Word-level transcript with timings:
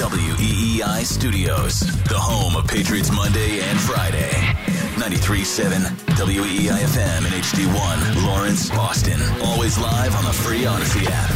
WEEI 0.00 1.04
Studios, 1.04 1.80
the 2.04 2.16
home 2.16 2.56
of 2.56 2.66
Patriots 2.66 3.12
Monday 3.12 3.60
and 3.60 3.78
Friday. 3.78 4.30
93.7 4.96 5.76
WEEI 6.16 6.70
FM 6.70 7.26
and 7.26 7.34
HD1, 7.44 8.24
Lawrence, 8.24 8.70
Boston. 8.70 9.20
Always 9.42 9.76
live 9.76 10.16
on 10.16 10.24
the 10.24 10.32
free 10.32 10.60
Audacy 10.60 11.06
app. 11.06 11.30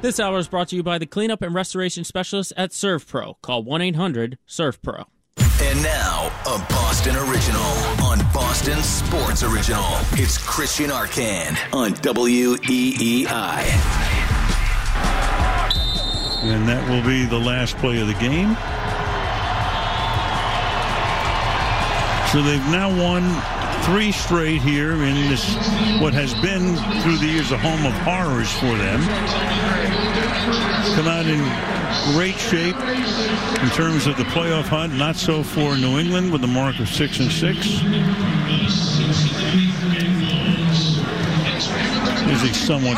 This 0.00 0.18
hour 0.18 0.38
is 0.38 0.48
brought 0.48 0.68
to 0.68 0.76
you 0.76 0.82
by 0.82 0.96
the 0.96 1.04
cleanup 1.04 1.42
and 1.42 1.54
restoration 1.54 2.04
specialists 2.04 2.54
at 2.56 2.70
ServPro. 2.70 3.34
Call 3.42 3.62
1 3.62 3.82
800 3.82 4.38
ServPro. 4.48 5.04
And 5.60 5.82
now, 5.82 6.32
a 6.46 6.58
Boston 6.70 7.16
original 7.16 7.60
on 8.02 8.18
Boston 8.32 8.82
Sports 8.82 9.42
Original. 9.42 9.84
It's 10.12 10.38
Christian 10.38 10.88
Arcand 10.88 11.58
on 11.74 11.92
WEEI. 11.92 13.28
And 16.42 16.68
that 16.68 16.88
will 16.88 17.02
be 17.06 17.24
the 17.24 17.38
last 17.38 17.76
play 17.78 18.00
of 18.00 18.08
the 18.08 18.14
game. 18.14 18.56
So 22.32 22.42
they've 22.42 22.66
now 22.72 22.88
won 22.88 23.22
three 23.84 24.10
straight 24.10 24.62
here 24.62 24.92
in 24.92 25.14
this, 25.28 25.54
what 26.00 26.14
has 26.14 26.34
been 26.34 26.76
through 27.02 27.18
the 27.18 27.26
years 27.26 27.52
a 27.52 27.58
home 27.58 27.84
of 27.84 27.92
horrors 28.02 28.50
for 28.52 28.76
them. 28.76 29.00
Come 30.94 31.08
out 31.08 31.26
in 31.26 31.42
great 32.14 32.36
shape 32.36 32.76
in 32.76 33.68
terms 33.70 34.06
of 34.06 34.16
the 34.16 34.24
playoff 34.24 34.64
hunt. 34.64 34.94
Not 34.94 35.16
so 35.16 35.42
for 35.42 35.76
New 35.76 35.98
England 35.98 36.32
with 36.32 36.42
a 36.42 36.48
mark 36.48 36.80
of 36.80 36.88
six 36.88 37.20
and 37.20 37.30
six. 37.30 37.66
Is 42.28 42.42
a 42.42 42.54
somewhat 42.54 42.96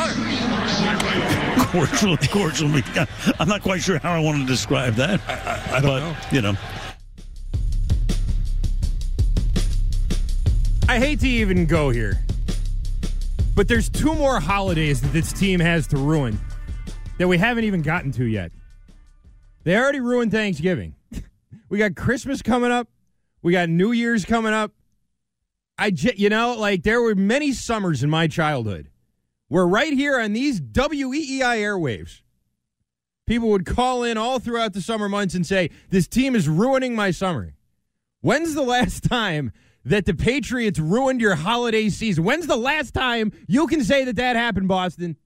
cordial, 1.75 2.17
cordial. 2.31 2.69
meeting. 2.69 3.07
I'm 3.39 3.49
not 3.49 3.63
quite 3.63 3.83
sure 3.83 3.99
how 3.99 4.13
I 4.13 4.21
want 4.21 4.39
to 4.41 4.47
describe 4.47 4.95
that. 4.95 5.21
I, 5.73 5.81
don't 5.81 5.83
but, 5.83 5.99
know. 6.01 6.17
You 6.31 6.43
know, 6.43 6.55
I 10.89 10.99
hate 10.99 11.21
to 11.21 11.29
even 11.29 11.67
go 11.67 11.91
here, 11.91 12.23
but 13.57 13.67
there's 13.67 13.89
two 13.89 14.15
more 14.15 14.39
holidays 14.39 15.01
that 15.01 15.13
this 15.13 15.33
team 15.33 15.59
has 15.61 15.87
to 15.89 15.97
ruin 15.97 16.39
that 17.19 17.27
we 17.27 17.39
haven't 17.39 17.65
even 17.65 17.83
gotten 17.83 18.13
to 18.13 18.25
yet. 18.25 18.53
They 19.65 19.77
already 19.77 20.01
ruined 20.01 20.31
Thanksgiving. 20.31 20.95
we 21.69 21.79
got 21.79 21.97
Christmas 21.97 22.43
coming 22.43 22.71
up. 22.71 22.89
We 23.43 23.53
got 23.53 23.69
New 23.69 23.93
Year's 23.93 24.25
coming 24.25 24.53
up. 24.53 24.73
I, 25.77 25.91
j- 25.91 26.15
you 26.17 26.29
know, 26.29 26.55
like 26.55 26.85
there 26.85 27.03
were 27.03 27.15
many 27.15 27.53
summers 27.53 28.05
in 28.05 28.11
my 28.11 28.29
childhood 28.29 28.89
where 29.55 29.69
right 29.69 29.93
here 29.93 30.19
on 30.19 30.33
these 30.33 30.61
WEEI 30.61 31.59
airwaves, 31.61 32.23
people 33.25 33.51
would 33.51 33.65
call 33.65 34.03
in 34.03 34.19
all 34.19 34.41
throughout 34.41 34.73
the 34.73 34.81
summer 34.81 35.09
months 35.09 35.33
and 35.33 35.47
say, 35.47 35.71
This 35.91 36.09
team 36.09 36.35
is 36.35 36.49
ruining 36.49 36.97
my 36.97 37.13
summer. 37.13 37.55
When's 38.21 38.55
the 38.55 38.65
last 38.65 39.05
time 39.05 39.53
that 39.85 40.07
the 40.07 40.15
Patriots 40.15 40.81
ruined 40.81 41.21
your 41.21 41.37
holiday 41.37 41.89
season? 41.89 42.25
When's 42.25 42.49
the 42.49 42.57
last 42.57 42.95
time 42.95 43.31
you 43.47 43.69
can 43.69 43.85
say 43.85 44.05
that 44.07 44.17
that 44.17 44.35
happened, 44.35 44.67
Boston? 44.67 45.19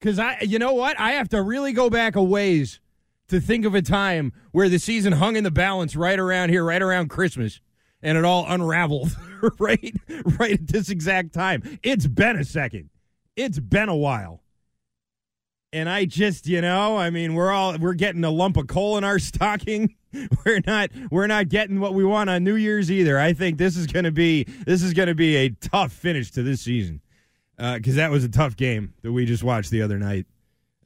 Because 0.00 0.18
I, 0.18 0.38
you 0.40 0.58
know 0.58 0.72
what? 0.72 0.98
I 0.98 1.12
have 1.12 1.28
to 1.28 1.42
really 1.42 1.74
go 1.74 1.90
back 1.90 2.16
a 2.16 2.22
ways 2.22 2.80
to 3.28 3.42
think 3.42 3.66
of 3.66 3.74
a 3.74 3.82
time 3.82 4.32
where 4.52 4.70
the 4.70 4.78
season 4.78 5.12
hung 5.12 5.36
in 5.36 5.44
the 5.44 5.50
balance 5.50 5.96
right 5.96 6.18
around 6.18 6.48
here, 6.48 6.64
right 6.64 6.80
around 6.80 7.10
Christmas, 7.10 7.60
and 8.02 8.16
it 8.16 8.24
all 8.24 8.46
unraveled 8.48 9.16
right, 9.58 9.94
right 10.38 10.52
at 10.54 10.68
this 10.68 10.88
exact 10.90 11.32
time. 11.32 11.78
It's 11.82 12.06
been 12.06 12.36
a 12.36 12.44
second. 12.44 12.90
It's 13.36 13.58
been 13.58 13.88
a 13.88 13.96
while. 13.96 14.42
And 15.72 15.88
I 15.88 16.04
just, 16.06 16.46
you 16.46 16.60
know, 16.60 16.96
I 16.96 17.10
mean, 17.10 17.34
we're 17.34 17.50
all 17.50 17.76
we're 17.78 17.94
getting 17.94 18.24
a 18.24 18.30
lump 18.30 18.56
of 18.56 18.66
coal 18.66 18.96
in 18.96 19.04
our 19.04 19.18
stocking. 19.18 19.94
We're 20.46 20.62
not 20.66 20.88
we're 21.10 21.26
not 21.26 21.50
getting 21.50 21.78
what 21.78 21.92
we 21.92 22.02
want 22.02 22.30
on 22.30 22.42
New 22.42 22.54
Year's 22.54 22.90
either. 22.90 23.18
I 23.18 23.34
think 23.34 23.58
this 23.58 23.76
is 23.76 23.86
going 23.86 24.06
to 24.06 24.12
be 24.12 24.44
this 24.64 24.82
is 24.82 24.94
going 24.94 25.08
to 25.08 25.14
be 25.14 25.36
a 25.36 25.50
tough 25.50 25.92
finish 25.92 26.30
to 26.30 26.42
this 26.42 26.62
season 26.62 27.02
because 27.58 27.96
that 27.96 28.10
was 28.10 28.24
a 28.24 28.30
tough 28.30 28.56
game 28.56 28.94
that 29.02 29.12
we 29.12 29.26
just 29.26 29.44
watched 29.44 29.70
the 29.70 29.82
other 29.82 29.98
night. 29.98 30.24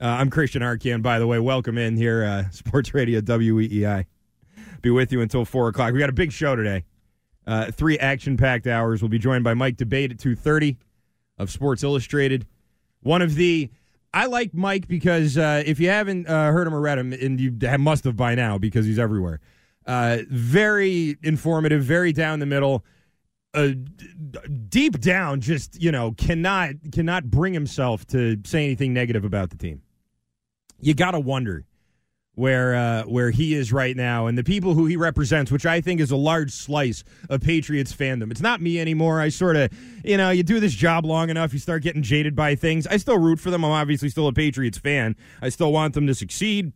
Uh, 0.00 0.06
I'm 0.06 0.31
Christian 0.31 0.62
Arcand, 0.62 1.03
by 1.03 1.21
the 1.21 1.28
way. 1.28 1.38
Welcome 1.38 1.78
in 1.78 1.97
here, 1.97 2.25
uh, 2.25 2.50
Sports 2.50 2.92
Radio 2.92 3.21
WEEI. 3.21 4.06
Be 4.82 4.91
with 4.91 5.12
you 5.12 5.21
until 5.21 5.44
four 5.44 5.69
o'clock. 5.69 5.92
We 5.92 6.00
got 6.00 6.09
a 6.09 6.15
big 6.15 6.32
show 6.32 6.56
today. 6.56 6.84
Uh, 7.47 7.71
three 7.71 7.99
action-packed 7.99 8.67
hours. 8.67 9.03
We'll 9.03 9.09
be 9.09 9.19
joined 9.19 9.45
by 9.45 9.55
Mike 9.55 9.77
Debate 9.77 10.12
at 10.12 10.19
two 10.19 10.37
thirty 10.37 10.77
of 11.39 11.51
Sports 11.51 11.83
Illustrated. 11.83 12.47
One 13.01 13.23
of 13.23 13.34
the 13.34 13.71
I 14.12 14.27
like 14.27 14.53
Mike 14.53 14.89
because 14.89 15.39
uh, 15.39 15.62
if 15.65 15.81
you 15.81 15.89
haven't 15.89 16.28
uh, 16.28 16.53
heard 16.53 16.67
him 16.67 16.75
or 16.75 16.81
read 16.81 16.99
him, 16.99 17.12
and 17.12 17.41
you 17.41 17.56
must 17.78 18.05
have 18.05 18.17
by 18.17 18.34
now 18.34 18.59
because 18.59 18.84
he's 18.84 18.99
everywhere. 18.99 19.41
Uh, 19.87 20.19
very 20.28 21.17
informative, 21.23 21.83
very 21.83 22.12
down 22.12 22.39
the 22.41 22.47
middle. 22.47 22.84
Uh, 23.55 23.71
deep 24.69 25.01
down, 25.01 25.41
just 25.41 25.81
you 25.81 25.91
know, 25.91 26.12
cannot 26.12 26.75
cannot 26.93 27.31
bring 27.31 27.55
himself 27.55 28.07
to 28.09 28.37
say 28.45 28.65
anything 28.65 28.93
negative 28.93 29.25
about 29.25 29.51
the 29.51 29.57
team. 29.57 29.81
You 30.78 30.95
got 30.95 31.12
to 31.12 31.21
wonder 31.21 31.65
where 32.34 32.74
uh, 32.74 33.02
where 33.04 33.30
he 33.30 33.54
is 33.54 33.72
right 33.72 33.96
now, 33.96 34.26
and 34.26 34.38
the 34.38 34.44
people 34.44 34.74
who 34.74 34.86
he 34.86 34.96
represents, 34.96 35.50
which 35.50 35.66
I 35.66 35.80
think 35.80 36.00
is 36.00 36.10
a 36.10 36.16
large 36.16 36.52
slice 36.52 37.04
of 37.28 37.41
Patriots 37.41 37.92
fandom. 37.92 38.30
It's 38.30 38.41
not 38.41 38.60
me 38.60 38.80
anymore. 38.80 39.20
I 39.20 39.28
sort 39.28 39.56
of, 39.56 39.70
you 40.04 40.16
know, 40.16 40.30
you 40.30 40.42
do 40.42 40.60
this 40.60 40.74
job 40.74 41.04
long 41.04 41.28
enough, 41.30 41.52
you 41.52 41.58
start 41.58 41.82
getting 41.82 42.02
jaded 42.02 42.34
by 42.34 42.54
things. 42.54 42.86
I 42.86 42.96
still 42.96 43.18
root 43.18 43.41
for 43.41 43.50
them. 43.50 43.64
I'm 43.64 43.72
obviously 43.72 44.08
still 44.08 44.28
a 44.28 44.32
Patriots 44.32 44.78
fan. 44.78 45.16
I 45.42 45.48
still 45.48 45.72
want 45.72 45.94
them 45.94 46.06
to 46.06 46.14
succeed. 46.14 46.72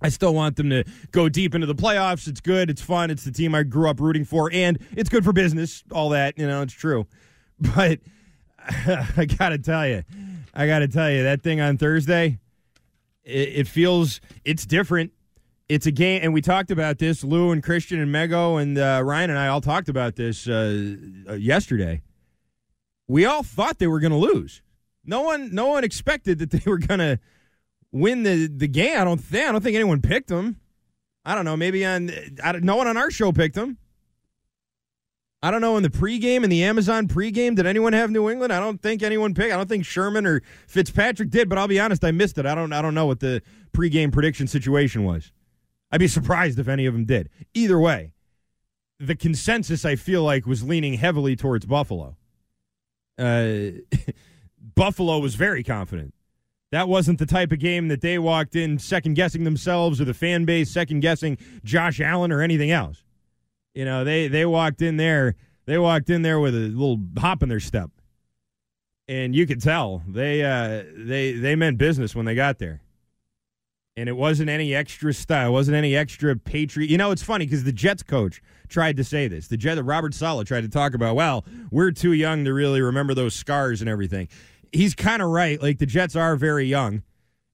I 0.00 0.10
still 0.10 0.32
want 0.32 0.56
them 0.56 0.70
to 0.70 0.84
go 1.10 1.28
deep 1.28 1.54
into 1.54 1.66
the 1.66 1.74
playoffs. 1.74 2.28
It's 2.28 2.40
good. 2.40 2.70
It's 2.70 2.82
fun. 2.82 3.10
It's 3.10 3.24
the 3.24 3.32
team 3.32 3.54
I 3.54 3.64
grew 3.64 3.90
up 3.90 4.00
rooting 4.00 4.24
for, 4.24 4.48
and 4.52 4.78
it's 4.92 5.08
good 5.08 5.24
for 5.24 5.32
business. 5.32 5.82
All 5.92 6.10
that, 6.10 6.38
you 6.38 6.46
know, 6.46 6.62
it's 6.62 6.74
true. 6.74 7.06
But 7.60 7.98
I 9.16 9.26
got 9.38 9.48
to 9.48 9.58
tell 9.58 9.84
you, 9.88 10.04
I 10.54 10.68
got 10.68 10.78
to 10.78 10.86
tell 10.86 11.10
you, 11.10 11.24
that 11.24 11.42
thing 11.42 11.60
on 11.60 11.76
Thursday, 11.76 12.38
it, 13.28 13.60
it 13.60 13.68
feels 13.68 14.20
it's 14.44 14.66
different. 14.66 15.12
It's 15.68 15.86
a 15.86 15.90
game, 15.90 16.20
and 16.22 16.32
we 16.32 16.40
talked 16.40 16.70
about 16.70 16.98
this. 16.98 17.22
Lou 17.22 17.50
and 17.50 17.62
Christian 17.62 18.00
and 18.00 18.12
Mego 18.12 18.60
and 18.60 18.78
uh, 18.78 19.02
Ryan 19.04 19.30
and 19.30 19.38
I 19.38 19.48
all 19.48 19.60
talked 19.60 19.90
about 19.90 20.16
this 20.16 20.48
uh, 20.48 20.96
uh, 21.28 21.34
yesterday. 21.34 22.00
We 23.06 23.26
all 23.26 23.42
thought 23.42 23.78
they 23.78 23.86
were 23.86 24.00
going 24.00 24.12
to 24.12 24.18
lose. 24.18 24.62
No 25.04 25.22
one, 25.22 25.54
no 25.54 25.66
one 25.66 25.84
expected 25.84 26.38
that 26.38 26.50
they 26.50 26.62
were 26.66 26.78
going 26.78 27.00
to 27.00 27.18
win 27.92 28.22
the 28.22 28.46
the 28.46 28.68
game. 28.68 28.98
I 28.98 29.04
don't 29.04 29.18
think. 29.18 29.48
I 29.48 29.52
don't 29.52 29.62
think 29.62 29.74
anyone 29.74 30.00
picked 30.00 30.28
them. 30.28 30.58
I 31.24 31.34
don't 31.34 31.44
know. 31.44 31.56
Maybe 31.56 31.84
on. 31.84 32.10
No 32.60 32.76
one 32.76 32.86
on 32.86 32.96
our 32.96 33.10
show 33.10 33.32
picked 33.32 33.54
them. 33.54 33.76
I 35.42 35.52
don't 35.52 35.60
know 35.60 35.76
in 35.76 35.84
the 35.84 35.90
pregame 35.90 36.42
in 36.42 36.50
the 36.50 36.64
Amazon 36.64 37.06
pregame. 37.06 37.54
Did 37.54 37.66
anyone 37.66 37.92
have 37.92 38.10
New 38.10 38.28
England? 38.28 38.52
I 38.52 38.58
don't 38.58 38.82
think 38.82 39.02
anyone 39.02 39.34
picked. 39.34 39.52
I 39.52 39.56
don't 39.56 39.68
think 39.68 39.84
Sherman 39.84 40.26
or 40.26 40.42
Fitzpatrick 40.66 41.30
did. 41.30 41.48
But 41.48 41.58
I'll 41.58 41.68
be 41.68 41.78
honest, 41.78 42.04
I 42.04 42.10
missed 42.10 42.38
it. 42.38 42.46
I 42.46 42.54
don't. 42.54 42.72
I 42.72 42.82
don't 42.82 42.94
know 42.94 43.06
what 43.06 43.20
the 43.20 43.42
pregame 43.72 44.12
prediction 44.12 44.48
situation 44.48 45.04
was. 45.04 45.32
I'd 45.92 46.00
be 46.00 46.08
surprised 46.08 46.58
if 46.58 46.68
any 46.68 46.86
of 46.86 46.94
them 46.94 47.04
did. 47.04 47.30
Either 47.54 47.78
way, 47.78 48.12
the 48.98 49.14
consensus 49.14 49.84
I 49.84 49.94
feel 49.94 50.22
like 50.22 50.44
was 50.44 50.64
leaning 50.64 50.94
heavily 50.94 51.36
towards 51.36 51.66
Buffalo. 51.66 52.16
Uh, 53.16 53.70
Buffalo 54.74 55.18
was 55.18 55.36
very 55.36 55.62
confident. 55.62 56.14
That 56.72 56.88
wasn't 56.88 57.18
the 57.18 57.26
type 57.26 57.52
of 57.52 57.60
game 57.60 57.88
that 57.88 58.02
they 58.02 58.18
walked 58.18 58.54
in 58.54 58.78
second 58.78 59.14
guessing 59.14 59.44
themselves 59.44 60.00
or 60.00 60.04
the 60.04 60.12
fan 60.14 60.44
base 60.44 60.70
second 60.70 61.00
guessing 61.00 61.38
Josh 61.64 62.00
Allen 62.00 62.30
or 62.32 62.42
anything 62.42 62.70
else. 62.70 63.04
You 63.78 63.84
know, 63.84 64.02
they 64.02 64.26
they 64.26 64.44
walked 64.44 64.82
in 64.82 64.96
there, 64.96 65.36
they 65.66 65.78
walked 65.78 66.10
in 66.10 66.22
there 66.22 66.40
with 66.40 66.52
a 66.52 66.66
little 66.66 66.98
hop 67.16 67.44
in 67.44 67.48
their 67.48 67.60
step. 67.60 67.92
And 69.06 69.36
you 69.36 69.46
could 69.46 69.62
tell 69.62 70.02
they 70.08 70.42
uh, 70.42 70.82
they 70.96 71.30
they 71.34 71.54
meant 71.54 71.78
business 71.78 72.12
when 72.12 72.26
they 72.26 72.34
got 72.34 72.58
there. 72.58 72.82
And 73.96 74.08
it 74.08 74.16
wasn't 74.16 74.50
any 74.50 74.74
extra 74.74 75.12
style, 75.12 75.50
it 75.50 75.52
wasn't 75.52 75.76
any 75.76 75.94
extra 75.94 76.34
patriot. 76.34 76.90
You 76.90 76.98
know, 76.98 77.12
it's 77.12 77.22
funny 77.22 77.46
because 77.46 77.62
the 77.62 77.70
Jets 77.70 78.02
coach 78.02 78.42
tried 78.66 78.96
to 78.96 79.04
say 79.04 79.28
this. 79.28 79.46
The 79.46 79.56
Jet 79.56 79.80
Robert 79.84 80.12
Saleh 80.12 80.44
tried 80.44 80.62
to 80.62 80.68
talk 80.68 80.92
about, 80.92 81.14
well, 81.14 81.44
we're 81.70 81.92
too 81.92 82.14
young 82.14 82.44
to 82.46 82.52
really 82.52 82.80
remember 82.80 83.14
those 83.14 83.32
scars 83.32 83.80
and 83.80 83.88
everything 83.88 84.26
he's 84.72 84.96
kind 84.96 85.22
of 85.22 85.28
right. 85.28 85.62
Like 85.62 85.78
the 85.78 85.86
Jets 85.86 86.16
are 86.16 86.34
very 86.34 86.66
young, 86.66 87.04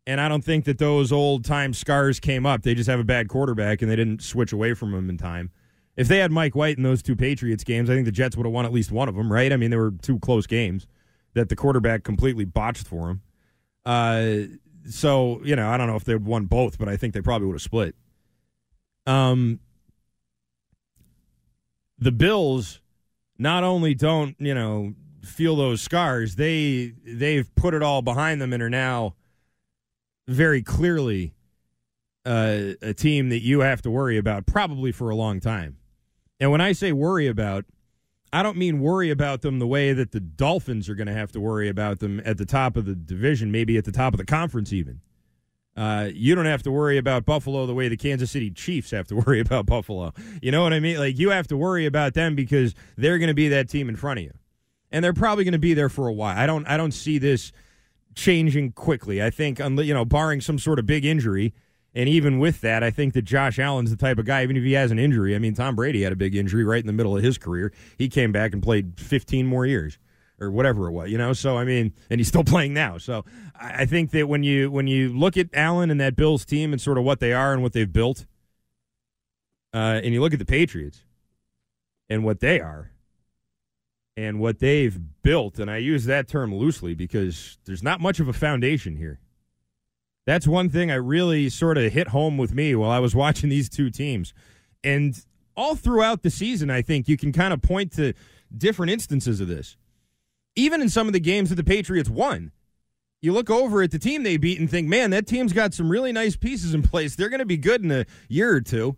and 0.06 0.22
I 0.22 0.30
don't 0.30 0.42
think 0.42 0.64
that 0.64 0.78
those 0.78 1.12
old 1.12 1.44
time 1.44 1.74
scars 1.74 2.18
came 2.18 2.46
up. 2.46 2.62
They 2.62 2.74
just 2.74 2.88
have 2.88 2.98
a 2.98 3.04
bad 3.04 3.28
quarterback, 3.28 3.82
and 3.82 3.90
they 3.90 3.96
didn't 3.96 4.22
switch 4.22 4.54
away 4.54 4.72
from 4.72 4.94
him 4.94 5.10
in 5.10 5.18
time. 5.18 5.50
If 5.96 6.08
they 6.08 6.18
had 6.18 6.32
Mike 6.32 6.56
White 6.56 6.76
in 6.76 6.82
those 6.82 7.02
two 7.02 7.14
Patriots 7.14 7.62
games, 7.62 7.88
I 7.88 7.94
think 7.94 8.06
the 8.06 8.12
Jets 8.12 8.36
would 8.36 8.46
have 8.46 8.52
won 8.52 8.64
at 8.64 8.72
least 8.72 8.90
one 8.90 9.08
of 9.08 9.14
them, 9.14 9.32
right? 9.32 9.52
I 9.52 9.56
mean, 9.56 9.70
there 9.70 9.80
were 9.80 9.92
two 10.02 10.18
close 10.18 10.46
games 10.46 10.86
that 11.34 11.48
the 11.48 11.56
quarterback 11.56 12.02
completely 12.02 12.44
botched 12.44 12.86
for 12.86 13.10
him. 13.10 13.22
Uh, 13.86 14.32
so 14.88 15.40
you 15.44 15.56
know, 15.56 15.68
I 15.68 15.76
don't 15.76 15.86
know 15.86 15.96
if 15.96 16.04
they'd 16.04 16.24
won 16.24 16.46
both, 16.46 16.78
but 16.78 16.88
I 16.88 16.96
think 16.96 17.14
they 17.14 17.20
probably 17.20 17.46
would 17.46 17.54
have 17.54 17.62
split. 17.62 17.94
Um, 19.06 19.60
the 21.98 22.12
Bills 22.12 22.80
not 23.38 23.64
only 23.64 23.94
don't 23.94 24.36
you 24.38 24.54
know 24.54 24.94
feel 25.22 25.56
those 25.56 25.80
scars. 25.80 26.36
They 26.36 26.94
they've 27.04 27.52
put 27.54 27.74
it 27.74 27.82
all 27.82 28.02
behind 28.02 28.40
them 28.40 28.52
and 28.52 28.62
are 28.62 28.70
now 28.70 29.14
very 30.26 30.62
clearly 30.62 31.34
uh, 32.24 32.74
a 32.80 32.94
team 32.94 33.28
that 33.28 33.42
you 33.42 33.60
have 33.60 33.82
to 33.82 33.90
worry 33.90 34.16
about 34.16 34.46
probably 34.46 34.92
for 34.92 35.10
a 35.10 35.16
long 35.16 35.40
time. 35.40 35.76
And 36.44 36.50
when 36.50 36.60
I 36.60 36.72
say 36.72 36.92
worry 36.92 37.26
about, 37.26 37.64
I 38.30 38.42
don't 38.42 38.58
mean 38.58 38.80
worry 38.80 39.08
about 39.08 39.40
them 39.40 39.60
the 39.60 39.66
way 39.66 39.94
that 39.94 40.12
the 40.12 40.20
Dolphins 40.20 40.90
are 40.90 40.94
going 40.94 41.06
to 41.06 41.14
have 41.14 41.32
to 41.32 41.40
worry 41.40 41.70
about 41.70 42.00
them 42.00 42.20
at 42.22 42.36
the 42.36 42.44
top 42.44 42.76
of 42.76 42.84
the 42.84 42.94
division, 42.94 43.50
maybe 43.50 43.78
at 43.78 43.86
the 43.86 43.92
top 43.92 44.12
of 44.12 44.18
the 44.18 44.26
conference, 44.26 44.70
even. 44.70 45.00
Uh, 45.74 46.10
you 46.12 46.34
don't 46.34 46.44
have 46.44 46.62
to 46.64 46.70
worry 46.70 46.98
about 46.98 47.24
Buffalo 47.24 47.64
the 47.64 47.72
way 47.72 47.88
the 47.88 47.96
Kansas 47.96 48.30
City 48.30 48.50
Chiefs 48.50 48.90
have 48.90 49.06
to 49.06 49.16
worry 49.26 49.40
about 49.40 49.64
Buffalo. 49.64 50.12
You 50.42 50.50
know 50.50 50.62
what 50.62 50.74
I 50.74 50.80
mean? 50.80 50.98
Like, 50.98 51.18
you 51.18 51.30
have 51.30 51.46
to 51.46 51.56
worry 51.56 51.86
about 51.86 52.12
them 52.12 52.34
because 52.34 52.74
they're 52.98 53.16
going 53.16 53.28
to 53.28 53.34
be 53.34 53.48
that 53.48 53.70
team 53.70 53.88
in 53.88 53.96
front 53.96 54.18
of 54.18 54.24
you. 54.24 54.34
And 54.92 55.02
they're 55.02 55.14
probably 55.14 55.44
going 55.44 55.52
to 55.52 55.58
be 55.58 55.72
there 55.72 55.88
for 55.88 56.08
a 56.08 56.12
while. 56.12 56.36
I 56.36 56.44
don't, 56.44 56.66
I 56.66 56.76
don't 56.76 56.92
see 56.92 57.16
this 57.16 57.52
changing 58.14 58.72
quickly. 58.72 59.22
I 59.22 59.30
think, 59.30 59.60
you 59.60 59.94
know, 59.94 60.04
barring 60.04 60.42
some 60.42 60.58
sort 60.58 60.78
of 60.78 60.84
big 60.84 61.06
injury, 61.06 61.54
and 61.94 62.08
even 62.08 62.38
with 62.38 62.60
that, 62.62 62.82
I 62.82 62.90
think 62.90 63.14
that 63.14 63.22
Josh 63.22 63.58
Allen's 63.58 63.90
the 63.90 63.96
type 63.96 64.18
of 64.18 64.26
guy, 64.26 64.42
even 64.42 64.56
if 64.56 64.64
he 64.64 64.72
has 64.72 64.90
an 64.90 64.98
injury. 64.98 65.36
I 65.36 65.38
mean, 65.38 65.54
Tom 65.54 65.76
Brady 65.76 66.02
had 66.02 66.12
a 66.12 66.16
big 66.16 66.34
injury 66.34 66.64
right 66.64 66.80
in 66.80 66.86
the 66.86 66.92
middle 66.92 67.16
of 67.16 67.22
his 67.22 67.38
career. 67.38 67.72
He 67.96 68.08
came 68.08 68.32
back 68.32 68.52
and 68.52 68.62
played 68.62 68.98
15 68.98 69.46
more 69.46 69.64
years 69.64 69.98
or 70.40 70.50
whatever 70.50 70.88
it 70.88 70.92
was, 70.92 71.10
you 71.10 71.18
know. 71.18 71.32
So 71.32 71.56
I 71.56 71.64
mean, 71.64 71.92
and 72.10 72.18
he's 72.18 72.28
still 72.28 72.44
playing 72.44 72.74
now. 72.74 72.98
So 72.98 73.24
I 73.54 73.86
think 73.86 74.10
that 74.10 74.28
when 74.28 74.42
you 74.42 74.70
when 74.70 74.88
you 74.88 75.16
look 75.16 75.36
at 75.36 75.48
Allen 75.54 75.90
and 75.90 76.00
that 76.00 76.16
Bills 76.16 76.44
team 76.44 76.72
and 76.72 76.80
sort 76.80 76.98
of 76.98 77.04
what 77.04 77.20
they 77.20 77.32
are 77.32 77.52
and 77.52 77.62
what 77.62 77.72
they've 77.72 77.92
built, 77.92 78.26
uh, 79.72 80.00
and 80.02 80.12
you 80.12 80.20
look 80.20 80.32
at 80.32 80.40
the 80.40 80.44
Patriots 80.44 81.04
and 82.08 82.24
what 82.24 82.40
they 82.40 82.60
are 82.60 82.90
and 84.16 84.40
what 84.40 84.58
they've 84.58 84.98
built, 85.22 85.58
and 85.58 85.70
I 85.70 85.78
use 85.78 86.04
that 86.06 86.28
term 86.28 86.54
loosely 86.54 86.94
because 86.94 87.58
there's 87.64 87.82
not 87.82 88.00
much 88.00 88.20
of 88.20 88.28
a 88.28 88.32
foundation 88.32 88.96
here. 88.96 89.20
That's 90.26 90.46
one 90.46 90.70
thing 90.70 90.90
I 90.90 90.94
really 90.94 91.50
sort 91.50 91.76
of 91.76 91.92
hit 91.92 92.08
home 92.08 92.38
with 92.38 92.54
me 92.54 92.74
while 92.74 92.90
I 92.90 92.98
was 92.98 93.14
watching 93.14 93.50
these 93.50 93.68
two 93.68 93.90
teams. 93.90 94.32
And 94.82 95.22
all 95.56 95.74
throughout 95.76 96.22
the 96.22 96.30
season, 96.30 96.70
I 96.70 96.82
think 96.82 97.08
you 97.08 97.16
can 97.16 97.32
kind 97.32 97.52
of 97.52 97.60
point 97.60 97.92
to 97.92 98.14
different 98.56 98.92
instances 98.92 99.40
of 99.40 99.48
this. 99.48 99.76
Even 100.56 100.80
in 100.80 100.88
some 100.88 101.06
of 101.06 101.12
the 101.12 101.20
games 101.20 101.50
that 101.50 101.56
the 101.56 101.64
Patriots 101.64 102.08
won, 102.08 102.52
you 103.20 103.32
look 103.32 103.50
over 103.50 103.82
at 103.82 103.90
the 103.90 103.98
team 103.98 104.22
they 104.22 104.36
beat 104.36 104.60
and 104.60 104.70
think, 104.70 104.88
man, 104.88 105.10
that 105.10 105.26
team's 105.26 105.52
got 105.52 105.74
some 105.74 105.90
really 105.90 106.12
nice 106.12 106.36
pieces 106.36 106.74
in 106.74 106.82
place. 106.82 107.16
They're 107.16 107.30
going 107.30 107.40
to 107.40 107.46
be 107.46 107.56
good 107.56 107.82
in 107.82 107.90
a 107.90 108.06
year 108.28 108.54
or 108.54 108.60
two. 108.60 108.96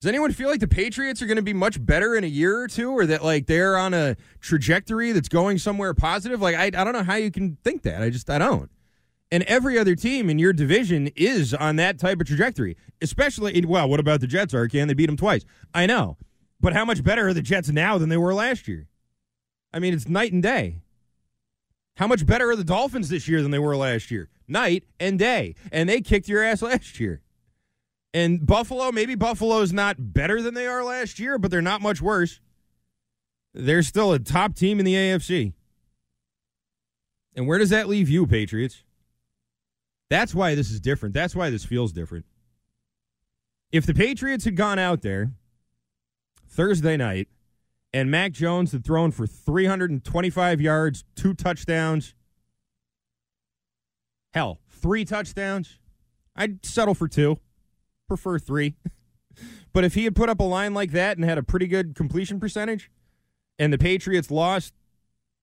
Does 0.00 0.08
anyone 0.08 0.32
feel 0.32 0.50
like 0.50 0.60
the 0.60 0.68
Patriots 0.68 1.22
are 1.22 1.26
going 1.26 1.36
to 1.36 1.42
be 1.42 1.54
much 1.54 1.84
better 1.84 2.14
in 2.14 2.24
a 2.24 2.28
year 2.28 2.60
or 2.60 2.68
two, 2.68 2.92
or 2.92 3.06
that 3.06 3.24
like 3.24 3.46
they're 3.46 3.78
on 3.78 3.94
a 3.94 4.16
trajectory 4.40 5.12
that's 5.12 5.28
going 5.28 5.58
somewhere 5.58 5.94
positive? 5.94 6.42
Like 6.42 6.54
I, 6.54 6.66
I 6.66 6.84
don't 6.84 6.92
know 6.92 7.02
how 7.02 7.14
you 7.14 7.30
can 7.30 7.56
think 7.64 7.82
that. 7.82 8.02
I 8.02 8.10
just 8.10 8.28
I 8.28 8.38
don't. 8.38 8.70
And 9.34 9.42
every 9.48 9.76
other 9.76 9.96
team 9.96 10.30
in 10.30 10.38
your 10.38 10.52
division 10.52 11.10
is 11.16 11.52
on 11.52 11.74
that 11.74 11.98
type 11.98 12.20
of 12.20 12.28
trajectory. 12.28 12.76
Especially, 13.02 13.64
well, 13.64 13.88
what 13.88 13.98
about 13.98 14.20
the 14.20 14.28
Jets, 14.28 14.54
Arcand? 14.54 14.86
They 14.86 14.94
beat 14.94 15.06
them 15.06 15.16
twice. 15.16 15.44
I 15.74 15.86
know. 15.86 16.18
But 16.60 16.72
how 16.72 16.84
much 16.84 17.02
better 17.02 17.26
are 17.26 17.34
the 17.34 17.42
Jets 17.42 17.68
now 17.68 17.98
than 17.98 18.10
they 18.10 18.16
were 18.16 18.32
last 18.32 18.68
year? 18.68 18.86
I 19.72 19.80
mean, 19.80 19.92
it's 19.92 20.08
night 20.08 20.32
and 20.32 20.40
day. 20.40 20.82
How 21.96 22.06
much 22.06 22.24
better 22.24 22.48
are 22.48 22.54
the 22.54 22.62
Dolphins 22.62 23.08
this 23.08 23.26
year 23.26 23.42
than 23.42 23.50
they 23.50 23.58
were 23.58 23.76
last 23.76 24.08
year? 24.08 24.28
Night 24.46 24.84
and 25.00 25.18
day. 25.18 25.56
And 25.72 25.88
they 25.88 26.00
kicked 26.00 26.28
your 26.28 26.44
ass 26.44 26.62
last 26.62 27.00
year. 27.00 27.20
And 28.12 28.46
Buffalo, 28.46 28.92
maybe 28.92 29.16
Buffalo's 29.16 29.72
not 29.72 29.96
better 29.98 30.42
than 30.42 30.54
they 30.54 30.68
are 30.68 30.84
last 30.84 31.18
year, 31.18 31.38
but 31.38 31.50
they're 31.50 31.60
not 31.60 31.82
much 31.82 32.00
worse. 32.00 32.38
They're 33.52 33.82
still 33.82 34.12
a 34.12 34.20
top 34.20 34.54
team 34.54 34.78
in 34.78 34.84
the 34.84 34.94
AFC. 34.94 35.54
And 37.34 37.48
where 37.48 37.58
does 37.58 37.70
that 37.70 37.88
leave 37.88 38.08
you, 38.08 38.28
Patriots? 38.28 38.84
That's 40.10 40.34
why 40.34 40.54
this 40.54 40.70
is 40.70 40.80
different. 40.80 41.14
That's 41.14 41.34
why 41.34 41.50
this 41.50 41.64
feels 41.64 41.92
different. 41.92 42.26
If 43.72 43.86
the 43.86 43.94
Patriots 43.94 44.44
had 44.44 44.56
gone 44.56 44.78
out 44.78 45.02
there 45.02 45.32
Thursday 46.48 46.96
night 46.96 47.28
and 47.92 48.10
Mac 48.10 48.32
Jones 48.32 48.72
had 48.72 48.84
thrown 48.84 49.10
for 49.10 49.26
325 49.26 50.60
yards, 50.60 51.04
two 51.16 51.34
touchdowns, 51.34 52.14
hell, 54.32 54.60
three 54.68 55.04
touchdowns, 55.04 55.78
I'd 56.36 56.64
settle 56.64 56.94
for 56.94 57.08
two, 57.08 57.38
prefer 58.06 58.38
three. 58.38 58.76
but 59.72 59.84
if 59.84 59.94
he 59.94 60.04
had 60.04 60.14
put 60.14 60.28
up 60.28 60.40
a 60.40 60.44
line 60.44 60.74
like 60.74 60.92
that 60.92 61.16
and 61.16 61.24
had 61.24 61.38
a 61.38 61.42
pretty 61.42 61.66
good 61.66 61.94
completion 61.94 62.38
percentage, 62.38 62.90
and 63.58 63.72
the 63.72 63.78
Patriots 63.78 64.30
lost 64.30 64.74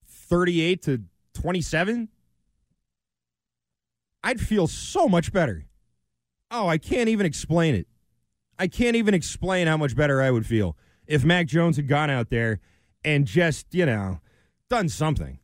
38 0.06 0.82
to 0.82 1.02
27, 1.34 2.08
I'd 4.24 4.40
feel 4.40 4.66
so 4.66 5.08
much 5.08 5.32
better. 5.32 5.64
Oh, 6.50 6.68
I 6.68 6.78
can't 6.78 7.08
even 7.08 7.26
explain 7.26 7.74
it. 7.74 7.86
I 8.58 8.68
can't 8.68 8.96
even 8.96 9.14
explain 9.14 9.66
how 9.66 9.76
much 9.76 9.96
better 9.96 10.22
I 10.22 10.30
would 10.30 10.46
feel 10.46 10.76
if 11.06 11.24
Mac 11.24 11.46
Jones 11.46 11.76
had 11.76 11.88
gone 11.88 12.10
out 12.10 12.30
there 12.30 12.60
and 13.04 13.26
just, 13.26 13.74
you 13.74 13.86
know, 13.86 14.20
done 14.68 14.88
something. 14.88 15.38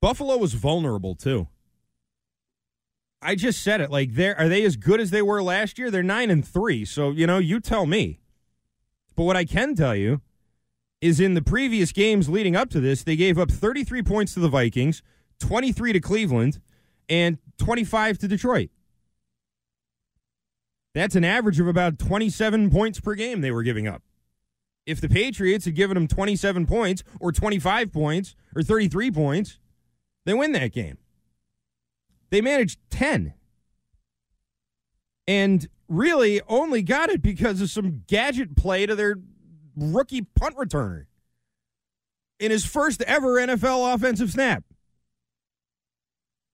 Buffalo 0.00 0.36
was 0.36 0.54
vulnerable 0.54 1.14
too. 1.14 1.48
I 3.22 3.36
just 3.36 3.62
said 3.62 3.80
it. 3.80 3.90
Like, 3.90 4.14
they 4.14 4.34
are 4.34 4.48
they 4.48 4.64
as 4.64 4.76
good 4.76 5.00
as 5.00 5.10
they 5.10 5.22
were 5.22 5.42
last 5.42 5.78
year? 5.78 5.90
They're 5.90 6.02
nine 6.02 6.30
and 6.30 6.46
three. 6.46 6.84
So 6.84 7.10
you 7.10 7.26
know, 7.26 7.38
you 7.38 7.58
tell 7.58 7.86
me. 7.86 8.20
But 9.16 9.24
what 9.24 9.36
I 9.36 9.44
can 9.44 9.74
tell 9.74 9.96
you 9.96 10.20
is, 11.00 11.20
in 11.20 11.34
the 11.34 11.40
previous 11.40 11.92
games 11.92 12.28
leading 12.28 12.54
up 12.54 12.68
to 12.70 12.80
this, 12.80 13.02
they 13.02 13.16
gave 13.16 13.38
up 13.38 13.50
33 13.50 14.02
points 14.02 14.34
to 14.34 14.40
the 14.40 14.48
Vikings, 14.48 15.02
23 15.40 15.92
to 15.92 16.00
Cleveland, 16.00 16.60
and 17.08 17.38
25 17.58 18.18
to 18.18 18.28
Detroit. 18.28 18.70
That's 20.94 21.16
an 21.16 21.24
average 21.24 21.58
of 21.58 21.66
about 21.66 21.98
27 21.98 22.70
points 22.70 23.00
per 23.00 23.14
game 23.14 23.40
they 23.40 23.50
were 23.50 23.62
giving 23.62 23.88
up. 23.88 24.02
If 24.86 25.00
the 25.00 25.08
Patriots 25.08 25.64
had 25.64 25.74
given 25.74 25.94
them 25.94 26.06
27 26.06 26.66
points 26.66 27.02
or 27.20 27.32
25 27.32 27.92
points 27.92 28.36
or 28.54 28.62
33 28.62 29.10
points, 29.10 29.58
they 30.24 30.34
win 30.34 30.52
that 30.52 30.72
game. 30.72 30.98
They 32.30 32.40
managed 32.40 32.78
10. 32.90 33.34
And 35.26 35.68
really 35.88 36.40
only 36.48 36.82
got 36.82 37.10
it 37.10 37.22
because 37.22 37.60
of 37.60 37.70
some 37.70 38.02
gadget 38.06 38.56
play 38.56 38.86
to 38.86 38.94
their 38.94 39.16
rookie 39.76 40.22
punt 40.22 40.56
returner 40.56 41.06
in 42.38 42.50
his 42.50 42.64
first 42.64 43.02
ever 43.02 43.34
NFL 43.34 43.94
offensive 43.94 44.30
snap. 44.30 44.64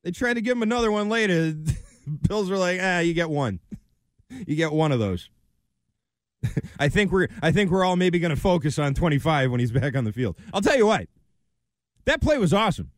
They 0.03 0.11
tried 0.11 0.35
to 0.35 0.41
give 0.41 0.57
him 0.57 0.63
another 0.63 0.91
one 0.91 1.09
later. 1.09 1.55
Bills 2.29 2.51
were 2.51 2.57
like, 2.57 2.81
ah, 2.83 3.01
you 3.01 3.15
get 3.15 3.31
one. 3.31 3.61
you 4.47 4.57
get 4.57 4.73
one 4.73 4.93
of 4.93 4.99
those. 4.99 5.29
I 6.79 6.89
think 6.89 7.13
we're 7.13 7.29
I 7.43 7.53
think 7.53 7.71
we're 7.71 7.85
all 7.85 7.97
maybe 7.97 8.19
going 8.19 8.35
to 8.35 8.41
focus 8.41 8.79
on 8.79 8.95
25 8.95 9.51
when 9.51 9.61
he's 9.61 9.73
back 9.73 9.95
on 9.95 10.05
the 10.05 10.13
field. 10.13 10.37
I'll 10.53 10.63
tell 10.63 10.77
you 10.77 10.87
what. 10.87 11.09
That 12.07 12.21
play 12.23 12.39
was 12.39 12.55
awesome. 12.55 12.91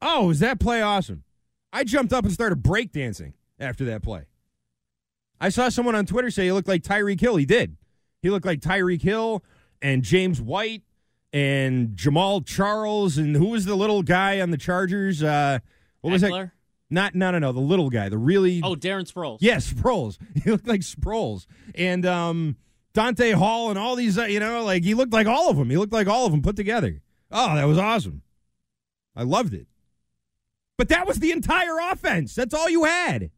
Oh, 0.00 0.26
was 0.26 0.40
that 0.40 0.60
play 0.60 0.82
awesome? 0.82 1.24
I 1.72 1.84
jumped 1.84 2.12
up 2.12 2.24
and 2.24 2.32
started 2.32 2.62
breakdancing 2.62 3.32
after 3.58 3.84
that 3.86 4.02
play. 4.02 4.26
I 5.40 5.48
saw 5.48 5.70
someone 5.70 5.94
on 5.94 6.06
Twitter 6.06 6.30
say 6.30 6.44
he 6.44 6.52
looked 6.52 6.68
like 6.68 6.82
Tyreek 6.82 7.20
Hill. 7.20 7.36
He 7.36 7.46
did. 7.46 7.76
He 8.20 8.30
looked 8.30 8.46
like 8.46 8.60
Tyreek 8.60 9.02
Hill 9.02 9.42
and 9.80 10.02
James 10.02 10.40
White 10.40 10.82
and 11.32 11.96
Jamaal 11.96 12.44
Charles 12.46 13.16
and 13.16 13.34
who 13.34 13.46
was 13.46 13.64
the 13.64 13.74
little 13.74 14.02
guy 14.02 14.40
on 14.40 14.50
the 14.50 14.58
Chargers? 14.58 15.22
Uh, 15.22 15.60
what 16.02 16.12
was 16.12 16.22
Ekeler? 16.22 16.44
that? 16.44 16.50
Not 16.90 17.14
no 17.14 17.30
no 17.30 17.38
no 17.38 17.52
the 17.52 17.60
little 17.60 17.88
guy, 17.90 18.08
the 18.10 18.18
really 18.18 18.60
Oh, 18.62 18.74
Darren 18.74 19.10
Sproles. 19.10 19.38
yes 19.40 19.72
Sproles. 19.72 20.18
He 20.44 20.50
looked 20.50 20.68
like 20.68 20.82
Sproles 20.82 21.46
and 21.74 22.04
um, 22.04 22.56
Dante 22.92 23.32
Hall 23.32 23.70
and 23.70 23.78
all 23.78 23.96
these 23.96 24.18
uh, 24.18 24.24
you 24.24 24.40
know 24.40 24.62
like 24.64 24.84
he 24.84 24.92
looked 24.94 25.12
like 25.12 25.26
all 25.26 25.48
of 25.50 25.56
them. 25.56 25.70
He 25.70 25.76
looked 25.78 25.92
like 25.92 26.06
all 26.06 26.26
of 26.26 26.32
them 26.32 26.42
put 26.42 26.54
together. 26.56 27.00
Oh, 27.30 27.54
that 27.54 27.64
was 27.64 27.78
awesome. 27.78 28.20
I 29.16 29.22
loved 29.22 29.54
it. 29.54 29.66
But 30.76 30.88
that 30.88 31.06
was 31.06 31.18
the 31.18 31.32
entire 31.32 31.78
offense. 31.90 32.34
That's 32.34 32.52
all 32.54 32.68
you 32.68 32.84
had. 32.84 33.30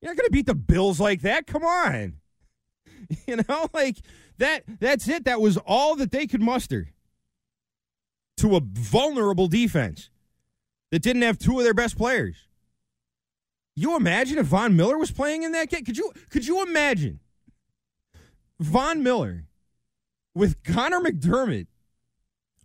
You're 0.00 0.10
not 0.12 0.16
going 0.16 0.26
to 0.28 0.32
beat 0.32 0.46
the 0.46 0.54
Bills 0.54 1.00
like 1.00 1.22
that. 1.22 1.46
Come 1.46 1.64
on. 1.64 2.14
You 3.26 3.36
know, 3.48 3.68
like 3.72 3.96
that 4.36 4.64
that's 4.80 5.08
it. 5.08 5.24
That 5.24 5.40
was 5.40 5.56
all 5.56 5.96
that 5.96 6.10
they 6.10 6.26
could 6.26 6.42
muster 6.42 6.88
to 8.36 8.56
a 8.56 8.60
vulnerable 8.60 9.48
defense 9.48 10.10
that 10.90 11.02
didn't 11.02 11.22
have 11.22 11.38
two 11.38 11.58
of 11.58 11.64
their 11.64 11.74
best 11.74 11.96
players. 11.96 12.36
You 13.74 13.96
imagine 13.96 14.38
if 14.38 14.46
Von 14.46 14.76
Miller 14.76 14.98
was 14.98 15.10
playing 15.10 15.44
in 15.44 15.52
that 15.52 15.70
game? 15.70 15.84
Could 15.84 15.96
you 15.96 16.12
could 16.30 16.46
you 16.46 16.62
imagine 16.62 17.20
Von 18.58 19.02
Miller 19.02 19.44
with 20.34 20.62
Conor 20.64 21.00
McDermott 21.00 21.68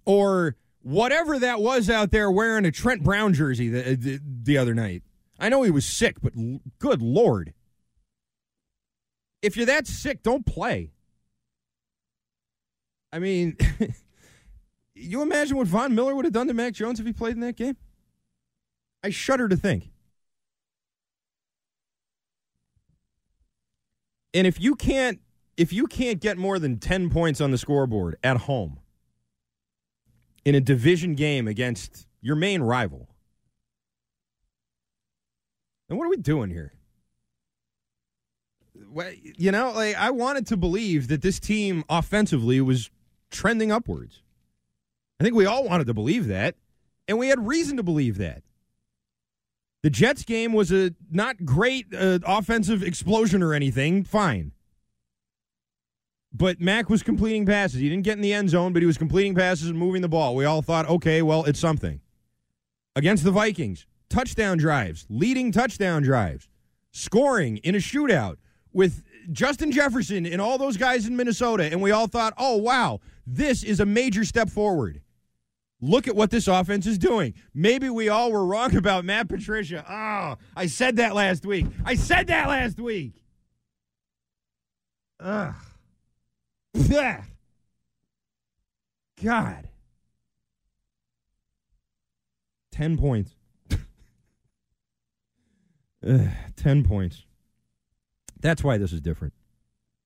or 0.06 0.56
whatever 0.82 1.38
that 1.40 1.62
was 1.62 1.90
out 1.90 2.12
there 2.12 2.32
wearing 2.32 2.66
a 2.66 2.72
Trent 2.72 3.04
Brown 3.04 3.34
jersey 3.34 3.70
the, 3.70 3.96
the, 3.96 4.20
the 4.24 4.58
other 4.58 4.74
night? 4.74 5.04
I 5.40 5.50
know 5.50 5.62
he 5.62 5.72
was 5.72 5.86
sick, 5.86 6.18
but 6.22 6.34
l- 6.38 6.62
good 6.80 7.02
lord. 7.02 7.54
If 9.44 9.58
you're 9.58 9.66
that 9.66 9.86
sick, 9.86 10.24
don't 10.24 10.46
play. 10.46 10.94
I 13.12 13.20
mean, 13.20 13.58
you 14.96 15.22
imagine 15.22 15.58
what 15.58 15.68
Von 15.68 15.94
Miller 15.94 16.16
would 16.16 16.26
have 16.26 16.34
done 16.34 16.48
to 16.48 16.54
Mac 16.56 16.74
Jones 16.74 17.00
if 17.00 17.06
he 17.06 17.14
played 17.14 17.36
in 17.36 17.42
that 17.42 17.56
game? 17.56 17.78
I 19.04 19.10
shudder 19.10 19.50
to 19.50 19.58
think. 19.58 19.90
And 24.34 24.48
if 24.48 24.60
you 24.60 24.76
can't 24.76 25.20
if 25.58 25.72
you 25.72 25.86
can't 25.86 26.20
get 26.20 26.38
more 26.38 26.58
than 26.58 26.80
10 26.80 27.10
points 27.10 27.40
on 27.40 27.52
the 27.52 27.58
scoreboard 27.58 28.18
at 28.24 28.38
home 28.38 28.80
in 30.44 30.56
a 30.56 30.62
division 30.62 31.14
game 31.14 31.48
against 31.48 32.08
your 32.22 32.36
main 32.36 32.62
rival, 32.62 33.08
then 35.88 35.98
what 35.98 36.06
are 36.06 36.10
we 36.10 36.18
doing 36.18 36.50
here? 36.50 36.74
You 39.38 39.52
know, 39.52 39.72
like 39.72 39.96
I 39.96 40.12
wanted 40.12 40.48
to 40.48 40.58
believe 40.58 41.08
that 41.10 41.22
this 41.22 41.40
team 41.40 41.84
offensively 41.90 42.60
was 42.62 42.90
trending 43.30 43.72
upwards. 43.72 44.22
I 45.20 45.24
think 45.24 45.36
we 45.36 45.46
all 45.46 45.64
wanted 45.64 45.88
to 45.88 45.94
believe 45.94 46.28
that, 46.28 46.56
and 47.08 47.18
we 47.18 47.30
had 47.30 47.48
reason 47.48 47.78
to 47.78 47.84
believe 47.84 48.18
that. 48.18 48.43
The 49.84 49.90
Jets 49.90 50.24
game 50.24 50.54
was 50.54 50.72
a 50.72 50.92
not 51.12 51.46
great 51.46 51.94
uh, 51.94 52.20
offensive 52.26 52.82
explosion 52.82 53.44
or 53.44 53.54
anything. 53.54 54.06
Fine. 54.06 54.54
But 56.34 56.60
Mac 56.60 56.90
was 56.90 57.04
completing 57.04 57.46
passes. 57.46 57.80
He 57.80 57.90
didn't 57.90 58.06
get 58.06 58.14
in 58.14 58.22
the 58.22 58.34
end 58.34 58.50
zone, 58.50 58.74
but 58.74 58.82
he 58.82 58.88
was 58.88 58.98
completing 58.98 59.36
passes 59.36 59.68
and 59.70 59.78
moving 59.78 60.02
the 60.02 60.08
ball. 60.08 60.36
We 60.36 60.46
all 60.46 60.62
thought, 60.62 60.90
okay, 60.90 61.22
well, 61.22 61.44
it's 61.44 61.60
something. 61.60 62.00
Against 62.96 63.24
the 63.24 63.32
Vikings, 63.32 63.86
touchdown 64.10 64.58
drives, 64.58 65.06
leading 65.10 65.52
touchdown 65.52 66.02
drives, 66.02 66.48
scoring 66.92 67.58
in 67.58 67.76
a 67.76 67.80
shootout 67.80 68.38
with 68.72 69.04
Justin 69.32 69.72
Jefferson 69.72 70.26
and 70.26 70.42
all 70.42 70.58
those 70.58 70.78
guys 70.78 71.06
in 71.06 71.16
Minnesota. 71.16 71.66
And 71.66 71.82
we 71.82 71.92
all 71.92 72.08
thought, 72.08 72.34
oh, 72.38 72.58
wow, 72.58 73.00
this 73.28 73.64
is 73.64 73.80
a 73.80 73.86
major 73.86 74.24
step 74.24 74.50
forward. 74.50 75.03
Look 75.86 76.08
at 76.08 76.16
what 76.16 76.32
this 76.32 76.48
offense 76.48 76.88
is 76.88 76.98
doing. 76.98 77.34
Maybe 77.54 77.90
we 77.90 78.08
all 78.08 78.32
were 78.32 78.46
wrong 78.46 78.74
about 78.74 79.04
Matt 79.04 79.28
Patricia. 79.28 79.84
Oh, 79.86 80.38
I 80.56 80.68
said 80.68 80.96
that 80.96 81.14
last 81.14 81.46
week. 81.46 81.66
I 81.84 81.96
said 81.96 82.28
that 82.28 82.48
last 82.48 82.80
week. 82.80 83.22
Ugh. 85.20 85.54
God. 89.22 89.68
10 92.72 92.98
points. 92.98 93.36
10 96.56 96.84
points. 96.86 97.26
That's 98.40 98.64
why 98.64 98.78
this 98.78 98.94
is 98.94 99.02
different. 99.02 99.34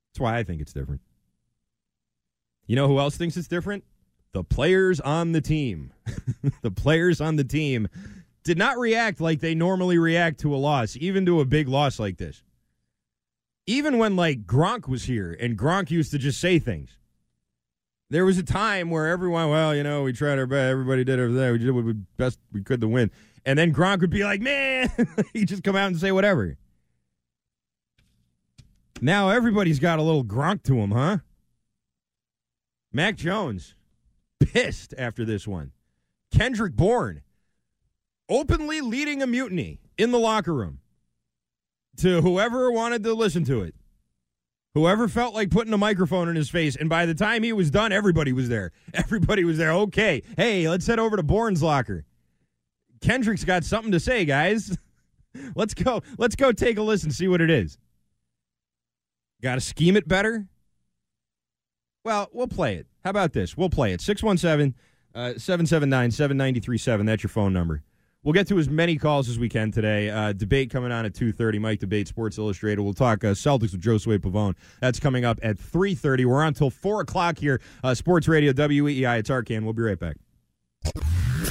That's 0.09 0.21
why 0.21 0.39
I 0.39 0.43
think 0.43 0.59
it's 0.59 0.73
different. 0.73 1.01
You 2.65 2.75
know 2.75 2.87
who 2.87 2.97
else 2.97 3.15
thinks 3.15 3.37
it's 3.37 3.47
different? 3.47 3.83
The 4.37 4.43
players 4.43 4.99
on 4.99 5.31
the 5.31 5.41
team. 5.41 5.91
the 6.61 6.71
players 6.71 7.19
on 7.19 7.37
the 7.37 7.43
team 7.43 7.87
did 8.43 8.57
not 8.57 8.77
react 8.77 9.19
like 9.19 9.39
they 9.39 9.55
normally 9.55 9.97
react 9.97 10.39
to 10.41 10.53
a 10.53 10.57
loss, 10.57 10.95
even 10.99 11.25
to 11.25 11.41
a 11.41 11.45
big 11.45 11.67
loss 11.67 11.99
like 11.99 12.17
this 12.17 12.43
even 13.67 13.97
when 13.97 14.15
like 14.15 14.45
Gronk 14.45 14.87
was 14.87 15.03
here 15.03 15.37
and 15.39 15.57
Gronk 15.57 15.91
used 15.91 16.11
to 16.11 16.17
just 16.17 16.39
say 16.39 16.57
things. 16.57 16.97
There 18.09 18.25
was 18.25 18.37
a 18.37 18.43
time 18.43 18.89
where 18.89 19.07
everyone, 19.07 19.49
well, 19.49 19.75
you 19.75 19.83
know, 19.83 20.03
we 20.03 20.13
tried 20.13 20.39
our 20.39 20.47
best. 20.47 20.71
Everybody 20.71 21.03
did 21.03 21.19
everything. 21.19 21.51
We 21.51 21.57
did 21.57 21.71
what 21.71 21.83
we 21.83 21.93
best 21.93 22.39
we 22.53 22.63
could 22.63 22.79
to 22.79 22.87
win. 22.87 23.11
And 23.45 23.59
then 23.59 23.73
Gronk 23.73 23.99
would 23.99 24.09
be 24.09 24.23
like, 24.23 24.39
man, 24.39 24.89
he 25.33 25.43
just 25.43 25.63
come 25.63 25.75
out 25.75 25.87
and 25.87 25.99
say 25.99 26.13
whatever. 26.13 26.57
Now 29.01 29.29
everybody's 29.29 29.79
got 29.79 29.99
a 29.99 30.01
little 30.01 30.23
Gronk 30.23 30.63
to 30.63 30.79
him, 30.79 30.91
huh? 30.91 31.17
Mac 32.93 33.17
Jones, 33.17 33.75
pissed 34.39 34.93
after 34.97 35.25
this 35.25 35.47
one. 35.47 35.71
Kendrick 36.31 36.73
Bourne, 36.73 37.21
openly 38.29 38.81
leading 38.81 39.21
a 39.21 39.27
mutiny 39.27 39.79
in 39.97 40.11
the 40.11 40.19
locker 40.19 40.53
room 40.53 40.79
to 41.97 42.21
whoever 42.21 42.71
wanted 42.71 43.03
to 43.03 43.13
listen 43.13 43.43
to 43.45 43.61
it. 43.61 43.75
Whoever 44.73 45.07
felt 45.07 45.33
like 45.33 45.49
putting 45.49 45.73
a 45.73 45.77
microphone 45.77 46.29
in 46.29 46.35
his 46.35 46.49
face, 46.49 46.75
and 46.75 46.87
by 46.87 47.07
the 47.07 47.15
time 47.15 47.41
he 47.41 47.51
was 47.51 47.71
done, 47.71 47.91
everybody 47.91 48.31
was 48.31 48.47
there. 48.47 48.71
Everybody 48.93 49.43
was 49.43 49.57
there. 49.57 49.71
Okay, 49.71 50.21
hey, 50.35 50.69
let's 50.69 50.85
head 50.85 50.99
over 50.99 51.17
to 51.17 51.23
Bourne's 51.23 51.63
locker. 51.63 52.05
Kendrick's 53.01 53.43
got 53.43 53.63
something 53.63 53.91
to 53.91 53.99
say, 53.99 54.23
guys. 54.25 54.77
let's 55.55 55.73
go. 55.73 56.03
Let's 56.19 56.35
go 56.35 56.51
take 56.51 56.77
a 56.77 56.83
listen, 56.83 57.09
see 57.09 57.27
what 57.27 57.41
it 57.41 57.49
is. 57.49 57.79
Got 59.41 59.55
to 59.55 59.61
scheme 59.61 59.97
it 59.97 60.07
better? 60.07 60.47
Well, 62.03 62.29
we'll 62.31 62.47
play 62.47 62.75
it. 62.75 62.87
How 63.03 63.09
about 63.09 63.33
this? 63.33 63.57
We'll 63.57 63.69
play 63.69 63.93
it. 63.93 64.01
617 64.01 64.75
uh, 65.15 65.33
779 65.37 66.11
7937. 66.11 67.05
That's 67.05 67.23
your 67.23 67.29
phone 67.29 67.53
number. 67.53 67.83
We'll 68.23 68.33
get 68.33 68.47
to 68.49 68.59
as 68.59 68.69
many 68.69 68.97
calls 68.97 69.29
as 69.29 69.39
we 69.39 69.47
can 69.47 69.71
today. 69.71 70.09
Uh, 70.09 70.33
debate 70.33 70.69
coming 70.69 70.91
on 70.91 71.05
at 71.05 71.13
2.30. 71.13 71.61
Mike 71.61 71.79
Debate, 71.79 72.07
Sports 72.09 72.37
Illustrated. 72.37 72.81
We'll 72.81 72.93
talk 72.93 73.23
uh, 73.23 73.27
Celtics 73.27 73.71
with 73.71 73.81
Josue 73.81 74.17
Pavon. 74.19 74.55
That's 74.81 74.99
coming 74.99 75.23
up 75.23 75.39
at 75.41 75.57
3.30. 75.57 76.25
We're 76.25 76.41
on 76.41 76.49
until 76.49 76.69
4 76.69 77.01
o'clock 77.01 77.37
here. 77.37 77.61
Uh, 77.83 77.93
Sports 77.93 78.27
Radio, 78.27 78.51
WEEI. 78.51 79.19
It's 79.19 79.29
Arcand. 79.29 79.63
We'll 79.63 79.73
be 79.73 79.83
right 79.83 79.99
back. 79.99 80.17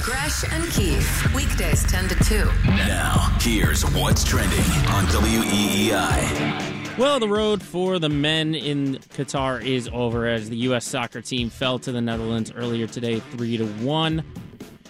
Gresh 0.01 0.43
and 0.51 0.63
Keith, 0.71 1.33
weekdays 1.33 1.83
10 1.85 2.09
to 2.09 2.15
2. 2.23 2.35
Now, 2.67 3.35
here's 3.41 3.83
what's 3.93 4.23
trending 4.23 4.59
on 4.89 5.05
WEEI. 5.07 6.76
Well, 6.97 7.19
the 7.19 7.29
road 7.29 7.61
for 7.61 7.99
the 7.99 8.09
men 8.09 8.55
in 8.55 8.95
Qatar 8.95 9.63
is 9.63 9.87
over 9.93 10.25
as 10.25 10.49
the 10.49 10.57
U.S. 10.57 10.83
soccer 10.83 11.21
team 11.21 11.51
fell 11.51 11.77
to 11.77 11.91
the 11.91 12.01
Netherlands 12.01 12.51
earlier 12.55 12.87
today, 12.87 13.19
3 13.19 13.57
to 13.57 13.67
1. 13.67 14.23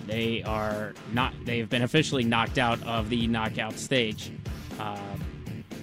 They 0.05 0.41
are 0.43 0.93
not. 1.11 1.33
They 1.43 1.59
have 1.59 1.69
been 1.69 1.81
officially 1.81 2.23
knocked 2.23 2.59
out 2.59 2.81
of 2.87 3.09
the 3.09 3.27
knockout 3.27 3.77
stage. 3.77 4.31
Uh, 4.79 4.97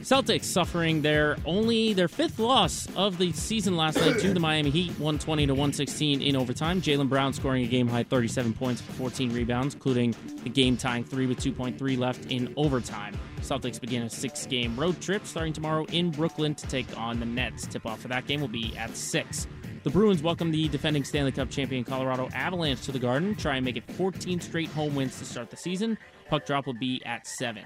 Celtics 0.05 0.45
suffering 0.45 1.01
their 1.01 1.39
only 1.47 1.95
their 1.95 2.09
fifth 2.09 2.39
loss 2.39 2.87
of 2.95 3.17
the 3.17 3.33
season 3.33 3.75
last 3.75 3.97
night 3.97 4.19
to 4.19 4.35
the 4.35 4.39
Miami 4.39 4.69
Heat, 4.69 4.91
120 4.91 5.47
to 5.47 5.55
116 5.55 6.21
in 6.21 6.37
overtime. 6.37 6.83
Jaylen 6.83 7.09
Brown 7.09 7.33
scoring 7.33 7.65
a 7.65 7.67
game 7.67 7.89
high 7.89 8.03
37 8.03 8.53
points 8.53 8.83
for 8.83 8.93
14 8.93 9.33
rebounds, 9.33 9.73
including 9.73 10.15
the 10.43 10.51
game 10.51 10.77
tying 10.77 11.05
three 11.05 11.27
with 11.27 11.39
2.3 11.39 11.97
left 11.97 12.31
in 12.31 12.53
overtime. 12.59 13.19
Celtics 13.41 13.81
begin 13.81 14.03
a 14.03 14.11
six 14.11 14.45
game 14.45 14.79
road 14.79 15.01
trip 15.01 15.25
starting 15.25 15.55
tomorrow 15.55 15.87
in 15.87 16.11
Brooklyn 16.11 16.55
to 16.55 16.67
take 16.67 16.87
on 16.99 17.19
the 17.19 17.25
Nets. 17.25 17.67
Tip 17.67 17.87
off 17.87 18.03
for 18.03 18.09
that 18.09 18.27
game 18.27 18.43
will 18.43 18.49
be 18.49 18.77
at 18.77 18.95
6. 18.95 19.47
The 19.85 19.91
Bruins 19.91 20.23
welcome 20.23 20.51
the 20.51 20.69
defending 20.69 21.05
Stanley 21.05 21.33
Cup 21.33 21.49
champion 21.49 21.83
Colorado 21.83 22.29
Avalanche 22.35 22.83
to 22.83 22.93
the 22.93 22.99
Garden, 22.99 23.35
try 23.37 23.57
and 23.57 23.65
make 23.65 23.79
it 23.79 23.91
14 23.93 24.39
straight 24.41 24.69
home 24.69 24.95
wins 24.95 25.19
to 25.19 25.25
start 25.25 25.49
the 25.49 25.57
season. 25.57 25.97
Puck 26.29 26.45
drop 26.45 26.67
will 26.67 26.75
be 26.75 27.03
at 27.07 27.27
7. 27.27 27.65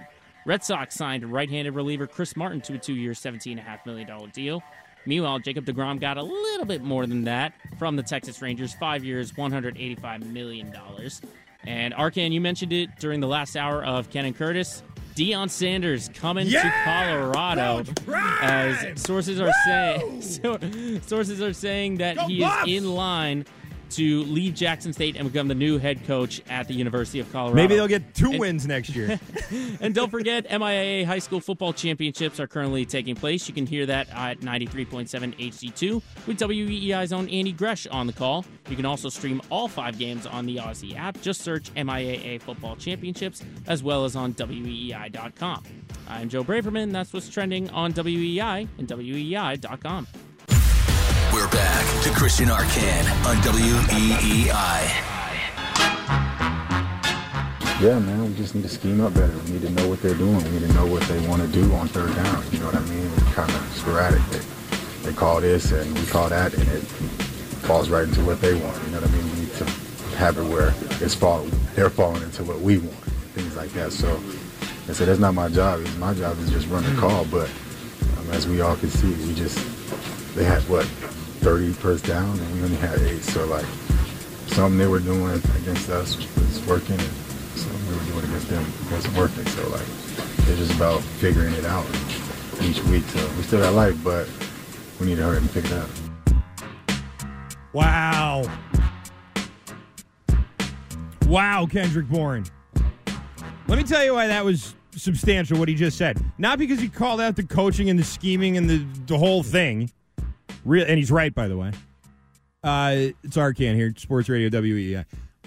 Red 0.49 0.65
Sox 0.65 0.95
signed 0.95 1.31
right-handed 1.31 1.75
reliever 1.75 2.07
Chris 2.07 2.35
Martin 2.35 2.63
to 2.63 2.73
a 2.73 2.79
two-year, 2.79 3.13
$17.5 3.13 3.85
million 3.85 4.31
deal. 4.31 4.63
Meanwhile, 5.05 5.41
Jacob 5.41 5.67
deGrom 5.67 6.01
got 6.01 6.17
a 6.17 6.23
little 6.23 6.65
bit 6.65 6.83
more 6.83 7.07
than 7.07 7.25
that 7.25 7.53
from 7.79 7.97
the 7.97 8.03
Texas 8.03 8.41
Rangers, 8.41 8.73
five 8.73 9.05
years, 9.05 9.31
$185 9.33 10.25
million. 10.33 10.75
And 11.67 11.93
Arcand, 11.93 12.33
you 12.33 12.41
mentioned 12.41 12.73
it 12.73 12.89
during 12.99 13.21
the 13.21 13.27
last 13.27 13.59
hour 13.59 13.85
of 13.85 14.09
Ken 14.09 14.25
and 14.25 14.35
Curtis. 14.35 14.83
Deion 15.15 15.51
Sanders 15.51 16.09
coming 16.15 16.47
yeah! 16.47 16.63
to 16.63 16.73
Colorado, 16.83 17.85
as 18.41 19.03
sources 19.03 19.43
are 19.43 19.53
saying. 19.67 20.23
sources 21.03 21.43
are 21.43 21.53
saying 21.53 21.99
that 21.99 22.17
Go 22.17 22.27
he 22.27 22.41
Buffs! 22.41 22.67
is 22.67 22.85
in 22.85 22.95
line 22.95 23.45
to 23.91 24.23
leave 24.25 24.55
Jackson 24.55 24.93
State 24.93 25.17
and 25.17 25.31
become 25.31 25.49
the 25.49 25.55
new 25.55 25.79
head 25.79 26.05
coach 26.07 26.43
at 26.49 26.69
the 26.69 26.75
University 26.75 27.21
of 27.21 27.31
Colorado. 27.33 27.55
Maybe 27.55 27.75
they'll 27.75 27.89
get 27.89 28.15
two 28.15 28.31
and, 28.31 28.41
wins 28.41 28.67
next 28.67 28.91
year. 28.91 29.19
and 29.81 29.95
don't 29.95 30.11
forget, 30.11 30.49
MIAA 30.49 31.05
High 31.05 31.19
School 31.19 31.41
Football 31.41 31.73
Championships 31.73 32.41
are 32.41 32.47
currently 32.47 32.85
taking 32.85 33.15
place. 33.15 33.49
You 33.49 33.55
can 33.55 33.67
hear 33.67 33.87
that 33.87 34.09
at 34.11 34.41
93.7 34.41 35.09
HD2 35.39 36.03
with 36.27 36.39
WEEI's 36.39 37.13
own 37.13 37.29
Andy 37.29 37.53
Gresh 37.53 37.87
on 37.87 38.07
the 38.07 38.13
call. 38.13 38.45
You 38.69 38.77
can 38.77 38.85
also 38.85 39.09
stream 39.09 39.41
all 39.51 39.69
five 39.69 39.99
games 39.99 40.27
on 40.27 40.47
the 40.47 40.57
Audacy 40.57 40.97
app. 40.97 41.21
Just 41.21 41.43
search 41.43 41.73
MIAA 41.75 42.41
Football 42.41 42.77
Championships 42.77 43.43
as 43.67 43.83
well 43.83 44.05
as 44.05 44.17
on 44.17 44.35
WEEI.com. 44.35 45.65
I'm 46.09 46.29
Joe 46.29 46.45
Braverman. 46.45 46.93
That's 46.93 47.13
what's 47.13 47.29
trending 47.29 47.69
on 47.71 47.93
WEEI 47.93 48.69
and 48.79 48.89
WEEI.com. 48.89 50.07
We're 51.39 51.47
back 51.51 52.03
to 52.03 52.11
Christian 52.11 52.49
Arcand 52.49 53.07
on 53.25 53.37
WEEI. 53.37 54.51
Yeah, 57.81 58.01
man, 58.01 58.25
we 58.25 58.35
just 58.35 58.57
need 58.57 58.63
to 58.63 58.69
scheme 58.69 59.01
up 59.01 59.15
better. 59.15 59.33
We 59.47 59.53
need 59.53 59.63
to 59.63 59.71
know 59.71 59.87
what 59.87 60.03
they're 60.03 60.17
doing. 60.17 60.43
We 60.43 60.51
need 60.51 60.63
to 60.63 60.73
know 60.73 60.85
what 60.87 61.03
they 61.03 61.25
want 61.29 61.43
to 61.43 61.47
do 61.47 61.73
on 61.75 61.87
third 61.87 62.13
down. 62.17 62.43
You 62.51 62.59
know 62.59 62.67
what 62.67 62.75
I 62.75 62.81
mean? 62.81 63.09
It's 63.19 63.35
kind 63.35 63.49
of 63.49 63.73
sporadic. 63.73 64.21
They, 64.31 64.41
they 65.09 65.13
call 65.13 65.41
this 65.41 65.71
and 65.71 65.97
we 65.97 66.05
call 66.07 66.29
that, 66.29 66.55
and 66.55 66.69
it 66.71 66.83
falls 67.63 67.89
right 67.89 68.03
into 68.03 68.25
what 68.25 68.41
they 68.41 68.55
want. 68.55 68.77
You 68.87 68.91
know 68.91 69.01
what 69.01 69.09
I 69.09 69.13
mean? 69.13 69.33
We 69.35 69.41
need 69.43 69.53
to 69.59 69.65
have 70.17 70.39
it 70.39 70.45
where 70.45 70.75
it's 71.01 71.15
fall, 71.15 71.45
they're 71.77 71.89
falling 71.89 72.25
into 72.25 72.43
what 72.43 72.59
we 72.59 72.79
want, 72.79 73.05
things 73.35 73.55
like 73.55 73.71
that. 73.75 73.93
So 73.93 74.21
I 74.89 74.93
said 74.93 75.07
that's 75.07 75.21
not 75.21 75.35
my 75.35 75.49
job. 75.49 75.87
My 76.01 76.15
job 76.15 76.37
is 76.41 76.51
just 76.51 76.67
run 76.67 76.83
the 76.83 77.01
call. 77.01 77.25
But 77.27 77.49
um, 78.19 78.29
as 78.33 78.49
we 78.49 78.61
all 78.61 78.75
can 78.75 78.91
see, 78.91 79.15
we 79.25 79.35
just 79.35 79.57
they 80.35 80.43
had 80.43 80.63
what 80.63 80.85
30 81.39 81.73
first 81.73 82.05
down, 82.05 82.39
and 82.39 82.55
we 82.55 82.63
only 82.63 82.77
had 82.77 82.99
eight. 83.01 83.23
So 83.23 83.47
like 83.47 83.67
something 84.49 84.79
they 84.79 84.87
were 84.87 85.01
doing 85.01 85.41
against 85.61 85.89
us 85.91 86.17
was 86.37 86.67
working, 86.67 86.99
and 86.99 87.13
something 87.55 87.89
we 87.89 87.95
were 87.97 88.05
doing 88.13 88.25
against 88.25 88.49
them. 88.49 88.65
It 88.65 88.91
doesn't 88.91 89.15
work. 89.15 89.31
They 89.33 89.45
so 89.51 89.69
like 89.69 89.87
it's 90.49 90.59
just 90.59 90.75
about 90.75 91.01
figuring 91.01 91.55
it 91.55 91.65
out 91.65 91.87
each 92.63 92.83
week. 92.85 93.05
So 93.05 93.27
we 93.37 93.43
still 93.43 93.61
got 93.61 93.75
life, 93.75 93.97
but 94.03 94.29
we 95.01 95.07
need 95.07 95.17
to 95.17 95.23
hurry 95.23 95.39
and 95.39 95.53
pick 95.53 95.65
it 95.65 95.73
up. 95.73 95.89
Wow. 97.73 98.45
Wow, 101.27 101.67
Kendrick 101.67 102.09
Bourne. 102.09 102.47
Let 103.67 103.77
me 103.77 103.85
tell 103.85 104.03
you 104.03 104.15
why 104.15 104.27
that 104.27 104.45
was 104.45 104.75
substantial, 104.93 105.59
what 105.59 105.69
he 105.69 105.75
just 105.75 105.99
said. 105.99 106.19
Not 106.39 106.59
because 106.59 106.81
he 106.81 106.89
called 106.89 107.21
out 107.21 107.37
the 107.37 107.43
coaching 107.43 107.91
and 107.91 107.99
the 107.99 108.05
scheming 108.05 108.57
and 108.57 108.69
the, 108.69 108.85
the 109.07 109.19
whole 109.19 109.43
thing. 109.43 109.91
Real, 110.65 110.85
and 110.87 110.99
he's 110.99 111.11
right, 111.11 111.35
by 111.35 111.49
the 111.49 111.57
way. 111.57 111.73
Uh, 112.63 113.13
it's 113.23 113.37
Arcand 113.37 113.77
here, 113.77 113.93
Sports 113.97 114.29
Radio 114.29 114.49
WEEI. 114.49 115.05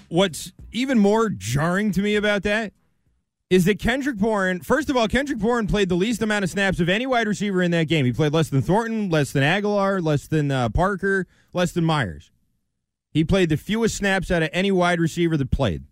What's 0.09 0.51
even 0.71 0.99
more 0.99 1.29
jarring 1.29 1.91
to 1.91 2.01
me 2.01 2.15
about 2.15 2.43
that 2.43 2.73
is 3.49 3.65
that 3.65 3.79
Kendrick 3.79 4.15
Bourne, 4.17 4.61
first 4.61 4.89
of 4.89 4.95
all, 4.95 5.07
Kendrick 5.09 5.39
Bourne 5.39 5.67
played 5.67 5.89
the 5.89 5.95
least 5.95 6.21
amount 6.21 6.43
of 6.43 6.49
snaps 6.49 6.79
of 6.79 6.87
any 6.87 7.05
wide 7.05 7.27
receiver 7.27 7.61
in 7.61 7.71
that 7.71 7.89
game. 7.89 8.05
He 8.05 8.13
played 8.13 8.31
less 8.31 8.49
than 8.49 8.61
Thornton, 8.61 9.09
less 9.09 9.31
than 9.31 9.43
Agholor, 9.43 10.01
less 10.01 10.27
than 10.27 10.51
uh, 10.51 10.69
Parker, 10.69 11.27
less 11.53 11.73
than 11.73 11.83
Meyers. 11.83 12.31
He 13.11 13.25
played 13.25 13.49
the 13.49 13.57
fewest 13.57 13.97
snaps 13.97 14.31
out 14.31 14.41
of 14.41 14.49
any 14.53 14.71
wide 14.71 15.01
receiver 15.01 15.35
that 15.35 15.51
played. 15.51 15.83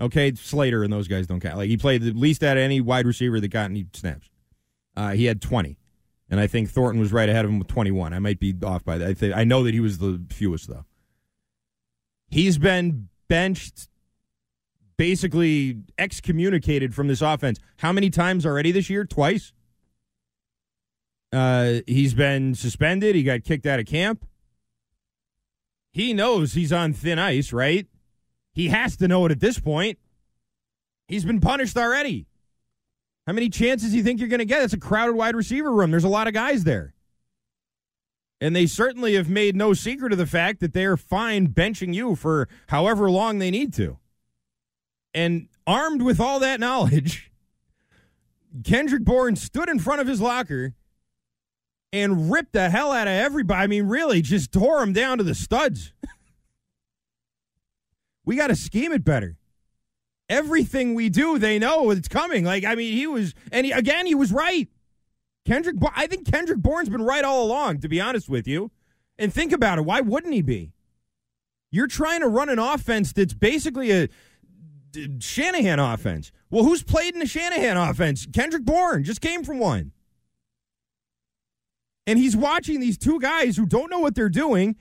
Okay, 0.00 0.32
Slater 0.34 0.84
and 0.84 0.92
those 0.92 1.08
guys 1.08 1.26
don't 1.26 1.40
count. 1.40 1.56
Like 1.56 1.68
he 1.68 1.76
played 1.76 2.02
the 2.02 2.12
least 2.12 2.42
out 2.42 2.56
of 2.56 2.62
any 2.62 2.80
wide 2.80 3.06
receiver 3.06 3.40
that 3.40 3.48
got 3.48 3.70
any 3.70 3.86
snaps. 3.92 4.30
Uh, 4.96 5.10
he 5.10 5.24
had 5.24 5.40
20. 5.42 5.76
And 6.32 6.40
I 6.40 6.46
think 6.46 6.70
Thornton 6.70 6.98
was 6.98 7.12
right 7.12 7.28
ahead 7.28 7.44
of 7.44 7.50
him 7.50 7.58
with 7.58 7.68
21. 7.68 8.14
I 8.14 8.18
might 8.18 8.40
be 8.40 8.54
off 8.64 8.82
by 8.86 8.96
that. 8.96 9.22
I, 9.22 9.42
I 9.42 9.44
know 9.44 9.62
that 9.64 9.74
he 9.74 9.80
was 9.80 9.98
the 9.98 10.18
fewest, 10.30 10.66
though. 10.66 10.86
He's 12.30 12.56
been 12.56 13.10
benched, 13.28 13.88
basically 14.96 15.82
excommunicated 15.98 16.94
from 16.94 17.08
this 17.08 17.20
offense. 17.20 17.60
How 17.76 17.92
many 17.92 18.08
times 18.08 18.46
already 18.46 18.72
this 18.72 18.88
year? 18.88 19.04
Twice. 19.04 19.52
Uh, 21.34 21.80
he's 21.86 22.14
been 22.14 22.54
suspended. 22.54 23.14
He 23.14 23.24
got 23.24 23.44
kicked 23.44 23.66
out 23.66 23.78
of 23.78 23.84
camp. 23.84 24.24
He 25.92 26.14
knows 26.14 26.54
he's 26.54 26.72
on 26.72 26.94
thin 26.94 27.18
ice, 27.18 27.52
right? 27.52 27.86
He 28.54 28.68
has 28.68 28.96
to 28.96 29.06
know 29.06 29.26
it 29.26 29.32
at 29.32 29.40
this 29.40 29.58
point. 29.58 29.98
He's 31.08 31.26
been 31.26 31.40
punished 31.40 31.76
already. 31.76 32.26
How 33.26 33.32
many 33.32 33.48
chances 33.48 33.90
do 33.90 33.96
you 33.96 34.02
think 34.02 34.18
you're 34.18 34.28
going 34.28 34.40
to 34.40 34.44
get? 34.44 34.62
It's 34.62 34.72
a 34.72 34.78
crowded 34.78 35.14
wide 35.14 35.36
receiver 35.36 35.70
room. 35.70 35.90
There's 35.90 36.04
a 36.04 36.08
lot 36.08 36.26
of 36.26 36.34
guys 36.34 36.64
there. 36.64 36.94
And 38.40 38.56
they 38.56 38.66
certainly 38.66 39.14
have 39.14 39.28
made 39.28 39.54
no 39.54 39.72
secret 39.72 40.10
of 40.10 40.18
the 40.18 40.26
fact 40.26 40.58
that 40.60 40.72
they're 40.72 40.96
fine 40.96 41.48
benching 41.48 41.94
you 41.94 42.16
for 42.16 42.48
however 42.68 43.08
long 43.08 43.38
they 43.38 43.52
need 43.52 43.72
to. 43.74 43.98
And 45.14 45.48
armed 45.64 46.02
with 46.02 46.18
all 46.18 46.40
that 46.40 46.58
knowledge, 46.58 47.30
Kendrick 48.64 49.04
Bourne 49.04 49.36
stood 49.36 49.68
in 49.68 49.78
front 49.78 50.00
of 50.00 50.08
his 50.08 50.20
locker 50.20 50.74
and 51.92 52.32
ripped 52.32 52.54
the 52.54 52.70
hell 52.70 52.90
out 52.90 53.06
of 53.06 53.12
everybody. 53.12 53.62
I 53.62 53.66
mean, 53.68 53.86
really, 53.86 54.22
just 54.22 54.50
tore 54.50 54.82
him 54.82 54.92
down 54.92 55.18
to 55.18 55.24
the 55.24 55.36
studs. 55.36 55.92
we 58.24 58.34
got 58.34 58.48
to 58.48 58.56
scheme 58.56 58.92
it 58.92 59.04
better 59.04 59.36
everything 60.28 60.94
we 60.94 61.08
do, 61.08 61.38
they 61.38 61.58
know 61.58 61.90
it's 61.90 62.08
coming. 62.08 62.44
Like, 62.44 62.64
I 62.64 62.74
mean, 62.74 62.92
he 62.92 63.06
was, 63.06 63.34
and 63.50 63.66
he, 63.66 63.72
again, 63.72 64.06
he 64.06 64.14
was 64.14 64.32
right. 64.32 64.68
Kendrick, 65.44 65.76
I 65.94 66.06
think 66.06 66.30
Kendrick 66.30 66.60
Bourne's 66.60 66.88
been 66.88 67.02
right 67.02 67.24
all 67.24 67.44
along, 67.44 67.80
to 67.80 67.88
be 67.88 68.00
honest 68.00 68.28
with 68.28 68.46
you. 68.46 68.70
And 69.18 69.32
think 69.32 69.52
about 69.52 69.78
it. 69.78 69.82
Why 69.82 70.00
wouldn't 70.00 70.32
he 70.32 70.42
be? 70.42 70.72
You're 71.70 71.86
trying 71.86 72.20
to 72.20 72.28
run 72.28 72.48
an 72.48 72.58
offense 72.58 73.12
that's 73.12 73.34
basically 73.34 73.90
a 73.90 74.08
Shanahan 75.20 75.78
offense. 75.78 76.32
Well, 76.50 76.64
who's 76.64 76.82
played 76.82 77.14
in 77.14 77.20
the 77.20 77.26
Shanahan 77.26 77.76
offense? 77.76 78.26
Kendrick 78.26 78.64
Bourne 78.64 79.04
just 79.04 79.20
came 79.20 79.42
from 79.42 79.58
one. 79.58 79.92
And 82.06 82.18
he's 82.18 82.36
watching 82.36 82.80
these 82.80 82.98
two 82.98 83.20
guys 83.20 83.56
who 83.56 83.64
don't 83.64 83.90
know 83.90 84.00
what 84.00 84.14
they're 84.14 84.28
doing 84.28 84.76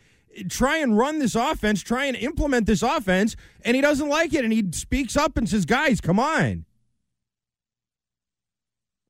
try 0.50 0.78
and 0.78 0.98
run 0.98 1.20
this 1.20 1.36
offense, 1.36 1.82
try 1.82 2.06
and 2.06 2.18
implement 2.18 2.66
this 2.66 2.82
offense, 2.82 3.36
and 3.64 3.76
he 3.76 3.82
doesn't 3.82 4.10
like 4.10 4.34
it. 4.34 4.44
And 4.44 4.54
he 4.54 4.66
speaks 4.72 5.16
up 5.16 5.38
and 5.38 5.48
says, 5.48 5.66
"Guys, 5.66 6.02
come 6.02 6.20
on." 6.20 6.66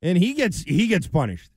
And 0.01 0.17
he 0.17 0.33
gets 0.33 0.63
he 0.63 0.87
gets 0.87 1.07
punished. 1.07 1.51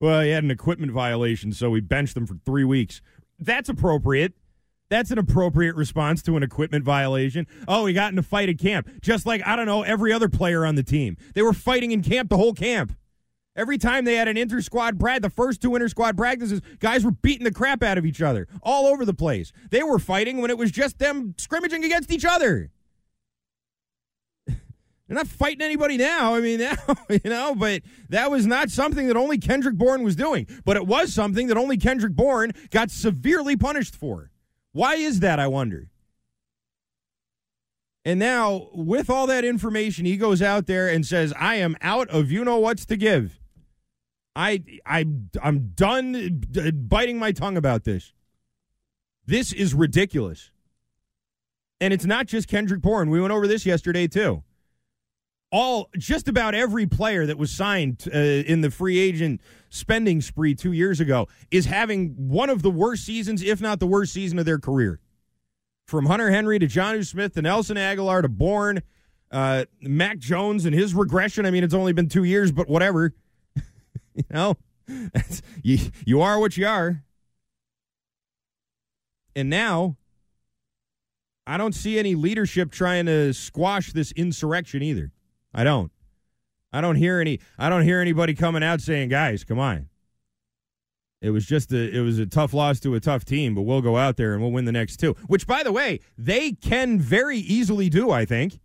Well, 0.00 0.22
he 0.22 0.30
had 0.30 0.44
an 0.44 0.50
equipment 0.50 0.92
violation, 0.92 1.52
so 1.52 1.70
we 1.70 1.80
benched 1.80 2.16
him 2.16 2.26
for 2.26 2.36
three 2.44 2.64
weeks. 2.64 3.00
That's 3.38 3.68
appropriate. 3.68 4.34
That's 4.88 5.10
an 5.10 5.18
appropriate 5.18 5.74
response 5.74 6.22
to 6.22 6.36
an 6.36 6.42
equipment 6.42 6.84
violation. 6.84 7.46
Oh, 7.66 7.86
he 7.86 7.94
got 7.94 8.12
in 8.12 8.18
a 8.18 8.22
fight 8.22 8.48
at 8.48 8.58
camp. 8.58 8.88
Just 9.00 9.26
like, 9.26 9.44
I 9.44 9.56
don't 9.56 9.66
know, 9.66 9.82
every 9.82 10.12
other 10.12 10.28
player 10.28 10.64
on 10.64 10.76
the 10.76 10.82
team. 10.82 11.16
They 11.34 11.42
were 11.42 11.52
fighting 11.52 11.90
in 11.90 12.02
camp 12.02 12.28
the 12.28 12.36
whole 12.36 12.52
camp. 12.52 12.92
Every 13.56 13.78
time 13.78 14.04
they 14.04 14.16
had 14.16 14.28
an 14.28 14.36
inter 14.36 14.60
squad 14.60 14.98
brad, 14.98 15.22
the 15.22 15.30
first 15.30 15.62
two 15.62 15.74
inter 15.74 15.88
squad 15.88 16.16
practices, 16.16 16.60
guys 16.78 17.04
were 17.04 17.10
beating 17.10 17.44
the 17.44 17.50
crap 17.50 17.82
out 17.82 17.96
of 17.96 18.04
each 18.04 18.20
other 18.20 18.46
all 18.62 18.86
over 18.86 19.06
the 19.06 19.14
place. 19.14 19.50
They 19.70 19.82
were 19.82 19.98
fighting 19.98 20.42
when 20.42 20.50
it 20.50 20.58
was 20.58 20.70
just 20.70 20.98
them 20.98 21.34
scrimmaging 21.38 21.82
against 21.82 22.12
each 22.12 22.26
other. 22.26 22.70
They're 24.46 24.56
not 25.08 25.26
fighting 25.26 25.62
anybody 25.62 25.96
now. 25.96 26.34
I 26.34 26.40
mean, 26.40 26.60
now, 26.60 26.76
you 27.08 27.30
know, 27.30 27.54
but 27.54 27.80
that 28.10 28.30
was 28.30 28.46
not 28.46 28.68
something 28.68 29.06
that 29.06 29.16
only 29.16 29.38
Kendrick 29.38 29.76
Bourne 29.76 30.02
was 30.02 30.16
doing. 30.16 30.46
But 30.66 30.76
it 30.76 30.86
was 30.86 31.14
something 31.14 31.46
that 31.46 31.56
only 31.56 31.78
Kendrick 31.78 32.12
Bourne 32.12 32.52
got 32.70 32.90
severely 32.90 33.56
punished 33.56 33.96
for. 33.96 34.30
Why 34.72 34.96
is 34.96 35.20
that, 35.20 35.38
I 35.38 35.46
wonder? 35.46 35.88
And 38.04 38.20
now, 38.20 38.68
with 38.72 39.08
all 39.08 39.26
that 39.26 39.44
information, 39.44 40.04
he 40.04 40.18
goes 40.18 40.42
out 40.42 40.66
there 40.66 40.88
and 40.88 41.04
says, 41.04 41.32
I 41.38 41.56
am 41.56 41.74
out 41.80 42.08
of 42.10 42.30
you 42.30 42.44
know 42.44 42.58
what's 42.58 42.84
to 42.86 42.96
give. 42.96 43.40
I 44.36 44.62
I 44.84 45.06
I'm 45.42 45.72
done 45.74 46.42
biting 46.86 47.18
my 47.18 47.32
tongue 47.32 47.56
about 47.56 47.84
this. 47.84 48.12
This 49.24 49.52
is 49.52 49.74
ridiculous. 49.74 50.52
And 51.80 51.92
it's 51.92 52.04
not 52.04 52.26
just 52.26 52.46
Kendrick 52.46 52.80
Bourne. 52.80 53.10
We 53.10 53.20
went 53.20 53.32
over 53.32 53.48
this 53.48 53.66
yesterday 53.66 54.06
too. 54.06 54.44
All 55.50 55.88
just 55.96 56.28
about 56.28 56.54
every 56.54 56.86
player 56.86 57.24
that 57.26 57.38
was 57.38 57.50
signed 57.50 58.08
uh, 58.12 58.18
in 58.18 58.60
the 58.60 58.70
free 58.70 58.98
agent 58.98 59.40
spending 59.70 60.20
spree 60.20 60.54
2 60.54 60.72
years 60.72 61.00
ago 61.00 61.28
is 61.50 61.66
having 61.66 62.10
one 62.28 62.50
of 62.50 62.62
the 62.62 62.70
worst 62.70 63.04
seasons 63.04 63.42
if 63.42 63.60
not 63.60 63.80
the 63.80 63.86
worst 63.86 64.12
season 64.12 64.38
of 64.38 64.44
their 64.44 64.58
career. 64.58 65.00
From 65.86 66.06
Hunter 66.06 66.30
Henry 66.30 66.58
to 66.58 66.66
Jonnu 66.66 67.06
Smith 67.06 67.34
to 67.34 67.42
Nelson 67.42 67.76
Agholor 67.76 68.22
to 68.22 68.28
Bourne, 68.28 68.82
uh, 69.30 69.64
Mac 69.80 70.18
Jones 70.18 70.66
and 70.66 70.74
his 70.74 70.94
regression. 70.94 71.46
I 71.46 71.50
mean, 71.50 71.64
it's 71.64 71.74
only 71.74 71.92
been 71.92 72.08
2 72.08 72.24
years, 72.24 72.52
but 72.52 72.68
whatever. 72.68 73.14
you 74.24 74.24
know, 74.30 74.56
you, 75.62 75.78
you 76.04 76.20
are 76.20 76.40
what 76.40 76.56
you 76.56 76.66
are. 76.66 77.02
And 79.34 79.50
now, 79.50 79.96
I 81.46 81.58
don't 81.58 81.74
see 81.74 81.98
any 81.98 82.14
leadership 82.14 82.70
trying 82.70 83.06
to 83.06 83.34
squash 83.34 83.92
this 83.92 84.12
insurrection 84.12 84.82
either. 84.82 85.12
I 85.52 85.64
don't. 85.64 85.92
I 86.72 86.80
don't 86.80 86.96
hear 86.96 87.20
any. 87.20 87.40
I 87.58 87.68
don't 87.68 87.82
hear 87.82 88.00
anybody 88.00 88.34
coming 88.34 88.62
out 88.62 88.80
saying, 88.80 89.10
"Guys, 89.10 89.44
come 89.44 89.58
on." 89.58 89.88
It 91.20 91.30
was 91.30 91.46
just 91.46 91.72
a. 91.72 91.96
It 91.96 92.00
was 92.00 92.18
a 92.18 92.26
tough 92.26 92.54
loss 92.54 92.80
to 92.80 92.94
a 92.94 93.00
tough 93.00 93.24
team, 93.24 93.54
but 93.54 93.62
we'll 93.62 93.82
go 93.82 93.96
out 93.96 94.16
there 94.16 94.32
and 94.32 94.42
we'll 94.42 94.52
win 94.52 94.64
the 94.64 94.72
next 94.72 94.96
two. 94.96 95.14
Which, 95.26 95.46
by 95.46 95.62
the 95.62 95.72
way, 95.72 96.00
they 96.16 96.52
can 96.52 96.98
very 96.98 97.38
easily 97.38 97.88
do. 97.88 98.10
I 98.10 98.24
think 98.24 98.58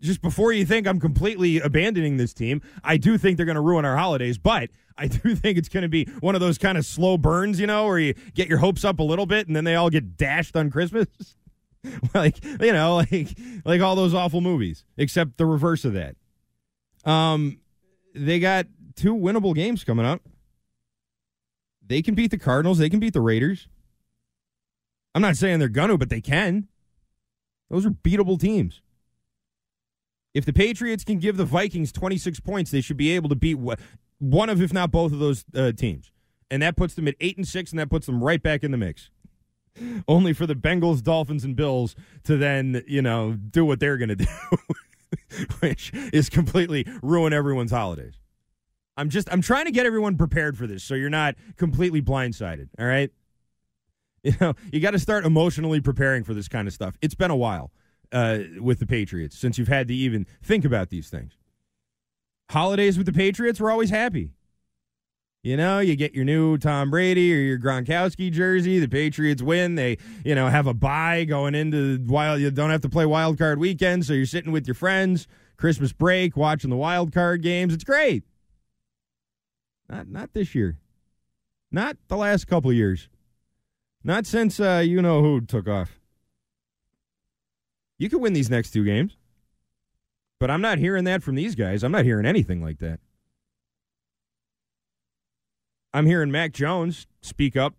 just 0.00 0.22
before 0.22 0.52
you 0.52 0.64
think 0.64 0.86
I'm 0.86 0.98
completely 0.98 1.60
abandoning 1.60 2.16
this 2.16 2.32
team, 2.32 2.62
I 2.82 2.96
do 2.96 3.18
think 3.18 3.36
they're 3.36 3.46
going 3.46 3.56
to 3.56 3.60
ruin 3.60 3.84
our 3.84 3.96
holidays, 3.96 4.38
but 4.38 4.70
I 4.96 5.06
do 5.06 5.34
think 5.36 5.58
it's 5.58 5.68
going 5.68 5.82
to 5.82 5.88
be 5.88 6.04
one 6.20 6.34
of 6.34 6.40
those 6.40 6.58
kind 6.58 6.78
of 6.78 6.84
slow 6.84 7.18
burns, 7.18 7.60
you 7.60 7.66
know, 7.66 7.86
where 7.86 7.98
you 7.98 8.14
get 8.34 8.48
your 8.48 8.58
hopes 8.58 8.84
up 8.84 8.98
a 8.98 9.02
little 9.02 9.26
bit 9.26 9.46
and 9.46 9.54
then 9.54 9.64
they 9.64 9.74
all 9.74 9.90
get 9.90 10.16
dashed 10.16 10.56
on 10.56 10.70
Christmas. 10.70 11.06
like, 12.14 12.42
you 12.44 12.72
know, 12.72 12.96
like 12.96 13.38
like 13.64 13.80
all 13.80 13.96
those 13.96 14.14
awful 14.14 14.40
movies, 14.40 14.84
except 14.96 15.36
the 15.36 15.46
reverse 15.46 15.84
of 15.84 15.94
that. 15.94 16.16
Um 17.04 17.58
they 18.14 18.38
got 18.40 18.66
two 18.96 19.14
winnable 19.14 19.54
games 19.54 19.84
coming 19.84 20.04
up. 20.04 20.20
They 21.86 22.02
can 22.02 22.14
beat 22.14 22.30
the 22.30 22.38
Cardinals, 22.38 22.78
they 22.78 22.90
can 22.90 23.00
beat 23.00 23.14
the 23.14 23.20
Raiders. 23.20 23.68
I'm 25.14 25.22
not 25.22 25.36
saying 25.36 25.58
they're 25.58 25.68
gonna, 25.68 25.96
but 25.98 26.08
they 26.08 26.20
can. 26.20 26.68
Those 27.68 27.86
are 27.86 27.90
beatable 27.90 28.38
teams. 28.38 28.80
If 30.32 30.44
the 30.44 30.52
Patriots 30.52 31.04
can 31.04 31.18
give 31.18 31.36
the 31.36 31.44
Vikings 31.44 31.92
26 31.92 32.40
points, 32.40 32.70
they 32.70 32.80
should 32.80 32.96
be 32.96 33.10
able 33.10 33.28
to 33.30 33.34
beat 33.34 33.58
one 34.18 34.48
of, 34.48 34.62
if 34.62 34.72
not 34.72 34.90
both 34.90 35.12
of 35.12 35.18
those 35.18 35.44
uh, 35.54 35.72
teams. 35.72 36.12
And 36.50 36.62
that 36.62 36.76
puts 36.76 36.94
them 36.94 37.08
at 37.08 37.14
8 37.20 37.38
and 37.38 37.48
6, 37.48 37.70
and 37.70 37.78
that 37.80 37.90
puts 37.90 38.06
them 38.06 38.22
right 38.22 38.42
back 38.42 38.62
in 38.62 38.70
the 38.70 38.76
mix. 38.76 39.10
Only 40.08 40.32
for 40.32 40.46
the 40.46 40.54
Bengals, 40.54 41.02
Dolphins, 41.02 41.44
and 41.44 41.56
Bills 41.56 41.96
to 42.24 42.36
then, 42.36 42.82
you 42.86 43.02
know, 43.02 43.32
do 43.32 43.64
what 43.64 43.80
they're 43.80 43.96
going 43.96 44.08
to 44.16 44.16
do, 44.16 44.26
which 45.60 45.92
is 46.12 46.28
completely 46.28 46.86
ruin 47.02 47.32
everyone's 47.32 47.72
holidays. 47.72 48.14
I'm 48.96 49.08
just, 49.08 49.32
I'm 49.32 49.40
trying 49.40 49.64
to 49.64 49.70
get 49.70 49.86
everyone 49.86 50.16
prepared 50.16 50.58
for 50.58 50.66
this 50.66 50.84
so 50.84 50.94
you're 50.94 51.08
not 51.08 51.34
completely 51.56 52.02
blindsided, 52.02 52.68
all 52.78 52.86
right? 52.86 53.10
You 54.22 54.34
know, 54.38 54.52
you 54.70 54.80
got 54.80 54.90
to 54.90 54.98
start 54.98 55.24
emotionally 55.24 55.80
preparing 55.80 56.24
for 56.24 56.34
this 56.34 56.46
kind 56.46 56.68
of 56.68 56.74
stuff. 56.74 56.94
It's 57.00 57.14
been 57.14 57.30
a 57.30 57.36
while 57.36 57.70
uh, 58.12 58.38
with 58.60 58.78
the 58.78 58.86
Patriots 58.86 59.38
since 59.38 59.58
you've 59.58 59.68
had 59.68 59.88
to 59.88 59.94
even 59.94 60.26
think 60.42 60.64
about 60.64 60.90
these 60.90 61.08
things. 61.08 61.36
Holidays 62.50 62.96
with 62.96 63.06
the 63.06 63.12
Patriots, 63.12 63.60
we're 63.60 63.70
always 63.70 63.90
happy. 63.90 64.32
You 65.42 65.56
know, 65.56 65.78
you 65.78 65.96
get 65.96 66.14
your 66.14 66.24
new 66.24 66.58
Tom 66.58 66.90
Brady 66.90 67.32
or 67.32 67.38
your 67.38 67.58
Gronkowski 67.58 68.30
jersey. 68.30 68.78
The 68.78 68.88
Patriots 68.88 69.40
win. 69.40 69.74
They, 69.74 69.96
you 70.22 70.34
know, 70.34 70.48
have 70.48 70.66
a 70.66 70.74
bye 70.74 71.24
going 71.24 71.54
into 71.54 71.98
wild. 72.06 72.40
You 72.40 72.50
don't 72.50 72.70
have 72.70 72.82
to 72.82 72.90
play 72.90 73.06
wild 73.06 73.38
card 73.38 73.58
weekend, 73.58 74.04
so 74.04 74.12
you're 74.12 74.26
sitting 74.26 74.52
with 74.52 74.66
your 74.66 74.74
friends, 74.74 75.26
Christmas 75.56 75.94
break, 75.94 76.36
watching 76.36 76.68
the 76.68 76.76
wild 76.76 77.12
card 77.12 77.42
games. 77.42 77.72
It's 77.72 77.84
great. 77.84 78.24
Not 79.88 80.08
not 80.08 80.34
this 80.34 80.54
year. 80.54 80.76
Not 81.72 81.96
the 82.08 82.16
last 82.16 82.46
couple 82.46 82.70
years. 82.72 83.08
Not 84.04 84.26
since 84.26 84.60
uh, 84.60 84.82
you 84.84 85.00
know 85.00 85.22
who 85.22 85.40
took 85.40 85.66
off. 85.68 85.99
You 88.00 88.08
could 88.08 88.22
win 88.22 88.32
these 88.32 88.48
next 88.48 88.70
two 88.70 88.82
games, 88.82 89.18
but 90.38 90.50
I'm 90.50 90.62
not 90.62 90.78
hearing 90.78 91.04
that 91.04 91.22
from 91.22 91.34
these 91.34 91.54
guys. 91.54 91.84
I'm 91.84 91.92
not 91.92 92.06
hearing 92.06 92.24
anything 92.24 92.62
like 92.62 92.78
that. 92.78 92.98
I'm 95.92 96.06
hearing 96.06 96.30
Mac 96.30 96.52
Jones 96.52 97.06
speak 97.20 97.58
up. 97.58 97.74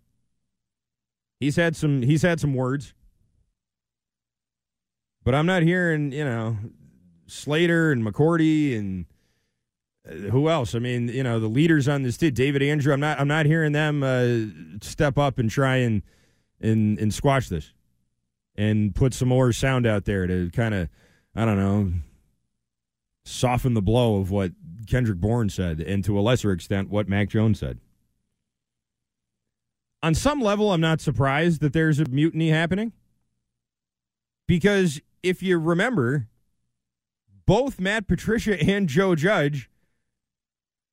He's 1.40 1.56
had 1.56 1.74
some 1.74 2.02
he's 2.02 2.22
had 2.22 2.38
some 2.38 2.54
words. 2.54 2.94
But 5.24 5.34
I'm 5.34 5.46
not 5.46 5.64
hearing, 5.64 6.12
you 6.12 6.24
know, 6.24 6.56
Slater 7.26 7.90
and 7.90 8.04
McCourty 8.04 8.78
and 8.78 9.06
uh, 10.08 10.30
who 10.30 10.48
else? 10.48 10.76
I 10.76 10.78
mean, 10.78 11.08
you 11.08 11.24
know, 11.24 11.40
the 11.40 11.48
leaders 11.48 11.88
on 11.88 12.02
this 12.02 12.16
team, 12.16 12.32
David 12.32 12.62
Andrew. 12.62 12.92
I'm 12.92 13.00
not 13.00 13.18
I'm 13.18 13.26
not 13.26 13.46
hearing 13.46 13.72
them 13.72 14.04
uh, 14.04 14.84
step 14.86 15.18
up 15.18 15.40
and 15.40 15.50
try 15.50 15.78
and 15.78 16.00
and 16.60 16.96
and 17.00 17.12
squash 17.12 17.48
this 17.48 17.72
and 18.56 18.94
put 18.94 19.14
some 19.14 19.28
more 19.28 19.52
sound 19.52 19.86
out 19.86 20.04
there 20.04 20.26
to 20.26 20.50
kind 20.50 20.74
of 20.74 20.88
I 21.34 21.44
don't 21.44 21.58
know 21.58 21.92
soften 23.24 23.74
the 23.74 23.82
blow 23.82 24.16
of 24.16 24.30
what 24.30 24.52
Kendrick 24.86 25.18
Bourne 25.18 25.48
said 25.48 25.80
and 25.80 26.04
to 26.04 26.18
a 26.18 26.20
lesser 26.20 26.50
extent 26.52 26.90
what 26.90 27.08
Mac 27.08 27.28
Jones 27.28 27.60
said 27.60 27.78
on 30.02 30.14
some 30.14 30.40
level, 30.40 30.72
I'm 30.72 30.80
not 30.80 31.00
surprised 31.00 31.60
that 31.60 31.72
there's 31.72 32.00
a 32.00 32.04
mutiny 32.06 32.50
happening. 32.50 32.92
Because 34.48 35.00
if 35.22 35.42
you 35.42 35.58
remember, 35.58 36.26
both 37.46 37.80
Matt 37.80 38.08
Patricia 38.08 38.60
and 38.68 38.88
Joe 38.88 39.14
Judge 39.14 39.70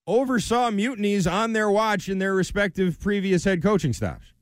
oversaw 0.06 0.72
mutinies 0.72 1.28
on 1.28 1.54
their 1.54 1.70
watch 1.70 2.08
in 2.08 2.20
their 2.20 2.34
respective 2.34 3.00
previous 3.00 3.44
head 3.44 3.62
coaching 3.62 3.94
stops. 3.94 4.34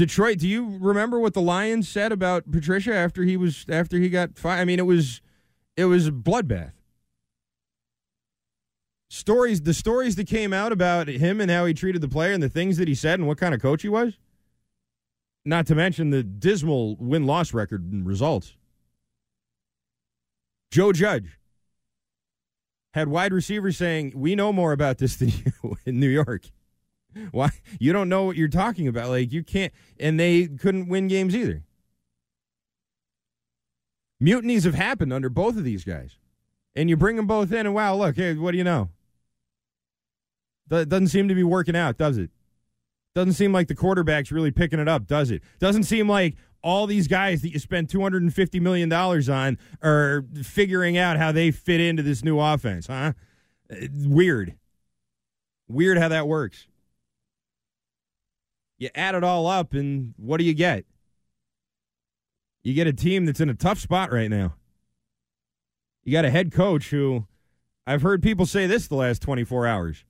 Detroit, 0.00 0.38
do 0.38 0.48
you 0.48 0.78
remember 0.80 1.20
what 1.20 1.34
the 1.34 1.42
Lions 1.42 1.86
said 1.86 2.10
about 2.10 2.50
Patricia 2.50 2.94
after 2.94 3.22
he 3.22 3.36
was 3.36 3.66
after 3.68 3.98
he 3.98 4.08
got 4.08 4.38
fired? 4.38 4.62
I 4.62 4.64
mean, 4.64 4.78
it 4.78 4.86
was 4.86 5.20
it 5.76 5.84
was 5.84 6.06
a 6.06 6.10
bloodbath. 6.10 6.72
Stories 9.10 9.60
the 9.60 9.74
stories 9.74 10.16
that 10.16 10.26
came 10.26 10.54
out 10.54 10.72
about 10.72 11.08
him 11.08 11.38
and 11.38 11.50
how 11.50 11.66
he 11.66 11.74
treated 11.74 12.00
the 12.00 12.08
player 12.08 12.32
and 12.32 12.42
the 12.42 12.48
things 12.48 12.78
that 12.78 12.88
he 12.88 12.94
said 12.94 13.18
and 13.18 13.28
what 13.28 13.36
kind 13.36 13.52
of 13.52 13.60
coach 13.60 13.82
he 13.82 13.90
was? 13.90 14.14
Not 15.44 15.66
to 15.66 15.74
mention 15.74 16.08
the 16.08 16.22
dismal 16.22 16.96
win-loss 16.96 17.52
record 17.52 17.92
and 17.92 18.06
results. 18.06 18.56
Joe 20.70 20.94
judge 20.94 21.38
had 22.94 23.08
wide 23.08 23.34
receivers 23.34 23.76
saying 23.76 24.14
we 24.16 24.34
know 24.34 24.50
more 24.50 24.72
about 24.72 24.96
this 24.96 25.16
than 25.16 25.28
you 25.62 25.76
in 25.84 26.00
new 26.00 26.08
york 26.08 26.46
why 27.30 27.50
you 27.78 27.92
don't 27.92 28.08
know 28.08 28.24
what 28.24 28.36
you're 28.36 28.48
talking 28.48 28.88
about 28.88 29.08
like 29.08 29.32
you 29.32 29.42
can't 29.42 29.72
and 29.98 30.18
they 30.18 30.46
couldn't 30.46 30.88
win 30.88 31.08
games 31.08 31.34
either 31.34 31.62
mutinies 34.20 34.64
have 34.64 34.74
happened 34.74 35.12
under 35.12 35.28
both 35.28 35.56
of 35.56 35.64
these 35.64 35.84
guys 35.84 36.16
and 36.74 36.88
you 36.88 36.96
bring 36.96 37.16
them 37.16 37.26
both 37.26 37.52
in 37.52 37.66
and 37.66 37.74
wow 37.74 37.94
look 37.94 38.16
hey 38.16 38.34
what 38.34 38.52
do 38.52 38.58
you 38.58 38.64
know 38.64 38.90
that 40.70 40.88
doesn't 40.88 41.08
seem 41.08 41.28
to 41.28 41.34
be 41.34 41.44
working 41.44 41.76
out, 41.76 41.98
does 41.98 42.16
it? 42.16 42.30
Doesn't 43.14 43.34
seem 43.34 43.52
like 43.52 43.68
the 43.68 43.74
quarterback's 43.74 44.32
really 44.32 44.52
picking 44.52 44.78
it 44.78 44.88
up, 44.88 45.06
does 45.06 45.30
it? 45.30 45.42
Doesn't 45.58 45.82
seem 45.82 46.08
like 46.08 46.36
all 46.62 46.86
these 46.86 47.08
guys 47.08 47.42
that 47.42 47.50
you 47.50 47.58
spent 47.58 47.92
$250 47.92 48.60
million 48.60 48.92
on 48.92 49.58
are 49.82 50.24
figuring 50.42 50.96
out 50.96 51.16
how 51.16 51.32
they 51.32 51.50
fit 51.50 51.80
into 51.80 52.02
this 52.02 52.24
new 52.24 52.38
offense, 52.38 52.86
huh? 52.86 53.12
Uh, 53.70 53.86
weird. 54.06 54.54
Weird 55.68 55.98
how 55.98 56.08
that 56.08 56.28
works. 56.28 56.68
You 58.80 58.88
add 58.96 59.14
it 59.14 59.22
all 59.22 59.46
up, 59.46 59.72
and 59.72 60.14
what 60.16 60.38
do 60.38 60.44
you 60.44 60.54
get? 60.54 60.84
You 62.64 62.74
get 62.74 62.88
a 62.88 62.92
team 62.92 63.24
that's 63.24 63.40
in 63.40 63.48
a 63.48 63.54
tough 63.54 63.78
spot 63.78 64.10
right 64.10 64.28
now. 64.28 64.54
You 66.02 66.10
got 66.12 66.24
a 66.24 66.30
head 66.30 66.50
coach 66.50 66.90
who 66.90 67.26
I've 67.86 68.02
heard 68.02 68.22
people 68.22 68.46
say 68.46 68.66
this 68.66 68.88
the 68.88 68.96
last 68.96 69.22
24 69.22 69.66
hours 69.66 70.04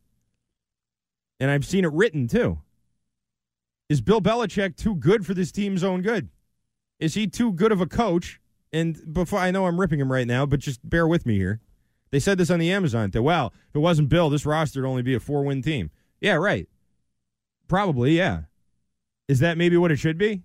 and 1.41 1.51
I've 1.51 1.65
seen 1.65 1.85
it 1.85 1.93
written 1.93 2.29
too. 2.29 2.59
Is 3.89 4.03
Bill 4.03 4.21
Belichick 4.21 4.77
too 4.77 4.95
good 4.95 5.27
for 5.27 5.35
this 5.35 5.51
team's 5.51 5.83
own 5.83 6.03
good? 6.03 6.29
Is 7.01 7.15
he 7.15 7.27
too 7.27 7.53
good 7.53 7.73
of 7.73 7.81
a 7.81 7.87
coach? 7.87 8.41
And 8.73 9.13
before 9.13 9.41
I 9.41 9.51
know 9.51 9.67
I'm 9.67 9.81
ripping 9.81 9.99
him 9.99 10.13
right 10.13 10.27
now, 10.27 10.47
but 10.47 10.61
just 10.61 10.89
bear 10.89 11.09
with 11.09 11.27
me 11.27 11.37
here. 11.37 11.61
They 12.11 12.21
said 12.21 12.39
this 12.39 12.51
on 12.51 12.61
the 12.61 12.71
Amazon 12.71 13.11
that 13.11 13.23
well, 13.23 13.53
if 13.69 13.75
it 13.75 13.81
wasn't 13.81 14.11
Bill, 14.11 14.31
this 14.31 14.47
roster 14.47 14.83
would 14.83 14.89
only 14.89 15.03
be 15.03 15.15
a 15.15 15.21
four 15.21 15.43
win 15.43 15.63
team. 15.63 15.91
Yeah, 16.21 16.35
right. 16.35 16.69
Probably, 17.67 18.17
yeah. 18.17 18.43
Is 19.31 19.39
that 19.39 19.57
maybe 19.57 19.77
what 19.77 19.93
it 19.93 19.99
should 19.99 20.19
be? 20.19 20.43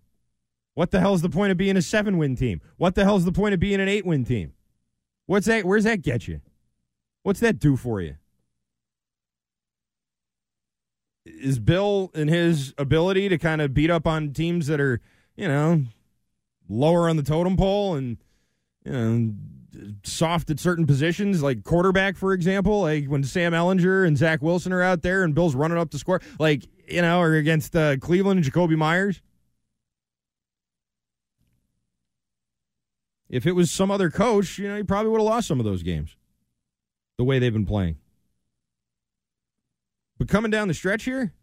What 0.76 0.91
the 0.91 1.00
hell's 1.00 1.21
the 1.24 1.30
point 1.30 1.52
of 1.52 1.58
being 1.58 1.76
a 1.76 1.82
seven 1.82 2.17
win 2.17 2.36
team? 2.36 2.62
What 2.78 2.93
the 2.93 3.04
hell's 3.04 3.26
the 3.26 3.32
point 3.32 3.54
of 3.54 3.60
being 3.60 3.80
an 3.82 3.88
eight 3.88 4.06
win 4.06 4.26
team? 4.26 4.54
What's 5.26 5.48
that? 5.48 5.65
Where's 5.65 5.86
that 5.86 6.04
get 6.04 6.28
you? 6.28 6.41
What's 7.24 7.39
that 7.39 7.58
do 7.58 7.76
for 7.76 8.00
you? 8.02 8.17
is 11.26 11.58
Bill 11.58 12.12
and 12.13 12.30
his 12.30 12.74
ability 12.78 13.30
to 13.30 13.38
kind 13.39 13.60
of 13.60 13.74
beat 13.74 13.89
up 13.89 14.06
on 14.06 14.32
teams 14.32 14.67
that 14.67 14.80
are, 14.80 15.02
you 15.36 15.48
know, 15.48 15.84
lower 16.69 17.10
on 17.10 17.17
the 17.17 17.24
totem 17.24 17.58
pole 17.58 17.95
and 17.95 18.17
you 18.84 18.91
know 18.91 19.34
soft 20.03 20.49
at 20.49 20.59
certain 20.59 20.85
positions, 20.85 21.43
like 21.43 21.63
quarterback, 21.63 22.17
for 22.17 22.33
example, 22.33 22.81
like 22.81 23.05
when 23.05 23.23
Sam 23.23 23.53
Ehlinger 23.53 24.05
and 24.05 24.17
Zach 24.17 24.41
Wilson 24.41 24.73
are 24.73 24.81
out 24.81 25.01
there 25.01 25.23
and 25.23 25.33
Bill's 25.35 25.55
running 25.55 25.77
up 25.77 25.91
the 25.91 25.99
score, 25.99 26.21
like 26.39 26.67
you 26.88 27.01
know, 27.01 27.19
or 27.19 27.35
against 27.35 27.75
uh, 27.75 27.97
Cleveland 27.97 28.38
and 28.38 28.45
Jacoby 28.45 28.75
Meyers. 28.75 29.21
If 33.29 33.45
it 33.45 33.53
was 33.53 33.71
some 33.71 33.89
other 33.89 34.09
coach, 34.09 34.59
you 34.59 34.67
know, 34.67 34.77
he 34.77 34.83
probably 34.83 35.11
would 35.11 35.19
have 35.19 35.25
lost 35.25 35.47
some 35.47 35.59
of 35.59 35.65
those 35.65 35.83
games. 35.83 36.15
The 37.17 37.23
way 37.23 37.39
they've 37.39 37.51
been 37.51 37.65
playing. 37.65 37.97
But 40.17 40.27
coming 40.27 40.51
down 40.51 40.67
the 40.67 40.73
stretch 40.73 41.05
here, 41.05 41.33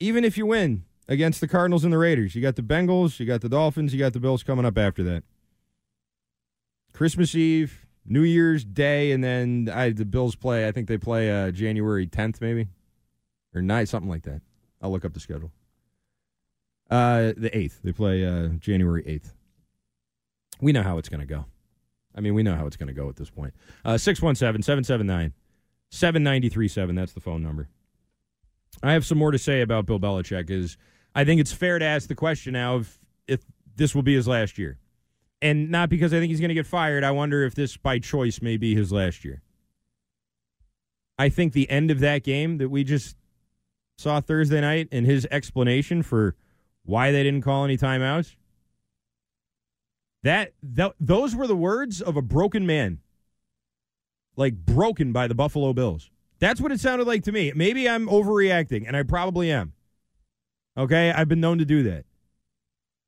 even 0.00 0.24
if 0.24 0.36
you 0.36 0.46
win 0.46 0.84
against 1.06 1.40
the 1.40 1.48
Cardinals 1.48 1.84
and 1.84 1.92
the 1.92 1.98
Raiders, 1.98 2.34
you 2.34 2.42
got 2.42 2.56
the 2.56 2.62
Bengals, 2.62 3.18
you 3.18 3.26
got 3.26 3.40
the 3.40 3.48
Dolphins, 3.48 3.92
you 3.92 3.98
got 3.98 4.12
the 4.12 4.20
Bills 4.20 4.42
coming 4.42 4.64
up 4.64 4.76
after 4.76 5.02
that. 5.04 5.22
Christmas 6.98 7.32
Eve, 7.36 7.86
New 8.04 8.24
Year's 8.24 8.64
Day, 8.64 9.12
and 9.12 9.22
then 9.22 9.70
I, 9.72 9.90
the 9.90 10.04
Bills 10.04 10.34
play. 10.34 10.66
I 10.66 10.72
think 10.72 10.88
they 10.88 10.98
play 10.98 11.30
uh, 11.30 11.52
January 11.52 12.08
10th, 12.08 12.40
maybe 12.40 12.66
or 13.54 13.62
night, 13.62 13.88
something 13.88 14.10
like 14.10 14.24
that. 14.24 14.40
I'll 14.82 14.90
look 14.90 15.04
up 15.04 15.14
the 15.14 15.20
schedule. 15.20 15.52
Uh, 16.90 17.34
the 17.36 17.50
8th. 17.54 17.82
They 17.84 17.92
play 17.92 18.24
uh, 18.24 18.48
January 18.58 19.04
8th. 19.04 19.32
We 20.60 20.72
know 20.72 20.82
how 20.82 20.98
it's 20.98 21.08
going 21.08 21.20
to 21.20 21.26
go. 21.26 21.44
I 22.16 22.20
mean, 22.20 22.34
we 22.34 22.42
know 22.42 22.56
how 22.56 22.66
it's 22.66 22.76
going 22.76 22.88
to 22.88 22.92
go 22.92 23.08
at 23.08 23.14
this 23.14 23.30
point. 23.30 23.54
Uh, 23.84 23.96
617 23.96 24.64
779 24.64 25.34
7937, 25.90 26.96
that's 26.96 27.12
the 27.12 27.20
phone 27.20 27.44
number. 27.44 27.68
I 28.82 28.94
have 28.94 29.06
some 29.06 29.18
more 29.18 29.30
to 29.30 29.38
say 29.38 29.60
about 29.60 29.86
Bill 29.86 30.00
Belichick 30.00 30.50
is 30.50 30.76
I 31.14 31.24
think 31.24 31.40
it's 31.40 31.52
fair 31.52 31.78
to 31.78 31.84
ask 31.84 32.08
the 32.08 32.16
question 32.16 32.54
now 32.54 32.78
if, 32.78 32.98
if 33.28 33.44
this 33.76 33.94
will 33.94 34.02
be 34.02 34.16
his 34.16 34.26
last 34.26 34.58
year. 34.58 34.78
And 35.40 35.70
not 35.70 35.88
because 35.88 36.12
I 36.12 36.18
think 36.18 36.30
he's 36.30 36.40
going 36.40 36.48
to 36.48 36.54
get 36.54 36.66
fired. 36.66 37.04
I 37.04 37.12
wonder 37.12 37.44
if 37.44 37.54
this 37.54 37.76
by 37.76 37.98
choice 37.98 38.42
may 38.42 38.56
be 38.56 38.74
his 38.74 38.90
last 38.90 39.24
year. 39.24 39.42
I 41.18 41.28
think 41.28 41.52
the 41.52 41.70
end 41.70 41.90
of 41.90 42.00
that 42.00 42.24
game 42.24 42.58
that 42.58 42.68
we 42.68 42.84
just 42.84 43.16
saw 43.96 44.20
Thursday 44.20 44.60
night 44.60 44.88
and 44.90 45.06
his 45.06 45.26
explanation 45.30 46.02
for 46.02 46.34
why 46.84 47.12
they 47.12 47.22
didn't 47.22 47.42
call 47.42 47.64
any 47.64 47.76
timeouts 47.76 48.36
that, 50.22 50.52
that 50.62 50.94
those 50.98 51.34
were 51.34 51.46
the 51.46 51.56
words 51.56 52.00
of 52.00 52.16
a 52.16 52.22
broken 52.22 52.66
man 52.66 52.98
like 54.36 54.54
broken 54.54 55.12
by 55.12 55.26
the 55.26 55.34
Buffalo 55.34 55.72
Bills. 55.72 56.10
That's 56.38 56.60
what 56.60 56.70
it 56.70 56.80
sounded 56.80 57.06
like 57.06 57.24
to 57.24 57.32
me. 57.32 57.52
Maybe 57.54 57.88
I'm 57.88 58.06
overreacting, 58.06 58.86
and 58.86 58.96
I 58.96 59.02
probably 59.02 59.50
am. 59.50 59.72
Okay, 60.76 61.10
I've 61.10 61.28
been 61.28 61.40
known 61.40 61.58
to 61.58 61.64
do 61.64 61.82
that. 61.84 62.04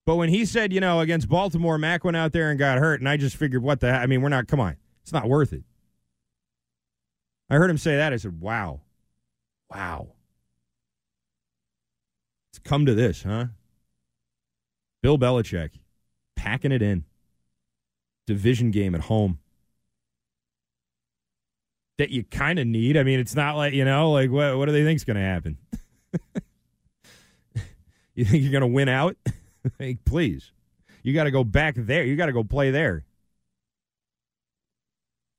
But 0.06 0.16
when 0.16 0.28
he 0.28 0.44
said, 0.44 0.72
you 0.72 0.80
know, 0.80 1.00
against 1.00 1.28
Baltimore, 1.28 1.78
Mac 1.78 2.04
went 2.04 2.16
out 2.16 2.32
there 2.32 2.50
and 2.50 2.58
got 2.58 2.78
hurt, 2.78 3.00
and 3.00 3.08
I 3.08 3.16
just 3.16 3.36
figured, 3.36 3.62
what 3.62 3.80
the? 3.80 3.90
I 3.90 4.06
mean, 4.06 4.22
we're 4.22 4.28
not. 4.28 4.48
Come 4.48 4.60
on, 4.60 4.76
it's 5.02 5.12
not 5.12 5.28
worth 5.28 5.52
it. 5.52 5.62
I 7.50 7.56
heard 7.56 7.70
him 7.70 7.78
say 7.78 7.96
that. 7.96 8.12
I 8.12 8.16
said, 8.16 8.40
wow, 8.40 8.80
wow. 9.70 10.08
It's 12.52 12.60
come 12.60 12.86
to 12.86 12.94
this, 12.94 13.24
huh? 13.24 13.46
Bill 15.02 15.18
Belichick 15.18 15.70
packing 16.36 16.72
it 16.72 16.80
in. 16.80 17.04
Division 18.26 18.70
game 18.70 18.94
at 18.94 19.02
home. 19.02 19.40
That 21.98 22.10
you 22.10 22.22
kind 22.24 22.58
of 22.58 22.66
need. 22.66 22.96
I 22.96 23.02
mean, 23.02 23.18
it's 23.18 23.34
not 23.34 23.56
like, 23.56 23.74
you 23.74 23.84
know, 23.84 24.12
like 24.12 24.30
what, 24.30 24.56
what 24.56 24.66
do 24.66 24.72
they 24.72 24.84
think's 24.84 25.04
going 25.04 25.16
to 25.16 25.22
happen? 25.22 25.58
you 28.14 28.24
think 28.24 28.42
you're 28.42 28.52
going 28.52 28.62
to 28.62 28.66
win 28.66 28.88
out? 28.88 29.16
please. 30.04 30.52
You 31.02 31.14
got 31.14 31.24
to 31.24 31.30
go 31.30 31.44
back 31.44 31.74
there. 31.76 32.04
You 32.04 32.16
got 32.16 32.26
to 32.26 32.32
go 32.32 32.44
play 32.44 32.70
there. 32.70 33.04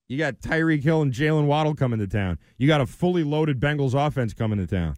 You 0.08 0.18
got 0.18 0.42
Tyreek 0.42 0.84
Hill 0.84 1.02
and 1.02 1.14
Jaylen 1.14 1.46
Waddle 1.46 1.74
coming 1.74 2.00
to 2.00 2.08
town. 2.08 2.38
You 2.58 2.68
got 2.68 2.82
a 2.82 2.86
fully 2.86 3.24
loaded 3.24 3.60
Bengals 3.60 3.94
offense 3.94 4.34
coming 4.34 4.60
to 4.60 4.68
town. 4.68 4.98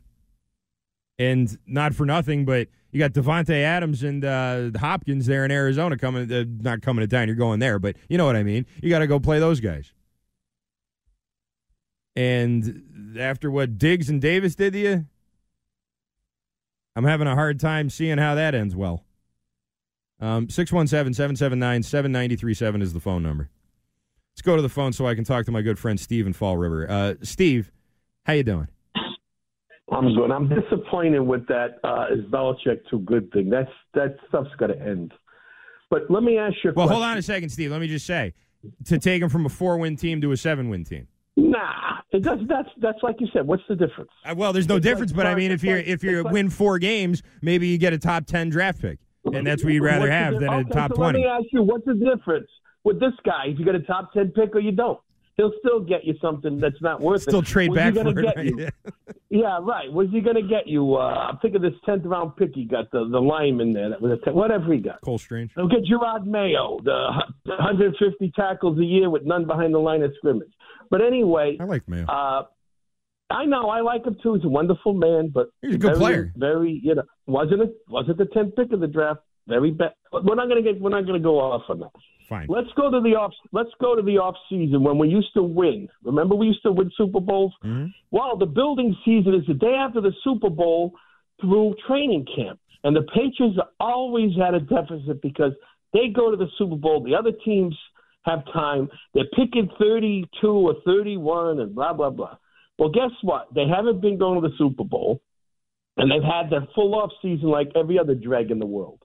And 1.19 1.55
not 1.67 1.93
for 1.93 2.05
nothing, 2.05 2.45
but 2.45 2.69
you 2.91 2.97
got 2.97 3.12
Davante 3.12 3.62
Adams 3.62 4.01
and 4.01 4.25
uh, 4.25 4.71
Hopkins 4.75 5.27
there 5.27 5.45
in 5.45 5.51
Arizona 5.51 5.97
coming, 5.97 6.31
uh, 6.31 6.45
not 6.47 6.81
coming 6.81 7.07
to 7.07 7.07
town. 7.07 7.27
You're 7.27 7.36
going 7.36 7.59
there, 7.59 7.77
but 7.77 7.95
you 8.09 8.17
know 8.17 8.25
what 8.25 8.36
I 8.36 8.41
mean. 8.41 8.65
You 8.81 8.89
got 8.89 8.99
to 8.99 9.07
go 9.07 9.19
play 9.19 9.39
those 9.39 9.59
guys. 9.59 9.93
And 12.15 13.17
after 13.19 13.51
what 13.51 13.77
Diggs 13.77 14.09
and 14.09 14.19
Davis 14.21 14.55
did 14.55 14.73
to 14.73 14.79
you, 14.79 15.05
I'm 16.95 17.05
having 17.05 17.27
a 17.27 17.36
hard 17.36 17.59
time 17.59 17.89
seeing 17.89 18.17
how 18.17 18.36
that 18.36 18.53
ends 18.53 18.75
well. 18.75 19.03
Um, 20.23 20.49
617 20.49 21.13
779 21.13 21.83
7937 21.83 22.81
is 22.81 22.93
the 22.93 23.01
phone 23.01 23.21
number. 23.23 23.49
Let's 24.33 24.41
go 24.41 24.55
to 24.55 24.62
the 24.62 24.69
phone 24.69 24.93
so 24.93 25.05
I 25.05 25.15
can 25.15 25.25
talk 25.25 25.45
to 25.47 25.51
my 25.51 25.62
good 25.62 25.77
friend 25.77 25.99
Steve 25.99 26.25
in 26.25 26.31
Fall 26.31 26.55
River. 26.55 26.89
Uh, 26.89 27.15
Steve, 27.23 27.71
how 28.25 28.31
you 28.33 28.43
doing? 28.43 28.69
I'm 29.91 30.15
good. 30.15 30.31
I'm 30.31 30.47
disappointed 30.47 31.19
with 31.19 31.45
that. 31.47 31.75
Uh, 31.83 32.05
is 32.09 32.23
Belichick 32.31 32.79
too 32.89 32.99
good 32.99 33.31
thing? 33.33 33.49
That's 33.49 33.69
that 33.95 34.15
stuff's 34.29 34.49
got 34.57 34.67
to 34.67 34.79
end. 34.81 35.12
But 35.89 36.09
let 36.09 36.23
me 36.23 36.38
ask 36.38 36.55
you. 36.63 36.71
well, 36.73 36.88
question. 36.88 37.01
hold 37.01 37.03
on 37.03 37.17
a 37.17 37.21
second, 37.21 37.49
Steve. 37.49 37.71
Let 37.71 37.81
me 37.81 37.88
just 37.88 38.05
say, 38.05 38.33
to 38.86 38.97
take 38.97 39.21
him 39.21 39.27
from 39.29 39.45
a 39.45 39.49
four-win 39.49 39.97
team 39.97 40.21
to 40.21 40.31
a 40.31 40.38
seven-win 40.38 40.86
team. 40.86 41.07
Nah, 41.36 41.97
it 42.12 42.23
does. 42.23 42.39
That's 42.47 42.69
that's 42.81 42.99
like 43.03 43.17
you 43.19 43.27
said. 43.33 43.45
What's 43.45 43.63
the 43.67 43.75
difference? 43.75 44.09
Uh, 44.25 44.33
well, 44.38 44.53
there's 44.53 44.69
no 44.69 44.77
It's 44.77 44.86
difference, 44.86 45.12
like 45.12 45.17
but 45.17 45.25
I 45.27 45.36
mean, 45.36 45.51
if 45.51 45.63
you're 45.63 45.77
if 45.79 46.01
you 46.01 46.23
like- 46.23 46.33
win 46.33 46.49
four 46.49 46.79
games, 46.79 47.21
maybe 47.41 47.67
you 47.67 47.77
get 47.77 47.91
a 47.91 47.97
top 47.99 48.25
ten 48.25 48.49
draft 48.49 48.81
pick, 48.81 48.99
and 49.35 49.45
that's 49.47 49.63
what 49.63 49.73
you'd 49.73 49.83
rather 49.83 50.01
What's 50.01 50.11
have 50.11 50.33
di- 50.33 50.39
than 50.39 50.53
a 50.53 50.63
top 50.65 50.91
so 50.91 50.95
twenty. 50.95 51.19
Let 51.19 51.25
me 51.25 51.29
ask 51.31 51.45
you, 51.51 51.63
what's 51.63 51.85
the 51.85 51.93
difference 51.95 52.47
with 52.83 52.99
this 52.99 53.13
guy? 53.25 53.45
If 53.47 53.59
you 53.59 53.65
get 53.65 53.75
a 53.75 53.79
top 53.81 54.13
ten 54.13 54.29
pick 54.31 54.55
or 54.55 54.59
you 54.59 54.71
don't, 54.71 54.99
he'll 55.37 55.53
still 55.59 55.79
get 55.79 56.03
you 56.05 56.13
something 56.21 56.59
that's 56.59 56.81
not 56.81 57.01
worth 57.01 57.21
Still 57.23 57.39
it. 57.39 57.45
trade 57.45 57.69
What's 57.69 57.79
back 57.81 57.93
for 57.95 58.13
get 58.13 58.37
it. 58.37 58.45
you? 58.45 58.63
right? 58.65 58.73
Yeah, 59.29 59.57
right. 59.63 59.91
What's 59.91 60.11
he 60.11 60.21
going 60.21 60.35
to 60.35 60.43
get 60.43 60.67
you? 60.67 60.95
Uh, 60.95 60.99
I'm 61.31 61.37
thinking 61.39 61.61
this 61.61 61.73
tenth 61.87 62.05
round 62.05 62.35
pick 62.37 62.51
he 62.53 62.65
got 62.65 62.91
the 62.91 63.07
the 63.09 63.19
lineman 63.19 63.73
there 63.73 63.89
that 63.89 63.99
was 63.99 64.11
a 64.11 64.17
ten, 64.23 64.35
whatever 64.35 64.71
he 64.71 64.79
got. 64.79 65.01
Cole 65.01 65.17
Strange. 65.17 65.51
They'll 65.55 65.67
get 65.67 65.79
Jerod 65.85 66.25
Mayo, 66.27 66.79
the 66.83 67.09
150 67.45 68.31
tackles 68.35 68.77
a 68.79 68.83
year 68.85 69.09
with 69.09 69.23
none 69.25 69.45
behind 69.45 69.73
the 69.73 69.79
line 69.79 70.03
of 70.03 70.11
scrimmage. 70.17 70.51
But 70.89 71.01
anyway, 71.01 71.57
I 71.59 71.63
like 71.63 71.87
Mayo. 71.87 72.05
uh, 72.05 72.43
I 73.29 73.45
know 73.45 73.69
I 73.69 73.81
like 73.81 74.05
him 74.05 74.17
too. 74.21 74.36
He's 74.36 74.43
a 74.43 74.49
wonderful 74.49 74.93
man, 74.93 75.31
but 75.33 75.49
He's 75.62 75.75
a 75.75 75.77
good 75.77 75.91
very, 75.93 75.99
player. 75.99 76.33
Very, 76.36 76.81
you 76.83 76.95
know, 76.95 77.03
wasn't 77.25 77.62
it? 77.62 77.75
Wasn't 77.89 78.17
the 78.17 78.25
10th 78.25 78.55
pick 78.55 78.71
of 78.73 78.79
the 78.79 78.88
draft? 78.88 79.21
Very 79.47 79.71
bad. 79.71 79.93
We're 80.12 80.36
not 80.36 80.47
going 80.47 80.63
to 80.63 80.73
get. 80.73 80.81
We're 80.81 80.89
not 80.89 81.05
going 81.05 81.19
to 81.19 81.23
go 81.23 81.39
off 81.39 81.63
on 81.69 81.79
that. 81.79 81.91
Fine. 82.29 82.47
Let's 82.49 82.69
go 82.77 82.89
to 82.89 83.01
the 83.01 83.15
off. 83.15 83.33
Let's 83.51 83.71
go 83.81 83.95
to 83.95 84.01
the 84.01 84.17
off 84.17 84.36
season 84.49 84.83
when 84.83 84.97
we 84.97 85.09
used 85.09 85.33
to 85.33 85.43
win. 85.43 85.89
Remember, 86.03 86.36
we 86.36 86.47
used 86.47 86.63
to 86.63 86.71
win 86.71 86.89
Super 86.95 87.19
Bowls. 87.19 87.53
Mm-hmm. 87.63 87.88
Well, 88.12 88.38
the 88.38 88.45
building 88.45 88.95
season 89.03 89.33
is 89.33 89.45
the 89.47 89.53
day 89.53 89.75
after 89.77 89.99
the 89.99 90.13
Super 90.23 90.49
Bowl 90.49 90.93
through 91.41 91.75
training 91.88 92.25
camp, 92.33 92.59
and 92.83 92.95
the 92.95 93.01
Patriots 93.13 93.57
are 93.59 93.69
always 93.79 94.31
had 94.38 94.53
a 94.53 94.62
deficit 94.62 95.21
because 95.21 95.51
they 95.91 96.07
go 96.07 96.31
to 96.31 96.38
the 96.38 96.47
Super 96.57 96.77
Bowl. 96.77 97.03
The 97.03 97.15
other 97.15 97.31
teams 97.43 97.77
have 98.23 98.45
time. 98.53 98.89
They're 99.13 99.25
picking 99.36 99.69
32 99.77 100.47
or 100.47 100.75
31 100.86 101.59
and 101.59 101.75
blah 101.75 101.93
blah 101.93 102.09
blah. 102.09 102.38
Well, 102.79 102.89
guess 102.89 103.12
what? 103.21 103.47
They 103.53 103.65
haven't 103.67 104.01
been 104.01 104.17
going 104.17 104.41
to 104.41 104.47
the 104.47 104.53
Super 104.57 104.83
Bowl, 104.83 105.21
and 105.97 106.12
they've 106.12 106.23
had 106.23 106.49
their 106.49 106.67
full 106.73 106.95
off 106.95 107.12
season 107.21 107.49
like 107.49 107.69
every 107.75 107.99
other 107.99 108.15
drag 108.15 108.51
in 108.51 108.59
the 108.59 108.65
world. 108.65 108.99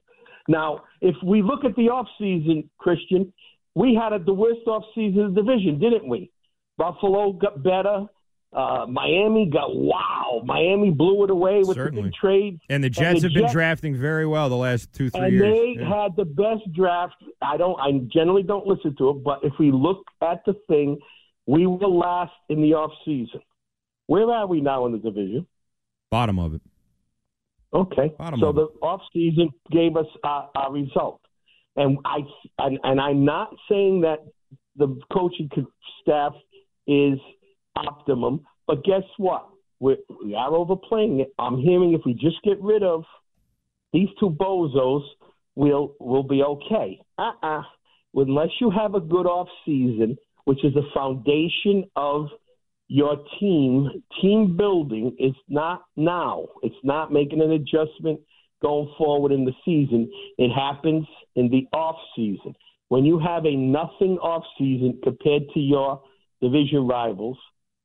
Now, 0.48 0.84
if 1.02 1.14
we 1.22 1.42
look 1.42 1.64
at 1.64 1.76
the 1.76 1.90
off 1.90 2.06
season, 2.18 2.70
Christian, 2.78 3.32
we 3.74 3.94
had 3.94 4.12
a, 4.14 4.18
the 4.18 4.32
worst 4.32 4.66
off 4.66 4.84
season 4.94 5.20
of 5.26 5.34
the 5.34 5.42
division, 5.42 5.78
didn't 5.78 6.08
we? 6.08 6.30
Buffalo 6.78 7.32
got 7.32 7.62
better. 7.62 8.06
Uh, 8.50 8.86
Miami 8.88 9.50
got 9.52 9.76
wow. 9.76 10.40
Miami 10.46 10.90
blew 10.90 11.22
it 11.24 11.30
away 11.30 11.58
with 11.58 11.74
Certainly. 11.76 12.00
the 12.02 12.08
big 12.08 12.14
trade. 12.14 12.58
And 12.70 12.82
the 12.82 12.88
Jets 12.88 13.20
the 13.20 13.28
have 13.28 13.34
been 13.34 13.52
drafting 13.52 13.94
very 13.94 14.26
well 14.26 14.48
the 14.48 14.56
last 14.56 14.90
two 14.94 15.10
three 15.10 15.20
and 15.20 15.32
years. 15.34 15.42
they 15.42 15.76
Yeah. 15.82 16.02
had 16.04 16.16
the 16.16 16.24
best 16.24 16.62
draft. 16.72 17.16
I 17.42 17.58
don't. 17.58 17.78
I 17.78 17.90
generally 18.10 18.42
don't 18.42 18.66
listen 18.66 18.96
to 18.96 19.10
it, 19.10 19.22
but 19.22 19.40
if 19.44 19.52
we 19.58 19.70
look 19.70 20.02
at 20.22 20.42
the 20.46 20.54
thing, 20.66 20.98
we 21.46 21.66
were 21.66 21.86
last 21.88 22.32
in 22.48 22.62
the 22.62 22.72
off 22.72 22.92
season. 23.04 23.40
Where 24.08 24.30
are 24.30 24.46
we 24.46 24.62
now 24.62 24.86
in 24.86 24.92
the 24.92 24.98
division? 24.98 25.46
Bottom 26.10 26.38
of 26.38 26.54
it. 26.54 26.62
Okay, 27.72 28.14
Bottom 28.18 28.40
so 28.40 28.48
of 28.48 28.54
the 28.56 28.62
off 28.80 29.02
season 29.12 29.50
gave 29.70 29.96
us 29.96 30.06
our, 30.24 30.50
our 30.56 30.72
result, 30.72 31.20
and 31.76 31.98
I 32.06 32.20
and, 32.58 32.78
and 32.82 32.98
I'm 32.98 33.26
not 33.26 33.54
saying 33.70 34.00
that 34.00 34.20
the 34.76 34.98
coaching 35.12 35.50
staff 36.00 36.32
is 36.86 37.18
optimum, 37.76 38.46
but 38.66 38.82
guess 38.84 39.02
what? 39.18 39.50
We're, 39.80 39.98
we 40.24 40.34
are 40.34 40.54
overplaying 40.54 41.20
it. 41.20 41.34
I'm 41.38 41.58
hearing 41.60 41.92
if 41.92 42.00
we 42.06 42.14
just 42.14 42.42
get 42.42 42.58
rid 42.62 42.82
of 42.82 43.04
these 43.92 44.08
two 44.18 44.30
bozos, 44.30 45.02
we'll 45.54 45.94
we'll 46.00 46.22
be 46.22 46.42
okay. 46.42 47.00
Uh-uh. 47.18 47.62
Unless 48.14 48.52
you 48.62 48.70
have 48.70 48.94
a 48.94 49.00
good 49.00 49.26
off 49.26 49.48
season, 49.66 50.16
which 50.46 50.64
is 50.64 50.72
the 50.72 50.88
foundation 50.94 51.84
of 51.94 52.28
your 52.88 53.18
team, 53.38 54.02
team 54.20 54.56
building 54.56 55.14
is 55.18 55.34
not 55.48 55.84
now. 55.96 56.48
It's 56.62 56.74
not 56.82 57.12
making 57.12 57.42
an 57.42 57.52
adjustment 57.52 58.20
going 58.62 58.92
forward 58.96 59.30
in 59.30 59.44
the 59.44 59.52
season. 59.64 60.10
It 60.38 60.50
happens 60.50 61.06
in 61.36 61.50
the 61.50 61.66
off 61.76 61.96
season. 62.16 62.54
When 62.88 63.04
you 63.04 63.18
have 63.18 63.44
a 63.44 63.54
nothing 63.54 64.18
off 64.18 64.44
season 64.58 64.98
compared 65.04 65.42
to 65.52 65.60
your 65.60 66.02
division 66.40 66.86
rivals, 66.86 67.36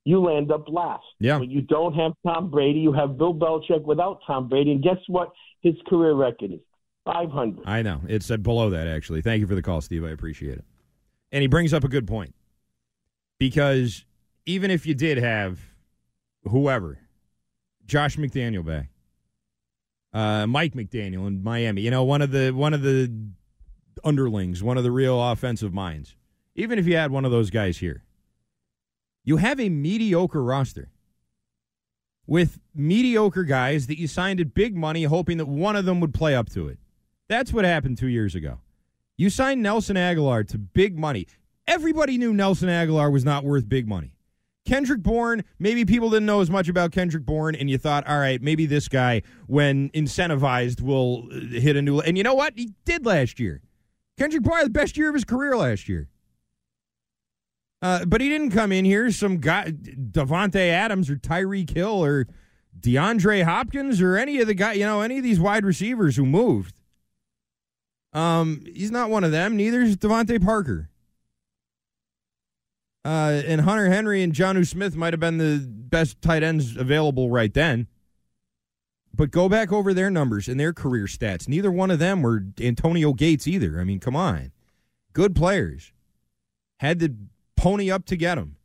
you 0.06 0.20
land 0.20 0.52
up 0.52 0.68
last. 0.70 1.04
Yeah. 1.20 1.38
When 1.38 1.52
you 1.52 1.62
don't 1.62 1.94
have 1.94 2.13
Tom 2.26 2.50
Brady, 2.50 2.80
you 2.80 2.94
have 2.94 3.18
Bill 3.18 3.34
Belichick 3.34 3.84
without 3.84 4.20
Tom 4.26 4.48
Brady, 4.48 4.72
and 4.72 4.84
guess 4.84 4.98
what? 5.08 5.32
His 5.62 5.76
career 5.88 6.13
record 6.13 6.52
is 6.52 6.60
500. 7.06 7.63
I 7.66 7.82
know. 7.82 8.02
It's 8.08 8.30
uh, 8.32 8.38
below 8.38 8.70
that, 8.70 8.88
actually. 8.88 9.22
Thank 9.22 9.42
you 9.42 9.48
for 9.48 9.56
the 9.56 9.62
call, 9.62 9.82
Steve. 9.82 10.04
I 10.04 10.10
appreciate 10.10 10.58
it. 10.58 10.66
And 11.32 11.42
he 11.42 11.48
brings 11.48 11.74
up 11.74 11.84
a 11.84 11.88
good 11.88 12.08
point. 12.08 12.36
Because 13.39 14.06
even 14.45 14.71
if 14.71 14.86
you 14.86 14.93
did 14.93 15.17
have 15.17 15.60
whoever, 16.43 16.99
Josh 17.86 18.17
McDaniel 18.17 18.65
back, 18.65 18.89
uh, 20.13 20.47
Mike 20.47 20.73
McDaniel 20.73 21.27
in 21.27 21.43
Miami, 21.43 21.82
you 21.82 21.91
know, 21.91 22.03
one 22.03 22.21
of 22.21 22.32
the 22.32 22.51
one 22.51 22.73
of 22.73 22.82
the 22.82 23.12
underlings, 24.03 24.62
one 24.62 24.77
of 24.77 24.84
the 24.84 24.91
real 24.91 25.21
offensive 25.32 25.73
minds. 25.73 26.15
Even 26.56 26.77
if 26.77 26.86
you 26.86 26.95
had 26.95 27.12
one 27.12 27.25
of 27.25 27.32
those 27.32 27.49
guys 27.49 27.77
here, 27.77 28.03
you 29.23 29.38
have 29.38 29.60
a 29.60 29.69
mediocre 29.69 30.43
roster 30.43 30.89
with 32.27 32.60
mediocre 32.75 33.43
guys 33.43 33.88
that 33.88 33.97
you 33.97 34.08
signed 34.08 34.39
at 34.39 34.53
big 34.53 34.75
money, 34.75 35.03
hoping 35.03 35.38
that 35.38 35.47
one 35.47 35.75
of 35.75 35.86
them 35.86 35.99
would 35.99 36.13
play 36.13 36.36
up 36.36 36.49
to 36.51 36.67
it. 36.67 36.77
That's 37.27 37.51
what 37.51 37.65
happened 37.65 37.97
two 37.97 38.08
years 38.08 38.36
ago. 38.36 38.60
You 39.17 39.29
signed 39.29 39.62
Nelson 39.62 39.95
Agholor 39.95 40.47
to 40.49 40.58
big 40.58 40.97
money. 40.97 41.27
Everybody 41.67 42.17
knew 42.17 42.34
Nelson 42.34 42.69
Agholor 42.69 43.12
was 43.12 43.23
not 43.23 43.43
worth 43.43 43.67
big 43.67 43.88
money. 43.88 44.12
Kendrick 44.65 45.02
Bourne, 45.02 45.43
maybe 45.60 45.84
people 45.84 46.10
didn't 46.10 46.26
know 46.26 46.39
as 46.39 46.49
much 46.49 46.69
about 46.69 46.91
Kendrick 46.91 47.26
Bourne, 47.26 47.56
and 47.56 47.69
you 47.69 47.78
thought, 47.78 48.08
all 48.08 48.19
right, 48.19 48.41
maybe 48.41 48.65
this 48.65 48.88
guy, 48.88 49.21
when 49.47 49.89
incentivized, 49.89 50.82
will 50.82 51.28
uh, 51.32 51.39
hit 51.60 51.76
a 51.76 51.82
new. 51.82 51.99
And 51.99 52.17
you 52.17 52.23
know 52.23 52.34
what? 52.34 52.54
He 52.56 52.71
did 52.86 53.06
last 53.06 53.39
year. 53.39 53.62
Kendrick 54.17 54.43
Bourne 54.43 54.60
had 54.60 54.67
the 54.67 54.71
best 54.71 54.95
year 54.95 55.10
of 55.10 55.15
his 55.15 55.26
career 55.26 55.58
last 55.58 55.89
year. 55.89 56.08
Uh, 57.82 58.06
but 58.06 58.21
he 58.21 58.30
didn't 58.30 58.52
come 58.52 58.71
in 58.71 58.86
here 58.86 59.12
some 59.12 59.39
guy, 59.39 59.71
Davante 59.71 60.69
Adams 60.69 61.10
or 61.10 61.17
Tyreek 61.17 61.69
Hill 61.71 62.04
or 62.04 62.28
DeAndre 62.80 63.43
Hopkins 63.43 63.99
or 63.99 64.15
any 64.15 64.39
of 64.39 64.47
the 64.47 64.54
guy, 64.54 64.73
you 64.73 64.86
know, 64.86 65.02
any 65.02 65.17
of 65.17 65.23
these 65.23 65.39
wide 65.39 65.65
receivers 65.65 66.15
who 66.15 66.26
moved. 66.26 66.76
Um, 68.13 68.63
he's 68.65 68.91
not 68.91 69.10
one 69.10 69.26
of 69.26 69.32
them. 69.32 69.58
Neither 69.58 69.82
is 69.82 69.97
DeVante 69.97 70.41
Parker. 70.41 70.89
Uh, 73.06 73.42
and 73.46 73.62
Hunter 73.62 73.89
Henry 73.89 74.24
and 74.24 74.34
Jonnu 74.34 74.66
Smith 74.66 74.96
might 74.96 75.13
have 75.13 75.20
been 75.20 75.38
the 75.38 75.66
best 75.68 76.22
tight 76.22 76.42
ends 76.42 76.78
available 76.78 77.30
right 77.30 77.54
then. 77.54 77.88
But 79.16 79.30
go 79.30 79.48
back 79.48 79.72
over 79.72 79.94
their 79.94 80.10
numbers 80.10 80.48
and 80.48 80.60
their 80.60 80.74
career 80.74 81.06
stats. 81.06 81.48
Neither 81.48 81.72
one 81.72 81.92
of 81.92 82.00
them 82.00 82.22
were 82.22 82.46
Antonio 82.60 83.13
Gates 83.13 83.48
either. 83.48 83.80
I 83.80 83.84
mean, 83.84 84.00
come 84.00 84.16
on. 84.16 84.52
Good 85.12 85.36
players. 85.36 85.92
Had 86.80 87.00
to 87.00 87.13
pony 87.56 87.92
up 87.92 88.06
to 88.06 88.16
get 88.16 88.36
them. 88.36 88.56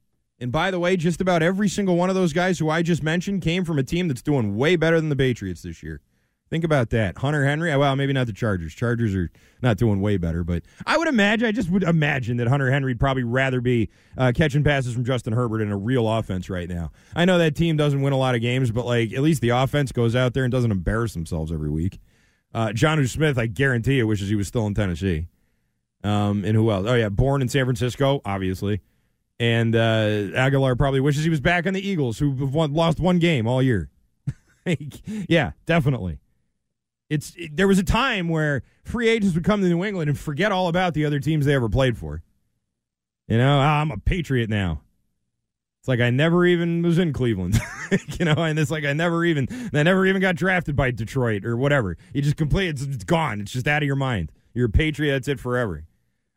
And 0.41 0.53
by 0.53 0.71
the 0.71 0.79
way, 0.79 0.97
just 0.97 1.21
about 1.21 1.43
every 1.43 1.69
single 1.69 1.97
one 1.97 2.09
of 2.09 2.15
those 2.15 2.33
guys 2.33 2.59
who 2.59 2.71
I 2.71 2.83
just 2.83 3.03
mentioned 3.03 3.43
came 3.43 3.65
from 3.65 3.79
a 3.79 3.83
team 3.83 4.09
that's 4.09 4.23
doing 4.23 4.57
way 4.57 4.77
better 4.77 5.01
than 5.01 5.09
the 5.09 5.17
Patriots 5.17 5.63
this 5.63 5.83
year. 5.83 6.01
Think 6.51 6.65
about 6.65 6.91
that. 6.91 7.19
Hunter 7.19 7.45
Henry, 7.45 7.77
well, 7.77 7.95
maybe 7.95 8.15
not 8.15 8.27
the 8.27 8.33
Chargers. 8.33 8.75
Chargers 8.75 9.15
are 9.15 9.31
not 9.61 9.77
doing 9.77 10.01
way 10.01 10.17
better, 10.17 10.45
but 10.45 10.63
I 10.87 10.97
would 10.97 11.09
imagine, 11.09 11.47
I 11.47 11.53
just 11.53 11.69
would 11.69 11.83
imagine 11.83 12.39
that 12.39 12.49
Hunter 12.49 12.71
Henry'd 12.71 12.99
probably 12.99 13.25
rather 13.25 13.61
be 13.61 13.91
uh, 14.17 14.33
catching 14.35 14.65
passes 14.65 14.95
from 14.95 15.05
Justin 15.05 15.35
Herbert 15.35 15.61
in 15.61 15.71
a 15.71 15.77
real 15.77 16.11
offense 16.11 16.49
right 16.49 16.69
now. 16.69 16.91
I 17.15 17.27
know 17.27 17.37
that 17.39 17.55
team 17.55 17.77
doesn't 17.77 18.01
win 18.01 18.15
a 18.15 18.19
lot 18.19 18.35
of 18.35 18.41
games, 18.41 18.71
but 18.71 18.87
like 18.87 19.13
at 19.13 19.21
least 19.21 19.43
the 19.43 19.51
offense 19.51 19.93
goes 19.93 20.17
out 20.17 20.33
there 20.33 20.45
and 20.45 20.51
doesn't 20.51 20.71
embarrass 20.71 21.13
themselves 21.13 21.53
every 21.53 21.71
week. 21.71 22.01
Uh, 22.55 22.69
Jonnu 22.69 23.07
Smith, 23.09 23.37
I 23.39 23.47
guarantee 23.47 23.97
you, 23.97 24.07
wishes 24.07 24.31
he 24.31 24.35
was 24.35 24.49
still 24.49 24.67
in 24.67 24.75
Tennessee. 24.75 25.27
Um, 26.03 26.45
and 26.45 26.57
who 26.57 26.71
else? 26.71 26.87
Oh, 26.89 26.95
yeah, 26.95 27.11
born 27.11 27.43
in 27.43 27.49
San 27.49 27.65
Francisco, 27.65 28.23
obviously. 28.25 28.81
And 29.39 29.77
uh, 29.77 30.33
Agholor 30.35 30.79
probably 30.79 31.01
wishes 31.01 31.25
he 31.25 31.31
was 31.31 31.41
back 31.41 31.67
on 31.67 31.75
the 31.75 31.87
Eagles, 31.87 32.19
who 32.19 32.35
have 32.37 32.55
won, 32.55 32.73
lost 32.73 33.01
one 33.01 33.19
game 33.19 33.47
all 33.47 33.63
year. 33.63 33.91
yeah, 35.29 35.53
definitely. 35.67 36.21
It's 37.11 37.35
it, 37.37 37.57
there 37.57 37.69
was 37.69 37.79
a 37.79 37.85
time 37.85 38.29
where 38.29 38.63
free 38.85 39.09
agents 39.09 39.35
would 39.35 39.45
come 39.45 39.63
to 39.63 39.69
New 39.69 39.85
England 39.85 40.11
and 40.11 40.19
forget 40.19 40.53
all 40.53 40.69
about 40.69 40.95
the 40.95 41.05
other 41.05 41.21
teams 41.21 41.47
they 41.47 41.55
ever 41.55 41.69
played 41.69 41.97
for. 41.97 42.23
You 43.27 43.39
know, 43.39 43.59
ah, 43.59 43.81
I'm 43.81 43.91
a 43.91 43.99
Patriot 43.99 44.49
now. 44.51 44.83
It's 45.81 45.89
like 45.89 46.01
I 46.01 46.11
never 46.11 46.45
even 46.45 46.83
was 46.83 46.99
in 46.99 47.13
Cleveland, 47.13 47.59
you 48.19 48.25
know, 48.25 48.35
and 48.35 48.59
it's 48.59 48.71
like 48.71 48.85
I 48.85 48.93
never 48.93 49.25
even 49.25 49.47
I 49.73 49.83
never 49.83 50.07
even 50.07 50.21
got 50.21 50.35
drafted 50.35 50.77
by 50.77 50.91
Detroit 50.91 51.45
or 51.45 51.57
whatever. 51.57 51.97
You 52.13 52.23
just 52.23 52.37
complete 52.37 52.69
it's, 52.69 52.83
it's 52.83 53.05
gone. 53.05 53.41
It's 53.41 53.53
just 53.53 53.69
out 53.69 53.83
of 53.83 53.87
your 53.87 53.97
mind. 53.97 54.33
You're 54.55 54.67
a 54.67 54.71
Patriot. 54.71 55.13
That's 55.13 55.29
it 55.29 55.41
forever. 55.41 55.85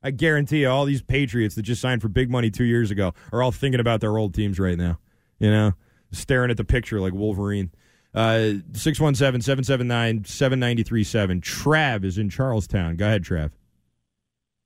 I 0.03 0.11
guarantee 0.11 0.61
you, 0.61 0.69
all 0.69 0.85
these 0.85 1.01
Patriots 1.01 1.55
that 1.55 1.61
just 1.63 1.81
signed 1.81 2.01
for 2.01 2.07
big 2.07 2.29
money 2.29 2.49
two 2.49 2.63
years 2.63 2.91
ago 2.91 3.13
are 3.31 3.43
all 3.43 3.51
thinking 3.51 3.79
about 3.79 4.01
their 4.01 4.17
old 4.17 4.33
teams 4.33 4.59
right 4.59 4.77
now. 4.77 4.99
You 5.39 5.49
know, 5.49 5.73
staring 6.11 6.51
at 6.51 6.57
the 6.57 6.63
picture 6.63 6.99
like 6.99 7.13
Wolverine. 7.13 7.71
Uh, 8.13 8.59
617 8.73 9.41
779 9.41 10.25
7937. 10.25 11.41
Trav 11.41 12.03
is 12.03 12.17
in 12.17 12.29
Charlestown. 12.29 12.95
Go 12.97 13.05
ahead, 13.05 13.23
Trav. 13.23 13.51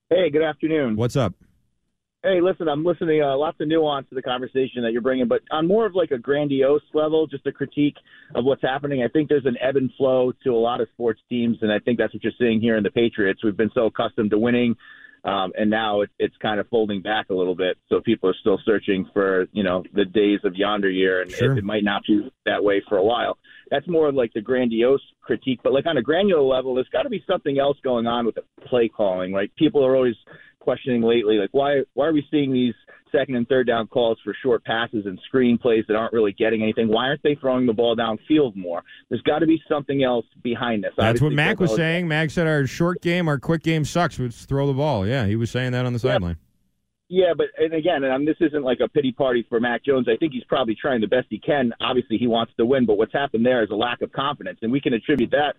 Hey, 0.09 0.29
good 0.29 0.43
afternoon. 0.43 0.95
What's 0.95 1.15
up? 1.15 1.33
Hey, 2.23 2.41
listen, 2.41 2.67
I'm 2.67 2.83
listening. 2.83 3.21
Uh, 3.21 3.37
lots 3.37 3.57
of 3.61 3.67
nuance 3.67 4.09
to 4.09 4.15
the 4.15 4.21
conversation 4.23 4.81
that 4.81 4.91
you're 4.91 5.03
bringing, 5.03 5.27
but 5.27 5.41
on 5.51 5.67
more 5.67 5.85
of 5.85 5.93
like 5.93 6.09
a 6.09 6.17
grandiose 6.17 6.81
level, 6.95 7.27
just 7.27 7.45
a 7.45 7.51
critique 7.51 7.97
of 8.33 8.45
what's 8.45 8.63
happening. 8.63 9.03
I 9.03 9.09
think 9.09 9.29
there's 9.29 9.45
an 9.45 9.57
ebb 9.61 9.75
and 9.75 9.91
flow 9.95 10.31
to 10.43 10.49
a 10.49 10.57
lot 10.57 10.81
of 10.81 10.87
sports 10.93 11.21
teams, 11.29 11.59
and 11.61 11.71
I 11.71 11.77
think 11.77 11.99
that's 11.99 12.15
what 12.15 12.23
you're 12.23 12.33
seeing 12.39 12.59
here 12.59 12.77
in 12.77 12.83
the 12.83 12.89
Patriots. 12.89 13.43
We've 13.43 13.55
been 13.55 13.69
so 13.75 13.85
accustomed 13.85 14.31
to 14.31 14.39
winning, 14.39 14.75
um, 15.25 15.51
and 15.57 15.69
now 15.69 16.01
it, 16.01 16.09
it's 16.19 16.35
kind 16.37 16.59
of 16.59 16.67
folding 16.69 17.01
back 17.01 17.29
a 17.29 17.33
little 17.33 17.55
bit. 17.55 17.77
So 17.89 17.99
people 17.99 18.29
are 18.29 18.35
still 18.39 18.59
searching 18.63 19.09
for 19.13 19.47
you 19.51 19.63
know 19.63 19.83
the 19.93 20.05
days 20.05 20.39
of 20.43 20.55
yonder 20.55 20.89
year, 20.89 21.21
and 21.21 21.31
Sure. 21.31 21.53
it, 21.53 21.57
it 21.59 21.63
might 21.63 21.83
not 21.83 22.03
be 22.07 22.31
that 22.45 22.63
way 22.63 22.81
for 22.87 22.97
a 22.97 23.03
while. 23.03 23.37
That's 23.71 23.87
more 23.87 24.11
like 24.11 24.31
the 24.33 24.41
grandiose 24.41 25.01
critique, 25.21 25.59
but 25.63 25.73
like 25.73 25.87
on 25.87 25.97
a 25.97 26.01
granular 26.01 26.43
level, 26.43 26.75
there's 26.75 26.87
got 26.89 27.03
to 27.03 27.09
be 27.09 27.23
something 27.27 27.57
else 27.57 27.77
going 27.83 28.05
on 28.05 28.25
with 28.27 28.35
the 28.35 28.43
play 28.67 28.87
calling. 28.87 29.31
Like 29.31 29.55
people 29.55 29.83
are 29.83 29.95
always 29.95 30.15
questioning 30.59 31.01
lately, 31.01 31.37
like 31.37 31.49
why 31.51 31.81
why 31.95 32.07
are 32.07 32.13
we 32.13 32.25
seeing 32.29 32.53
these 32.53 32.75
second 33.15 33.35
and 33.35 33.47
third 33.47 33.67
down 33.67 33.87
calls 33.87 34.17
for 34.23 34.35
short 34.41 34.63
passes 34.63 35.05
and 35.05 35.19
screen 35.25 35.57
plays 35.57 35.85
that 35.87 35.95
aren't 35.95 36.13
really 36.13 36.33
getting 36.33 36.61
anything? 36.61 36.87
Why 36.87 37.07
aren't 37.07 37.23
they 37.23 37.35
throwing 37.35 37.65
the 37.65 37.73
ball 37.73 37.95
downfield 37.95 38.55
more? 38.55 38.83
There's 39.09 39.21
got 39.21 39.39
to 39.39 39.47
be 39.47 39.61
something 39.69 40.03
else 40.03 40.25
behind 40.43 40.83
this. 40.83 40.91
That's 40.97 41.21
what 41.21 41.33
Mac 41.33 41.59
was 41.59 41.75
saying. 41.75 42.07
Mac 42.07 42.31
said 42.31 42.47
our 42.47 42.67
short 42.67 43.01
game, 43.01 43.27
our 43.27 43.39
quick 43.39 43.63
game 43.63 43.85
sucks. 43.85 44.19
Let's 44.19 44.45
throw 44.45 44.67
the 44.67 44.73
ball. 44.73 45.05
Yeah, 45.07 45.25
he 45.25 45.35
was 45.35 45.51
saying 45.51 45.71
that 45.73 45.85
on 45.85 45.93
the 45.93 45.99
sideline. 45.99 46.37
Yeah, 47.07 47.33
but 47.37 47.47
and 47.57 47.73
again, 47.73 48.03
and 48.03 48.11
um, 48.11 48.25
this 48.25 48.37
isn't 48.39 48.63
like 48.63 48.79
a 48.79 48.87
pity 48.87 49.11
party 49.11 49.45
for 49.47 49.59
Mac 49.59 49.85
Jones. 49.85 50.07
I 50.09 50.17
think 50.17 50.33
he's 50.33 50.43
probably 50.45 50.75
trying 50.75 51.01
the 51.01 51.07
best 51.07 51.27
he 51.29 51.39
can. 51.39 51.71
Obviously, 51.79 52.17
he 52.17 52.25
wants 52.25 52.53
to 52.57 52.65
win, 52.65 52.87
but 52.87 52.97
what's 52.97 53.13
happened 53.13 53.45
there 53.45 53.63
is 53.63 53.69
a 53.69 53.75
lack 53.75 54.01
of 54.01 54.11
confidence, 54.11 54.59
and 54.63 54.71
we 54.71 54.81
can 54.81 54.93
attribute 54.93 55.29
that 55.31 55.55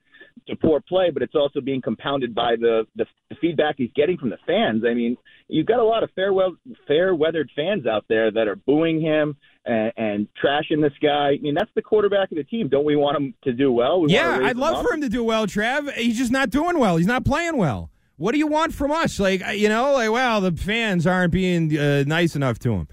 to 0.49 0.57
poor 0.57 0.81
play. 0.81 1.11
But 1.11 1.23
it's 1.23 1.35
also 1.35 1.61
being 1.61 1.83
compounded 1.83 2.35
by 2.35 2.57
the 2.61 2.87
the, 2.97 3.07
the 3.31 3.37
feedback 3.41 3.77
he's 3.79 3.91
getting 3.95 4.17
from 4.19 4.31
the 4.31 4.39
fans. 4.47 4.85
I 4.89 4.95
mean, 4.95 5.17
you've 5.49 5.67
got 5.67 5.79
a 5.81 5.85
lot 5.85 6.03
of 6.03 6.11
fair 6.15 6.33
well 6.33 6.57
fair 6.87 7.15
weathered 7.15 7.51
fans 7.55 7.87
out 7.87 8.05
there 8.09 8.31
that 8.31 8.49
are 8.49 8.57
booing 8.57 9.01
him 9.01 9.37
and, 9.65 9.93
and 9.97 10.29
trashing 10.43 10.83
this 10.83 10.93
guy. 11.03 11.31
I 11.31 11.39
mean, 11.41 11.55
that's 11.55 11.71
the 11.75 11.83
quarterback 11.83 12.31
of 12.31 12.37
the 12.37 12.45
team. 12.45 12.69
Don't 12.69 12.85
we 12.85 12.97
want 12.97 13.17
him 13.17 13.35
to 13.45 13.53
do 13.53 13.73
well? 13.73 14.01
We 14.01 14.13
Yeah, 14.13 14.41
I'd 14.43 14.57
love 14.57 14.77
up. 14.77 14.87
for 14.87 14.95
him 14.95 15.01
to 15.03 15.09
do 15.09 15.25
well, 15.25 15.47
Trav. 15.47 15.93
He's 15.95 16.19
just 16.19 16.33
not 16.33 16.51
doing 16.51 16.79
well. 16.79 16.97
He's 16.97 17.07
not 17.07 17.25
playing 17.25 17.57
well. 17.57 17.91
What 18.19 18.33
do 18.33 18.39
you 18.39 18.47
want 18.47 18.73
from 18.73 18.91
us? 18.93 19.21
Like, 19.21 19.43
you 19.55 19.69
know, 19.69 19.93
like, 19.93 20.11
well, 20.11 20.41
the 20.41 20.53
fans 20.53 21.07
aren't 21.07 21.33
being 21.33 21.77
uh, 21.77 22.05
nice 22.07 22.35
enough 22.35 22.59
to 22.61 22.73
him. 22.73 22.89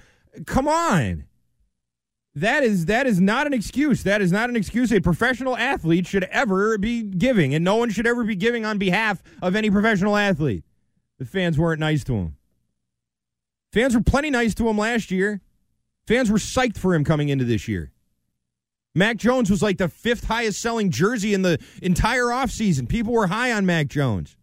Come 0.45 0.67
on. 0.67 1.25
That 2.35 2.63
is 2.63 2.85
that 2.87 3.05
is 3.05 3.21
not 3.21 3.45
an 3.45 3.53
excuse. 3.53 4.03
That 4.03 4.21
is 4.21 4.31
not 4.31 4.49
an 4.49 4.55
excuse 4.55 4.91
a 4.91 4.99
professional 4.99 5.55
athlete 5.55 6.07
should 6.07 6.23
ever 6.25 6.77
be 6.79 7.03
giving, 7.03 7.53
and 7.53 7.63
no 7.63 7.75
one 7.75 7.91
should 7.91 8.07
ever 8.07 8.23
be 8.23 8.35
giving 8.35 8.65
on 8.65 8.79
behalf 8.79 9.21
of 9.41 9.55
any 9.55 9.69
professional 9.69 10.17
athlete. 10.17 10.63
The 11.19 11.25
fans 11.25 11.59
weren't 11.59 11.79
nice 11.79 12.03
to 12.05 12.13
him. 12.15 12.35
Fans 13.71 13.95
were 13.95 14.01
plenty 14.01 14.31
nice 14.31 14.55
to 14.55 14.67
him 14.67 14.77
last 14.77 15.11
year. 15.11 15.41
Fans 16.07 16.31
were 16.31 16.37
psyched 16.37 16.77
for 16.77 16.95
him 16.95 17.03
coming 17.03 17.29
into 17.29 17.45
this 17.45 17.67
year. 17.67 17.91
Mac 18.95 19.17
Jones 19.17 19.49
was 19.49 19.61
like 19.61 19.77
the 19.77 19.87
fifth 19.87 20.25
highest 20.25 20.61
selling 20.61 20.91
jersey 20.91 21.33
in 21.33 21.41
the 21.43 21.59
entire 21.81 22.25
offseason. 22.25 22.87
People 22.87 23.13
were 23.13 23.27
high 23.27 23.51
on 23.51 23.65
Mac 23.65 23.87
Jones. 23.87 24.37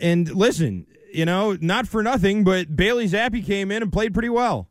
And 0.00 0.32
listen, 0.32 0.86
you 1.12 1.24
know, 1.24 1.56
not 1.60 1.86
for 1.86 2.02
nothing, 2.02 2.44
but 2.44 2.74
Bailey 2.74 3.08
Zappe 3.08 3.44
came 3.44 3.70
in 3.70 3.82
and 3.82 3.92
played 3.92 4.12
pretty 4.12 4.28
well. 4.28 4.67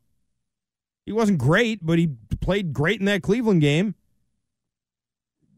He 1.07 1.13
wasn't 1.13 1.37
great, 1.37 1.85
but 1.85 1.97
he 1.97 2.09
played 2.41 2.73
great 2.73 2.99
in 2.99 3.05
that 3.05 3.23
Cleveland 3.23 3.61
game. 3.61 3.95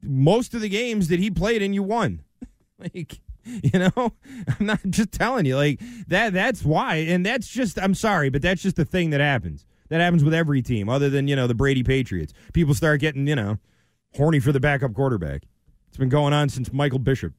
Most 0.03 0.53
of 0.53 0.62
the 0.62 0.69
games 0.69 1.07
that 1.07 1.19
he 1.19 1.31
played 1.31 1.63
in, 1.63 1.73
you 1.73 1.81
won. 1.81 2.21
like, 2.77 3.19
you 3.43 3.79
know, 3.79 3.91
I'm 4.59 4.65
not 4.67 4.79
just 4.88 5.12
telling 5.12 5.47
you 5.47 5.55
like 5.55 5.81
that. 6.07 6.33
That's 6.33 6.63
why, 6.63 6.97
and 6.97 7.25
that's 7.25 7.47
just. 7.47 7.79
I'm 7.79 7.95
sorry, 7.95 8.29
but 8.29 8.43
that's 8.43 8.62
just 8.62 8.75
the 8.75 8.85
thing 8.85 9.09
that 9.09 9.21
happens. 9.21 9.65
That 9.89 10.01
happens 10.01 10.23
with 10.23 10.35
every 10.35 10.62
team, 10.62 10.88
other 10.88 11.09
than 11.09 11.27
you 11.27 11.35
know 11.35 11.47
the 11.47 11.55
Brady 11.55 11.81
Patriots. 11.81 12.31
People 12.53 12.75
start 12.75 12.99
getting 12.99 13.25
you 13.25 13.35
know 13.35 13.57
horny 14.15 14.39
for 14.39 14.51
the 14.51 14.59
backup 14.59 14.93
quarterback. 14.93 15.41
It's 15.88 15.97
been 15.97 16.09
going 16.09 16.31
on 16.31 16.49
since 16.49 16.71
Michael 16.71 16.99
Bishop. 16.99 17.33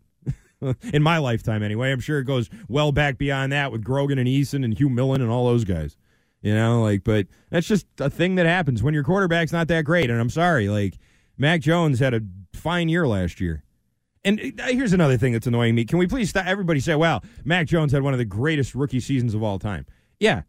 In 0.93 1.03
my 1.05 1.19
lifetime, 1.19 1.63
anyway. 1.63 1.93
I'm 1.93 2.01
sure 2.01 2.19
it 2.19 2.25
goes 2.25 2.51
well 2.69 2.91
back 2.91 3.19
beyond 3.19 3.53
that 3.53 3.71
with 3.71 3.85
Grogan 3.85 4.19
and 4.19 4.29
Eason 4.29 4.65
and 4.65 4.77
Hugh 4.77 4.91
Millen 4.91 5.23
and 5.23 5.31
all 5.31 5.47
those 5.47 5.65
guys. 5.65 5.97
You 6.43 6.55
know, 6.55 6.83
like, 6.83 7.05
but 7.05 7.27
that's 7.51 7.67
just 7.67 7.87
a 7.99 8.09
thing 8.09 8.37
that 8.37 8.47
happens 8.47 8.83
when 8.83 8.95
your 8.95 9.05
quarterback's 9.05 9.53
not 9.53 9.69
that 9.69 9.85
great. 9.85 10.09
And 10.09 10.19
I'm 10.19 10.31
sorry, 10.31 10.69
like, 10.69 10.97
Mac 11.37 11.61
Jones 11.61 11.99
had 11.99 12.15
a 12.15 12.23
fine 12.55 12.89
year 12.89 13.07
last 13.07 13.41
year. 13.41 13.63
And 14.25 14.39
uh, 14.59 14.69
here's 14.69 14.93
another 14.93 15.17
thing 15.17 15.33
that's 15.33 15.47
annoying 15.47 15.75
me. 15.75 15.85
Can 15.85 15.99
we 15.99 16.07
please 16.07 16.31
stop? 16.31 16.47
Everybody 16.47 16.81
say, 16.81 16.95
wow, 16.95 17.21
Mac 17.45 17.67
Jones 17.67 17.93
had 17.93 18.03
one 18.03 18.15
of 18.15 18.19
the 18.19 18.25
greatest 18.25 18.75
rookie 18.75 19.01
seasons 19.01 19.35
of 19.35 19.43
all 19.43 19.59
time. 19.59 19.87
Yeah. 20.19 20.43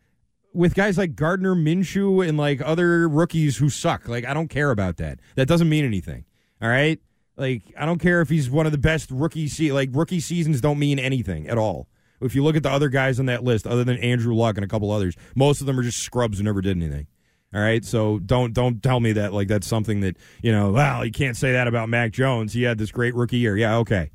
With 0.54 0.76
guys 0.76 0.98
like 0.98 1.16
Gardner 1.16 1.56
Minshew 1.56 2.28
and 2.28 2.38
like 2.38 2.62
other 2.62 3.08
rookies 3.08 3.58
who 3.58 3.70
suck. 3.70 4.08
Like, 4.08 4.26
I 4.26 4.34
don't 4.34 4.50
care 4.50 4.72
about 4.72 4.98
that. 4.98 5.20
That 5.36 5.48
doesn't 5.48 5.70
mean 5.70 5.86
anything. 5.86 6.26
All 6.62 6.70
right. 6.70 7.00
Like, 7.38 7.64
I 7.78 7.86
don't 7.86 8.00
care 8.00 8.20
if 8.20 8.30
he's 8.30 8.50
one 8.50 8.66
of 8.66 8.74
the 8.74 8.78
best 8.78 9.10
rookie 9.12 9.48
se- 9.48 9.72
like 9.72 9.90
rookie 9.94 10.20
seasons 10.20 10.60
don't 10.60 10.80
mean 10.80 11.00
anything 11.00 11.48
at 11.48 11.58
all. 11.58 11.88
If 12.22 12.36
you 12.36 12.44
look 12.44 12.56
at 12.56 12.64
the 12.64 12.70
other 12.70 12.90
guys 12.90 13.20
on 13.20 13.26
that 13.28 13.44
list, 13.44 13.66
other 13.66 13.84
than 13.84 13.98
Andrew 13.98 14.36
Luck 14.36 14.58
and 14.58 14.64
a 14.64 14.68
couple 14.68 14.92
others, 14.92 15.16
most 15.36 15.62
of 15.62 15.68
them 15.68 15.80
are 15.80 15.84
just 15.84 16.00
scrubs 16.00 16.38
who 16.38 16.44
never 16.44 16.62
did 16.62 16.78
anything. 16.78 17.08
All 17.54 17.60
right, 17.60 17.84
so 17.84 18.18
don't 18.20 18.54
don't 18.54 18.82
tell 18.82 19.02
me 19.02 19.12
that 19.14 19.34
like 19.34 19.50
that's 19.50 19.68
something 19.68 20.00
that 20.02 20.16
you 20.42 20.54
know. 20.54 20.72
Well, 20.72 21.06
you 21.06 21.12
can't 21.12 21.36
say 21.36 21.52
that 21.52 21.68
about 21.68 21.90
Mac 21.90 22.12
Jones. 22.12 22.54
He 22.54 22.64
had 22.64 22.78
this 22.78 22.92
great 22.92 23.14
rookie 23.14 23.40
year. 23.40 23.58
Yeah, 23.58 23.78
okay. 23.78 24.12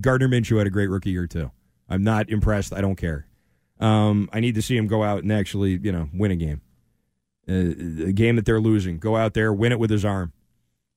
Gardner 0.00 0.28
Minshew 0.28 0.56
had 0.56 0.66
a 0.66 0.70
great 0.70 0.88
rookie 0.88 1.10
year 1.10 1.26
too. 1.26 1.50
I'm 1.88 2.02
not 2.02 2.30
impressed. 2.30 2.72
I 2.72 2.80
don't 2.80 2.96
care. 2.96 3.26
Um, 3.78 4.30
I 4.32 4.40
need 4.40 4.54
to 4.54 4.62
see 4.62 4.76
him 4.76 4.86
go 4.86 5.02
out 5.02 5.22
and 5.22 5.30
actually 5.30 5.78
you 5.82 5.92
know 5.92 6.08
win 6.14 6.30
a 6.30 6.36
game, 6.36 6.62
uh, 7.46 8.06
a 8.06 8.12
game 8.12 8.36
that 8.36 8.46
they're 8.46 8.60
losing. 8.60 8.98
Go 8.98 9.16
out 9.16 9.34
there, 9.34 9.52
win 9.52 9.72
it 9.72 9.78
with 9.78 9.90
his 9.90 10.06
arm. 10.06 10.32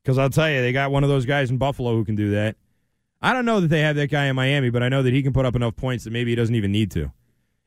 Because 0.02 0.18
I'll 0.18 0.30
tell 0.30 0.50
you, 0.50 0.62
they 0.62 0.72
got 0.72 0.92
one 0.92 1.04
of 1.04 1.10
those 1.10 1.26
guys 1.26 1.52
in 1.52 1.58
Buffalo 1.58 1.94
who 1.94 2.06
can 2.06 2.16
do 2.16 2.32
that. 2.32 2.56
I 3.22 3.34
don't 3.34 3.46
know 3.46 3.60
that 3.60 3.68
they 3.68 3.82
have 3.82 3.96
that 3.98 4.10
guy 4.10 4.26
in 4.26 4.36
Miami, 4.36 4.70
but 4.70 4.82
I 4.82 4.90
know 4.90 5.04
that 5.04 5.14
he 5.14 5.22
can 5.22 5.32
put 5.32 5.46
up 5.46 5.56
enough 5.56 5.76
points 5.76 6.06
that 6.06 6.12
maybe 6.12 6.32
he 6.32 6.36
doesn't 6.36 6.56
even 6.56 6.72
need 6.72 6.90
to. 6.92 7.12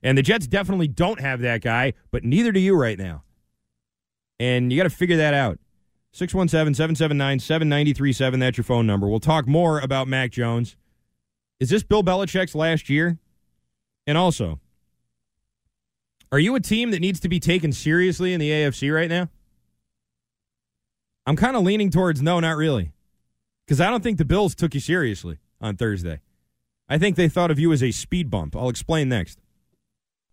And 0.03 0.19
the 0.19 0.23
Jets 0.23 0.47
definitely 0.47 0.89
don't 0.89 1.21
have 1.21 1.41
that 1.41 1.63
guy, 1.63 1.95
but 2.11 2.25
neither 2.25 2.51
do 2.51 2.61
you 2.61 2.77
right 2.77 2.99
now. 2.99 3.23
And 4.41 4.73
you 4.73 4.77
got 4.79 4.85
to 4.85 4.91
figure 4.91 5.17
that 5.17 5.33
out. 5.33 5.59
617 6.13 6.75
779 6.75 7.39
7937. 7.39 8.41
That's 8.41 8.57
your 8.57 8.65
phone 8.65 8.87
number. 8.87 9.09
We'll 9.09 9.21
talk 9.21 9.47
more 9.47 9.81
about 9.81 10.09
Mac 10.09 10.31
Jones. 10.31 10.77
Is 11.61 11.71
this 11.71 11.83
Bill 11.83 12.03
Belichick's 12.03 12.55
last 12.55 12.91
year? 12.91 13.19
And 14.07 14.19
also, 14.19 14.61
are 16.31 16.39
you 16.39 16.55
a 16.57 16.61
team 16.61 16.91
that 16.91 17.01
needs 17.01 17.21
to 17.21 17.29
be 17.29 17.41
taken 17.41 17.73
seriously 17.73 18.33
in 18.33 18.41
the 18.41 18.51
AFC 18.51 18.95
right 18.95 19.09
now? 19.09 19.29
I'm 21.27 21.37
kind 21.37 21.57
of 21.57 21.63
leaning 21.63 21.91
towards 21.91 22.21
no, 22.21 22.41
not 22.41 22.57
really. 22.57 22.93
Because 23.65 23.81
I 23.81 23.89
don't 23.89 24.03
think 24.03 24.19
the 24.19 24.25
Bills 24.25 24.55
took 24.55 24.75
you 24.75 24.81
seriously 24.81 25.39
on 25.65 25.77
Thursday. 25.77 26.21
I 26.89 26.99
think 26.99 27.17
they 27.17 27.29
thought 27.29 27.51
of 27.51 27.59
you 27.59 27.73
as 27.73 27.83
a 27.83 27.91
speed 27.91 28.31
bump. 28.31 28.55
I'll 28.55 28.69
explain 28.69 29.09
next. 29.09 29.41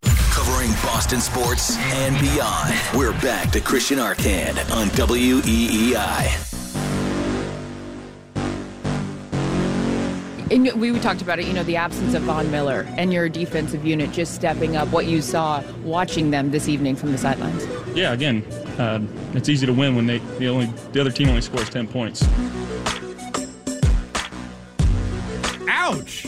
Covering 0.04 0.72
Boston 0.84 1.22
sports 1.22 1.78
and 1.78 2.20
beyond. 2.20 2.76
We're 2.94 3.20
back 3.22 3.52
to 3.52 3.62
Christian 3.62 3.98
Arcand 4.00 4.58
on 4.76 4.88
WEEI. 4.90 6.48
And 10.52 10.70
we 10.82 11.00
talked 11.00 11.22
about 11.22 11.40
it, 11.40 11.48
you 11.48 11.54
know, 11.54 11.64
the 11.64 11.78
absence 11.78 12.14
of 12.14 12.24
Von 12.24 12.52
Miller 12.52 12.86
and 12.98 13.14
your 13.14 13.30
defensive 13.30 13.86
unit 13.86 14.12
just 14.12 14.36
stepping 14.36 14.76
up. 14.76 14.90
What 14.90 15.06
you 15.06 15.22
saw 15.22 15.64
watching 15.84 16.32
them 16.32 16.52
this 16.52 16.68
evening 16.68 16.98
from 16.98 17.14
the 17.14 17.18
sidelines. 17.18 17.66
Yeah, 17.96 18.12
again, 18.12 18.44
uh, 18.78 19.00
it's 19.34 19.48
easy 19.48 19.66
to 19.66 19.72
win 19.72 19.96
when 19.96 20.08
they 20.08 20.18
the 20.40 20.50
only 20.50 20.66
the 20.92 21.00
other 21.00 21.12
team 21.12 21.30
only 21.30 21.42
scores 21.42 21.70
ten 21.70 21.88
points. 21.88 22.28
Ouch! 25.92 26.26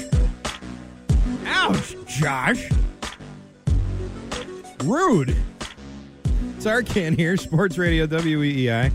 Ouch, 1.45 1.95
Josh. 2.05 2.69
Rude. 4.83 5.33
It's 6.57 6.65
Arcand 6.65 7.17
here, 7.17 7.37
Sports 7.37 7.77
Radio 7.77 8.05
WEEI. 8.05 8.91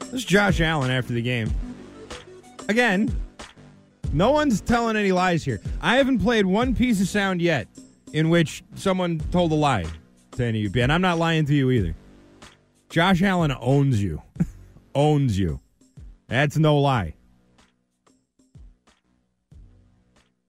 This 0.00 0.12
is 0.14 0.24
Josh 0.24 0.62
Allen 0.62 0.90
after 0.90 1.12
the 1.12 1.20
game. 1.20 1.52
Again, 2.70 3.14
no 4.10 4.30
one's 4.30 4.62
telling 4.62 4.96
any 4.96 5.12
lies 5.12 5.44
here. 5.44 5.60
I 5.82 5.98
haven't 5.98 6.20
played 6.20 6.46
one 6.46 6.74
piece 6.74 7.02
of 7.02 7.08
sound 7.08 7.42
yet 7.42 7.68
in 8.14 8.30
which 8.30 8.64
someone 8.74 9.18
told 9.30 9.52
a 9.52 9.54
lie 9.54 9.84
to 10.32 10.44
any 10.44 10.64
of 10.64 10.74
you, 10.74 10.82
and 10.82 10.90
I'm 10.90 11.02
not 11.02 11.18
lying 11.18 11.44
to 11.44 11.54
you 11.54 11.70
either. 11.70 11.94
Josh 12.88 13.20
Allen 13.20 13.52
owns 13.60 14.02
you. 14.02 14.22
owns 14.94 15.38
you. 15.38 15.60
That's 16.26 16.56
no 16.56 16.78
lie. 16.78 17.12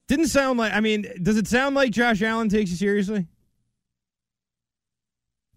Didn't 0.10 0.28
sound 0.30 0.57
like, 0.57 0.74
I 0.74 0.80
mean, 0.80 1.05
does 1.22 1.38
it 1.38 1.47
sound 1.47 1.76
like 1.76 1.91
Josh 1.91 2.24
Allen 2.24 2.49
takes 2.49 2.72
you 2.72 2.78
seriously? 2.78 3.28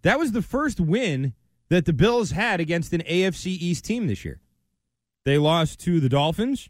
That 0.03 0.19
was 0.19 0.33
the 0.33 0.43
first 0.43 0.79
win 0.79 1.33
that 1.71 1.87
the 1.87 1.95
Bills 1.95 2.33
had 2.33 2.61
against 2.61 2.93
an 2.93 3.01
AFC 3.01 3.47
East 3.47 3.87
team 3.87 4.09
this 4.09 4.27
year. 4.27 4.43
They 5.25 5.39
lost 5.39 5.81
to 5.81 6.01
the 6.01 6.11
Dolphins, 6.11 6.69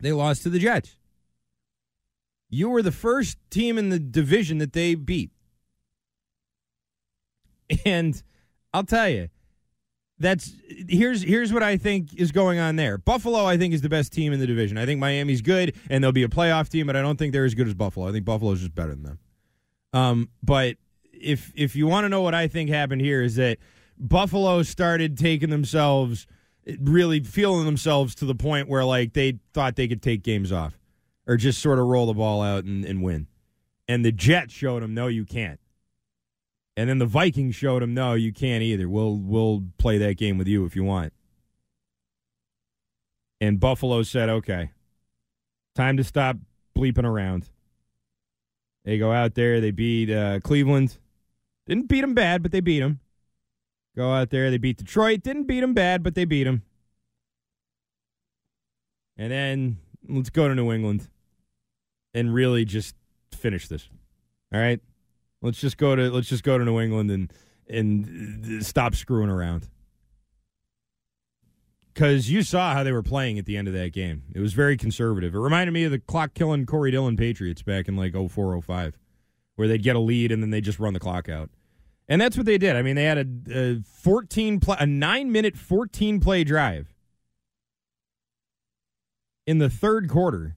they 0.00 0.12
lost 0.12 0.42
to 0.44 0.48
the 0.48 0.58
Jets. 0.58 0.96
You 2.48 2.70
were 2.70 2.82
the 2.82 2.92
first 2.92 3.36
team 3.50 3.76
in 3.76 3.90
the 3.90 3.98
division 3.98 4.56
that 4.58 4.72
they 4.72 4.94
beat. 4.94 5.30
And 7.84 8.20
I'll 8.72 8.84
tell 8.84 9.08
you, 9.08 9.28
that's 10.20 10.52
here's 10.88 11.22
here's 11.22 11.52
what 11.52 11.62
I 11.62 11.78
think 11.78 12.14
is 12.14 12.30
going 12.30 12.58
on 12.58 12.76
there. 12.76 12.98
Buffalo, 12.98 13.46
I 13.46 13.56
think, 13.56 13.72
is 13.72 13.80
the 13.80 13.88
best 13.88 14.12
team 14.12 14.32
in 14.32 14.38
the 14.38 14.46
division. 14.46 14.76
I 14.76 14.84
think 14.84 15.00
Miami's 15.00 15.40
good, 15.40 15.74
and 15.88 16.04
they'll 16.04 16.12
be 16.12 16.22
a 16.22 16.28
playoff 16.28 16.68
team, 16.68 16.86
but 16.86 16.94
I 16.94 17.02
don't 17.02 17.18
think 17.18 17.32
they're 17.32 17.46
as 17.46 17.54
good 17.54 17.66
as 17.66 17.74
Buffalo. 17.74 18.06
I 18.06 18.12
think 18.12 18.26
Buffalo's 18.26 18.60
just 18.60 18.74
better 18.74 18.90
than 18.90 19.02
them. 19.02 19.18
Um, 19.94 20.28
but 20.42 20.76
if 21.12 21.52
if 21.56 21.74
you 21.74 21.86
want 21.86 22.04
to 22.04 22.10
know 22.10 22.20
what 22.20 22.34
I 22.34 22.48
think 22.48 22.68
happened 22.68 23.00
here 23.00 23.22
is 23.22 23.36
that 23.36 23.58
Buffalo 23.98 24.62
started 24.62 25.18
taking 25.18 25.50
themselves 25.50 26.26
really 26.80 27.20
feeling 27.20 27.64
themselves 27.64 28.14
to 28.16 28.26
the 28.26 28.34
point 28.34 28.68
where 28.68 28.84
like 28.84 29.14
they 29.14 29.38
thought 29.54 29.76
they 29.76 29.88
could 29.88 30.02
take 30.02 30.22
games 30.22 30.52
off 30.52 30.78
or 31.26 31.36
just 31.36 31.60
sort 31.60 31.78
of 31.78 31.86
roll 31.86 32.06
the 32.06 32.14
ball 32.14 32.42
out 32.42 32.64
and, 32.64 32.84
and 32.84 33.02
win. 33.02 33.26
And 33.88 34.04
the 34.04 34.12
Jets 34.12 34.52
showed 34.52 34.82
them 34.82 34.94
no, 34.94 35.06
you 35.06 35.24
can't. 35.24 35.58
And 36.80 36.88
then 36.88 36.96
the 36.96 37.04
Vikings 37.04 37.54
showed 37.54 37.82
him, 37.82 37.92
no, 37.92 38.14
you 38.14 38.32
can't 38.32 38.62
either. 38.62 38.88
We'll 38.88 39.18
we'll 39.18 39.64
play 39.76 39.98
that 39.98 40.16
game 40.16 40.38
with 40.38 40.48
you 40.48 40.64
if 40.64 40.74
you 40.74 40.82
want. 40.82 41.12
And 43.38 43.60
Buffalo 43.60 44.02
said, 44.02 44.30
okay, 44.30 44.70
time 45.74 45.98
to 45.98 46.04
stop 46.04 46.38
bleeping 46.74 47.04
around. 47.04 47.50
They 48.86 48.96
go 48.96 49.12
out 49.12 49.34
there, 49.34 49.60
they 49.60 49.72
beat 49.72 50.10
uh, 50.10 50.40
Cleveland. 50.40 50.96
Didn't 51.66 51.88
beat 51.88 52.00
them 52.00 52.14
bad, 52.14 52.42
but 52.42 52.50
they 52.50 52.60
beat 52.60 52.80
them. 52.80 53.00
Go 53.94 54.14
out 54.14 54.30
there, 54.30 54.50
they 54.50 54.56
beat 54.56 54.78
Detroit. 54.78 55.22
Didn't 55.22 55.44
beat 55.44 55.60
them 55.60 55.74
bad, 55.74 56.02
but 56.02 56.14
they 56.14 56.24
beat 56.24 56.44
them. 56.44 56.62
And 59.18 59.30
then 59.30 59.76
let's 60.08 60.30
go 60.30 60.48
to 60.48 60.54
New 60.54 60.72
England 60.72 61.10
and 62.14 62.32
really 62.32 62.64
just 62.64 62.94
finish 63.32 63.68
this. 63.68 63.86
All 64.50 64.58
right? 64.58 64.80
Let's 65.42 65.58
just 65.58 65.76
go 65.76 65.96
to 65.96 66.10
let's 66.10 66.28
just 66.28 66.42
go 66.42 66.58
to 66.58 66.64
New 66.64 66.80
England 66.80 67.10
and 67.10 67.32
and 67.68 68.64
stop 68.64 68.94
screwing 68.94 69.30
around. 69.30 69.68
Because 71.92 72.30
you 72.30 72.42
saw 72.42 72.72
how 72.72 72.82
they 72.82 72.92
were 72.92 73.02
playing 73.02 73.38
at 73.38 73.46
the 73.46 73.56
end 73.56 73.68
of 73.68 73.74
that 73.74 73.92
game. 73.92 74.22
It 74.34 74.40
was 74.40 74.52
very 74.52 74.76
conservative. 74.76 75.34
It 75.34 75.38
reminded 75.38 75.72
me 75.72 75.84
of 75.84 75.90
the 75.90 75.98
clock 75.98 76.34
killing 76.34 76.64
Corey 76.64 76.90
Dillon 76.90 77.16
Patriots 77.16 77.62
back 77.62 77.88
in 77.88 77.96
like 77.96 78.14
04, 78.14 78.62
05, 78.62 78.96
where 79.56 79.68
they'd 79.68 79.82
get 79.82 79.96
a 79.96 80.00
lead 80.00 80.30
and 80.30 80.42
then 80.42 80.50
they 80.50 80.60
just 80.60 80.78
run 80.78 80.94
the 80.94 81.00
clock 81.00 81.28
out. 81.28 81.50
And 82.08 82.20
that's 82.20 82.36
what 82.36 82.46
they 82.46 82.58
did. 82.58 82.76
I 82.76 82.82
mean, 82.82 82.96
they 82.96 83.04
had 83.04 83.18
a, 83.18 83.72
a 83.72 83.80
14 83.82 84.60
play, 84.60 84.76
a 84.78 84.86
nine 84.86 85.30
minute, 85.30 85.56
14 85.56 86.20
play 86.20 86.42
drive 86.44 86.94
in 89.46 89.58
the 89.58 89.70
third 89.70 90.08
quarter 90.08 90.56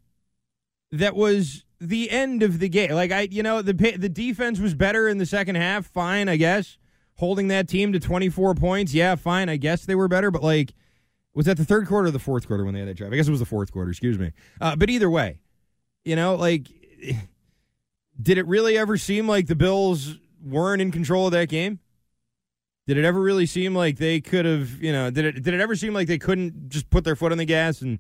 that 0.92 1.16
was 1.16 1.66
the 1.88 2.10
end 2.10 2.44
of 2.44 2.60
the 2.60 2.70
game. 2.70 2.92
Like 2.92 3.12
I, 3.12 3.22
you 3.32 3.44
know, 3.44 3.62
the 3.62 3.74
the 3.74 4.10
defense 4.10 4.60
was 4.60 4.74
better 4.74 5.08
in 5.08 5.18
the 5.18 5.26
second 5.26 5.56
half. 5.56 5.86
Fine, 5.86 6.30
I 6.30 6.38
guess. 6.38 6.78
Holding 7.16 7.48
that 7.50 7.68
team 7.68 7.94
to 7.94 8.00
24 8.00 8.56
points, 8.56 8.94
yeah, 8.94 9.16
fine. 9.16 9.48
I 9.48 9.58
guess 9.58 9.86
they 9.86 9.94
were 9.94 10.08
better, 10.08 10.32
but 10.32 10.42
like, 10.42 10.74
was 11.34 11.46
that 11.46 11.58
the 11.58 11.66
third 11.66 11.88
quarter 11.88 12.08
or 12.08 12.12
the 12.12 12.20
fourth 12.20 12.48
quarter 12.48 12.66
when 12.66 12.74
they 12.74 12.80
had 12.80 12.90
that 12.90 12.98
drive? 12.98 13.14
I 13.14 13.16
guess 13.16 13.28
it 13.28 13.32
was 13.32 13.40
the 13.40 13.46
fourth 13.46 13.72
quarter. 13.72 13.92
Excuse 13.92 14.18
me. 14.18 14.32
Uh, 14.60 14.76
but 14.76 14.90
either 14.90 15.10
way, 15.10 15.40
you 16.04 16.16
know, 16.16 16.36
like, 16.36 16.68
did 18.22 18.38
it 18.38 18.48
really 18.48 18.78
ever 18.78 18.98
seem 18.98 19.28
like 19.28 19.48
the 19.48 19.56
Bills 19.56 20.18
weren't 20.44 20.82
in 20.82 20.92
control 20.92 21.28
of 21.28 21.34
that 21.34 21.50
game? 21.50 21.80
Did 22.88 22.98
it 22.98 23.06
ever 23.06 23.22
really 23.22 23.46
seem 23.46 23.76
like 23.76 23.98
they 23.98 24.20
could 24.20 24.46
have, 24.46 24.82
you 24.82 24.92
know, 24.92 25.10
did 25.10 25.24
it 25.26 25.44
did 25.44 25.54
it 25.54 25.62
ever 25.62 25.76
seem 25.76 25.94
like 25.94 26.08
they 26.08 26.18
couldn't 26.18 26.70
just 26.70 26.90
put 26.90 27.04
their 27.04 27.16
foot 27.16 27.32
on 27.32 27.38
the 27.38 27.46
gas 27.46 27.82
and 27.82 28.00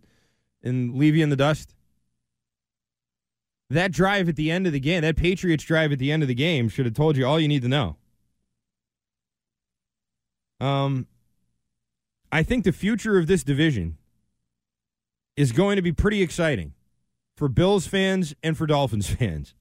and 0.61 0.95
leave 0.95 1.15
you 1.15 1.23
in 1.23 1.29
the 1.29 1.35
dust? 1.35 1.73
That 3.73 3.91
drive 3.91 4.29
at 4.29 4.35
the 4.35 4.51
end 4.51 4.67
of 4.67 4.73
the 4.73 4.79
game, 4.79 5.01
that 5.01 5.15
Patriots 5.15 5.63
drive 5.63 5.91
at 5.91 5.99
the 5.99 6.11
end 6.11 6.21
of 6.21 6.27
the 6.27 6.35
game 6.35 6.69
should 6.69 6.85
have 6.85 6.93
told 6.93 7.17
you 7.17 7.25
all 7.25 7.39
you 7.39 7.47
need 7.47 7.63
to 7.63 7.67
know. 7.67 7.97
Um 10.59 11.07
I 12.31 12.43
think 12.43 12.63
the 12.63 12.71
future 12.71 13.17
of 13.17 13.27
this 13.27 13.43
division 13.43 13.97
is 15.35 15.51
going 15.51 15.75
to 15.75 15.81
be 15.81 15.91
pretty 15.91 16.21
exciting 16.21 16.73
for 17.35 17.47
Bills 17.47 17.87
fans 17.87 18.35
and 18.43 18.57
for 18.57 18.67
Dolphins 18.67 19.09
fans. 19.15 19.55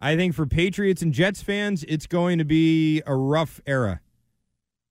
I 0.00 0.16
think 0.16 0.34
for 0.34 0.46
Patriots 0.46 1.02
and 1.02 1.12
Jets 1.12 1.42
fans, 1.42 1.84
it's 1.84 2.06
going 2.06 2.38
to 2.38 2.44
be 2.44 3.02
a 3.06 3.14
rough 3.14 3.60
era. 3.66 4.00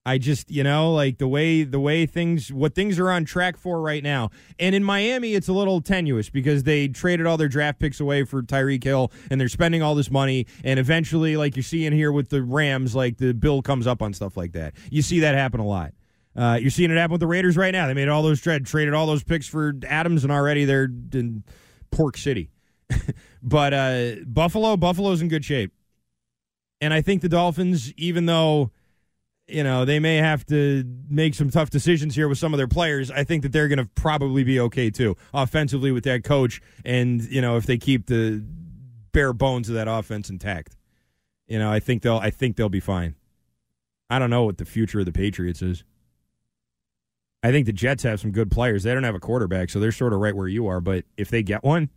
I 0.09 0.17
just, 0.17 0.49
you 0.49 0.63
know, 0.63 0.91
like 0.91 1.19
the 1.19 1.27
way 1.27 1.61
the 1.61 1.79
way 1.79 2.07
things 2.07 2.51
what 2.51 2.73
things 2.73 2.97
are 2.97 3.11
on 3.11 3.25
track 3.25 3.57
for 3.57 3.79
right 3.79 4.01
now. 4.01 4.31
And 4.57 4.73
in 4.73 4.83
Miami, 4.83 5.35
it's 5.35 5.47
a 5.47 5.53
little 5.53 5.81
tenuous 5.81 6.31
because 6.31 6.63
they 6.63 6.87
traded 6.87 7.27
all 7.27 7.37
their 7.37 7.47
draft 7.47 7.77
picks 7.77 7.99
away 7.99 8.23
for 8.23 8.41
Tyreek 8.41 8.83
Hill 8.83 9.11
and 9.29 9.39
they're 9.39 9.47
spending 9.47 9.83
all 9.83 9.93
this 9.93 10.09
money 10.09 10.47
and 10.63 10.79
eventually 10.79 11.37
like 11.37 11.55
you're 11.55 11.61
seeing 11.61 11.93
here 11.93 12.11
with 12.11 12.29
the 12.29 12.41
Rams, 12.41 12.95
like 12.95 13.17
the 13.17 13.35
bill 13.35 13.61
comes 13.61 13.85
up 13.85 14.01
on 14.01 14.11
stuff 14.15 14.35
like 14.35 14.53
that. 14.53 14.73
You 14.89 15.03
see 15.03 15.19
that 15.19 15.35
happen 15.35 15.59
a 15.59 15.67
lot. 15.67 15.93
Uh, 16.35 16.57
you're 16.59 16.71
seeing 16.71 16.89
it 16.89 16.97
happen 16.97 17.11
with 17.11 17.21
the 17.21 17.27
Raiders 17.27 17.55
right 17.55 17.71
now. 17.71 17.85
They 17.85 17.93
made 17.93 18.09
all 18.09 18.23
those 18.23 18.41
trade 18.41 18.65
traded 18.65 18.95
all 18.95 19.05
those 19.05 19.23
picks 19.23 19.45
for 19.45 19.75
Adams 19.87 20.23
and 20.23 20.33
already 20.33 20.65
they're 20.65 20.89
in 21.13 21.43
Pork 21.91 22.17
City. 22.17 22.49
but 23.43 23.75
uh, 23.75 24.11
Buffalo, 24.25 24.75
Buffalo's 24.75 25.21
in 25.21 25.27
good 25.27 25.45
shape. 25.45 25.71
And 26.81 26.95
I 26.95 27.03
think 27.03 27.21
the 27.21 27.29
Dolphins, 27.29 27.93
even 27.93 28.25
though 28.25 28.71
you 29.49 29.63
know, 29.63 29.85
they 29.85 29.99
may 29.99 30.17
have 30.17 30.45
to 30.47 30.83
make 31.09 31.33
some 31.33 31.49
tough 31.49 31.69
decisions 31.69 32.15
here 32.15 32.27
with 32.27 32.37
some 32.37 32.53
of 32.53 32.57
their 32.57 32.67
players. 32.67 33.11
I 33.11 33.23
think 33.23 33.43
that 33.43 33.51
they're 33.51 33.67
going 33.67 33.79
to 33.79 33.89
probably 33.95 34.43
be 34.43 34.59
okay 34.59 34.89
too, 34.89 35.17
offensively 35.33 35.91
with 35.91 36.03
that 36.05 36.23
coach, 36.23 36.61
and 36.85 37.21
you 37.23 37.41
know, 37.41 37.57
if 37.57 37.65
they 37.65 37.77
keep 37.77 38.07
the 38.07 38.43
bare 39.11 39.33
bones 39.33 39.69
of 39.69 39.75
that 39.75 39.87
offense 39.87 40.29
intact, 40.29 40.77
you 41.47 41.59
know, 41.59 41.71
I 41.71 41.79
think 41.79 42.03
they'll, 42.03 42.17
I 42.17 42.29
think 42.29 42.55
they'll 42.55 42.69
be 42.69 42.79
fine. 42.79 43.15
I 44.09 44.19
don't 44.19 44.29
know 44.29 44.43
what 44.43 44.57
the 44.57 44.65
future 44.65 44.99
of 44.99 45.05
the 45.05 45.11
Patriots 45.11 45.61
is. 45.61 45.83
I 47.41 47.51
think 47.51 47.65
the 47.65 47.73
Jets 47.73 48.03
have 48.03 48.19
some 48.19 48.31
good 48.31 48.51
players. 48.51 48.83
They 48.83 48.93
don't 48.93 49.03
have 49.03 49.15
a 49.15 49.19
quarterback, 49.19 49.69
so 49.69 49.79
they're 49.79 49.91
sort 49.91 50.13
of 50.13 50.19
right 50.19 50.35
where 50.35 50.47
you 50.47 50.67
are. 50.67 50.81
But 50.81 51.05
if 51.15 51.29
they 51.29 51.41
get 51.41 51.63
one, 51.63 51.89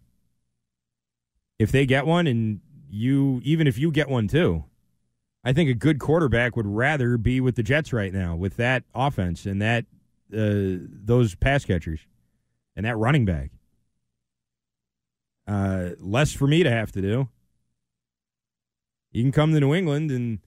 if 1.58 1.72
they 1.72 1.84
get 1.84 2.06
one, 2.06 2.26
and 2.26 2.60
you, 2.88 3.40
even 3.44 3.66
if 3.66 3.78
you 3.78 3.90
get 3.90 4.08
one 4.08 4.28
too, 4.28 4.64
I 5.44 5.52
think 5.52 5.68
a 5.68 5.74
good 5.74 5.98
quarterback 5.98 6.56
would 6.56 6.66
rather 6.66 7.16
be 7.16 7.40
with 7.40 7.56
the 7.56 7.62
Jets 7.62 7.92
right 7.92 8.12
now 8.12 8.36
with 8.36 8.56
that 8.56 8.84
offense 8.94 9.44
and 9.44 9.60
that 9.60 9.86
uh, 10.32 10.78
those 11.04 11.34
pass 11.34 11.64
catchers 11.64 12.00
and 12.76 12.86
that 12.86 12.96
running 12.96 13.24
back. 13.24 13.50
Uh, 15.46 15.90
less 15.98 16.32
for 16.32 16.46
me 16.46 16.62
to 16.62 16.70
have 16.70 16.92
to 16.92 17.02
do. 17.02 17.28
You 19.10 19.22
can 19.22 19.32
come 19.32 19.52
to 19.52 19.60
New 19.60 19.74
England 19.74 20.10
and 20.10 20.38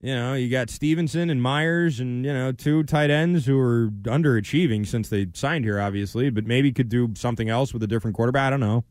you 0.00 0.14
know 0.14 0.34
you 0.34 0.48
got 0.48 0.70
Stevenson 0.70 1.28
and 1.28 1.42
Meyers 1.42 2.00
and 2.00 2.24
you 2.24 2.32
know 2.32 2.50
two 2.50 2.82
tight 2.82 3.10
ends 3.10 3.46
who 3.46 3.58
are 3.60 3.90
underachieving 4.04 4.86
since 4.86 5.08
they 5.10 5.26
signed 5.34 5.64
here, 5.64 5.78
obviously, 5.78 6.30
but 6.30 6.46
maybe 6.46 6.72
could 6.72 6.88
do 6.88 7.12
something 7.14 7.50
else 7.50 7.74
with 7.74 7.82
a 7.82 7.86
different 7.86 8.16
quarterback. 8.16 8.46
I 8.46 8.50
don't 8.50 8.60
know. 8.60 8.84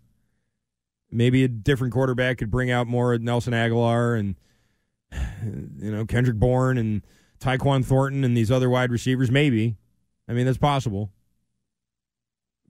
Maybe 1.10 1.44
a 1.44 1.48
different 1.48 1.94
quarterback 1.94 2.38
could 2.38 2.52
bring 2.52 2.70
out 2.70 2.86
more 2.86 3.18
Nelson 3.18 3.54
Agholor 3.54 4.20
and 4.20 4.36
you 5.44 5.92
know, 5.92 6.06
Kendrick 6.06 6.38
Bourne 6.38 6.78
and 6.78 7.02
Tyquan 7.40 7.86
Thornton 7.86 8.24
and 8.24 8.36
these 8.36 8.52
other 8.52 8.70
wide 8.70 8.92
receivers, 8.92 9.32
maybe. 9.32 9.78
I 10.28 10.34
mean, 10.34 10.46
that's 10.46 10.58
possible. 10.58 11.12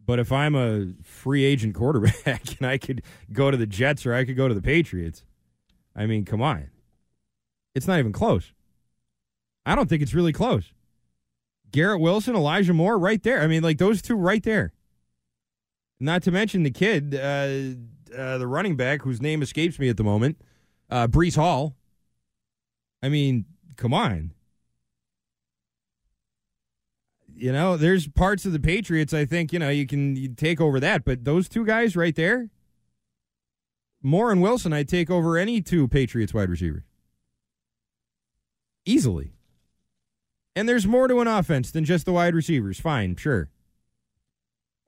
But 0.06 0.20
if 0.20 0.32
I'm 0.32 0.56
a 0.56 0.94
free 1.04 1.44
agent 1.44 1.76
quarterback 1.76 2.58
and 2.60 2.68
I 2.68 2.78
could 2.78 3.02
go 3.32 3.52
to 3.52 3.58
the 3.58 3.66
Jets 3.66 4.06
or 4.06 4.14
I 4.14 4.26
could 4.26 4.38
go 4.38 4.48
to 4.48 4.54
the 4.54 4.62
Patriots, 4.62 5.24
I 5.96 6.06
mean, 6.06 6.26
come 6.26 6.42
on. 6.42 6.70
It's 7.76 7.88
not 7.88 8.00
even 8.00 8.14
close. 8.14 8.54
I 9.66 9.76
don't 9.76 9.90
think 9.90 10.02
it's 10.02 10.14
really 10.14 10.34
close. 10.34 10.72
Garrett 11.72 12.00
Wilson, 12.00 12.36
Elijah 12.36 12.74
Moore, 12.74 12.98
right 12.98 13.22
there. 13.22 13.42
I 13.42 13.48
mean, 13.48 13.64
like 13.64 13.78
those 13.78 14.02
two 14.02 14.16
right 14.16 14.42
there. 14.42 14.74
Not 16.00 16.24
to 16.24 16.32
mention 16.32 16.64
the 16.64 16.72
kid, 16.72 17.16
uh, 17.16 18.18
uh, 18.18 18.38
the 18.38 18.48
running 18.48 18.76
back 18.76 19.02
whose 19.02 19.22
name 19.22 19.42
escapes 19.42 19.80
me 19.80 19.90
at 19.90 19.98
the 19.98 20.04
moment, 20.04 20.40
uh, 20.90 21.08
Breece 21.08 21.36
Hall. 21.36 21.76
I 23.02 23.10
mean, 23.10 23.46
come 23.76 23.94
on. 23.94 24.32
You 27.36 27.52
know, 27.52 27.78
there's 27.78 28.08
parts 28.08 28.46
of 28.46 28.52
the 28.52 28.60
Patriots 28.60 29.14
I 29.14 29.26
think, 29.26 29.54
you 29.54 29.60
know, 29.60 29.70
you 29.70 29.86
can 29.86 30.16
you 30.16 30.30
take 30.30 30.60
over 30.60 30.80
that, 30.80 31.06
but 31.06 31.24
those 31.24 31.48
two 31.48 31.66
guys 31.66 31.96
right 31.96 32.16
there, 32.16 32.50
Moore 34.02 34.32
and 34.32 34.42
Wilson, 34.42 34.74
I'd 34.74 34.90
take 34.90 35.12
over 35.12 35.38
any 35.38 35.62
two 35.62 35.88
Patriots 35.88 36.34
wide 36.34 36.50
receivers. 36.50 36.84
Easily. 38.86 39.34
And 40.56 40.68
there's 40.68 40.88
more 40.88 41.08
to 41.08 41.20
an 41.20 41.28
offense 41.28 41.70
than 41.70 41.86
just 41.86 42.06
the 42.06 42.14
wide 42.14 42.34
receivers. 42.34 42.80
Fine, 42.80 43.18
sure. 43.18 43.50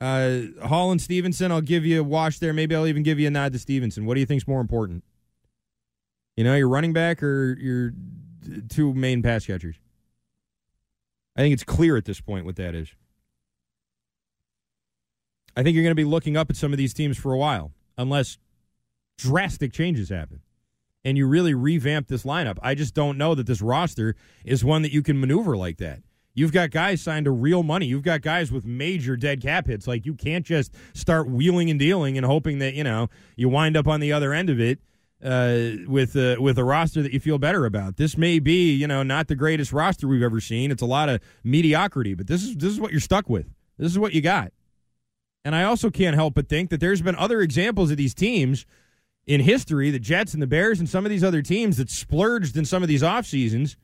Uh, 0.01 0.41
Hall 0.63 0.91
and 0.91 1.01
Stevenson, 1.01 1.51
I'll 1.51 1.61
give 1.61 1.85
you 1.85 1.99
a 1.99 2.03
wash 2.03 2.39
there. 2.39 2.53
Maybe 2.53 2.75
I'll 2.75 2.87
even 2.87 3.03
give 3.03 3.19
you 3.19 3.27
a 3.27 3.31
nod 3.31 3.53
to 3.53 3.59
Stevenson. 3.59 4.05
What 4.05 4.13
do 4.15 4.21
you 4.21 4.25
think's 4.25 4.47
more 4.47 4.61
important? 4.61 5.03
You 6.39 6.45
know, 6.45 6.55
your 6.55 6.69
running 6.69 6.93
back 6.93 7.21
or 7.21 7.57
your 7.59 7.91
two 8.69 8.93
main 8.93 9.21
pass 9.21 9.45
catchers? 9.45 9.75
I 11.35 11.41
think 11.41 11.51
it's 11.51 11.65
clear 11.65 11.97
at 11.97 12.05
this 12.05 12.21
point 12.21 12.45
what 12.45 12.55
that 12.55 12.73
is. 12.73 12.95
I 15.57 15.63
think 15.63 15.75
you're 15.75 15.83
going 15.83 15.91
to 15.91 15.95
be 15.95 16.05
looking 16.05 16.37
up 16.37 16.49
at 16.49 16.55
some 16.55 16.71
of 16.71 16.77
these 16.77 16.93
teams 16.93 17.17
for 17.17 17.33
a 17.33 17.37
while, 17.37 17.73
unless 17.97 18.37
drastic 19.17 19.73
changes 19.73 20.07
happen 20.07 20.39
and 21.03 21.17
you 21.17 21.27
really 21.27 21.53
revamp 21.53 22.07
this 22.07 22.23
lineup. 22.23 22.57
I 22.61 22.73
just 22.73 22.93
don't 22.93 23.17
know 23.17 23.35
that 23.35 23.45
this 23.45 23.61
roster 23.61 24.15
is 24.45 24.63
one 24.63 24.81
that 24.83 24.93
you 24.93 25.03
can 25.03 25.19
maneuver 25.19 25.57
like 25.57 25.75
that. 25.79 26.03
You've 26.33 26.53
got 26.53 26.71
guys 26.71 27.01
signed 27.01 27.25
to 27.25 27.31
real 27.31 27.63
money. 27.63 27.87
You've 27.87 28.03
got 28.03 28.21
guys 28.21 28.49
with 28.49 28.63
major 28.65 29.17
dead 29.17 29.41
cap 29.41 29.67
hits. 29.67 29.87
Like 29.87 30.05
you 30.05 30.13
can't 30.13 30.45
just 30.45 30.73
start 30.93 31.29
wheeling 31.29 31.69
and 31.69 31.77
dealing 31.77 32.15
and 32.15 32.25
hoping 32.25 32.59
that 32.59 32.75
you 32.75 32.85
know 32.85 33.09
you 33.35 33.49
wind 33.49 33.75
up 33.75 33.89
on 33.89 33.99
the 33.99 34.13
other 34.13 34.33
end 34.33 34.49
of 34.49 34.57
it 34.57 34.79
uh, 35.23 35.71
with 35.87 36.15
uh, 36.15 36.37
with 36.39 36.57
a 36.57 36.63
roster 36.63 37.01
that 37.01 37.13
you 37.13 37.19
feel 37.19 37.37
better 37.37 37.65
about. 37.65 37.97
This 37.97 38.17
may 38.17 38.39
be 38.39 38.73
you 38.73 38.87
know 38.87 39.03
not 39.03 39.27
the 39.27 39.35
greatest 39.35 39.73
roster 39.73 40.07
we've 40.07 40.23
ever 40.23 40.39
seen. 40.39 40.71
It's 40.71 40.81
a 40.81 40.87
lot 40.87 41.09
of 41.09 41.21
mediocrity, 41.43 42.13
but 42.13 42.27
this 42.27 42.43
is 42.43 42.55
this 42.55 42.71
is 42.71 42.79
what 42.79 42.91
you're 42.91 42.99
stuck 42.99 43.29
with. 43.29 43.47
This 43.77 43.91
is 43.91 43.99
what 43.99 44.13
you 44.13 44.21
got. 44.21 44.51
And 45.45 45.55
I 45.55 45.63
also 45.63 45.89
can't 45.89 46.15
help 46.15 46.33
but 46.33 46.49
think 46.49 46.69
that 46.69 46.79
there's 46.79 47.01
been 47.01 47.15
other 47.15 47.41
examples 47.41 47.91
of 47.91 47.97
these 47.97 48.13
teams 48.13 48.65
in 49.25 49.41
history, 49.41 49.89
the 49.91 49.99
Jets 49.99 50.33
and 50.33 50.41
the 50.41 50.47
Bears 50.47 50.79
and 50.79 50.89
some 50.89 51.05
of 51.05 51.09
these 51.09 51.23
other 51.23 51.41
teams 51.41 51.77
that 51.77 51.89
splurged 51.89 52.57
in 52.57 52.65
some 52.65 52.81
of 52.81 52.89
these 52.89 53.03
off 53.03 53.25
seasons 53.25 53.77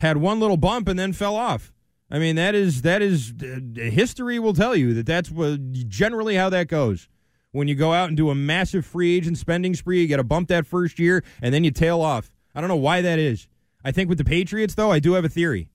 had 0.00 0.16
one 0.16 0.40
little 0.40 0.56
bump 0.56 0.88
and 0.88 0.98
then 0.98 1.12
fell 1.12 1.36
off. 1.36 1.72
I 2.10 2.18
mean, 2.18 2.36
that 2.36 2.54
is 2.54 2.82
that 2.82 3.02
is 3.02 3.32
uh, 3.42 3.80
history 3.80 4.38
will 4.38 4.54
tell 4.54 4.74
you 4.74 4.94
that 4.94 5.06
that's 5.06 5.30
what, 5.30 5.72
generally 5.88 6.36
how 6.36 6.48
that 6.50 6.68
goes. 6.68 7.08
When 7.52 7.68
you 7.68 7.74
go 7.74 7.92
out 7.92 8.08
and 8.08 8.16
do 8.16 8.30
a 8.30 8.34
massive 8.34 8.84
free 8.84 9.16
agent 9.16 9.38
spending 9.38 9.74
spree, 9.74 10.00
you 10.00 10.06
get 10.06 10.20
a 10.20 10.24
bump 10.24 10.48
that 10.48 10.66
first 10.66 10.98
year 10.98 11.24
and 11.40 11.52
then 11.52 11.64
you 11.64 11.70
tail 11.70 12.00
off. 12.00 12.30
I 12.54 12.60
don't 12.60 12.68
know 12.68 12.76
why 12.76 13.00
that 13.00 13.18
is. 13.18 13.48
I 13.84 13.92
think 13.92 14.08
with 14.08 14.18
the 14.18 14.24
Patriots 14.24 14.74
though, 14.74 14.90
I 14.90 14.98
do 14.98 15.14
have 15.14 15.24
a 15.24 15.28
theory. 15.28 15.70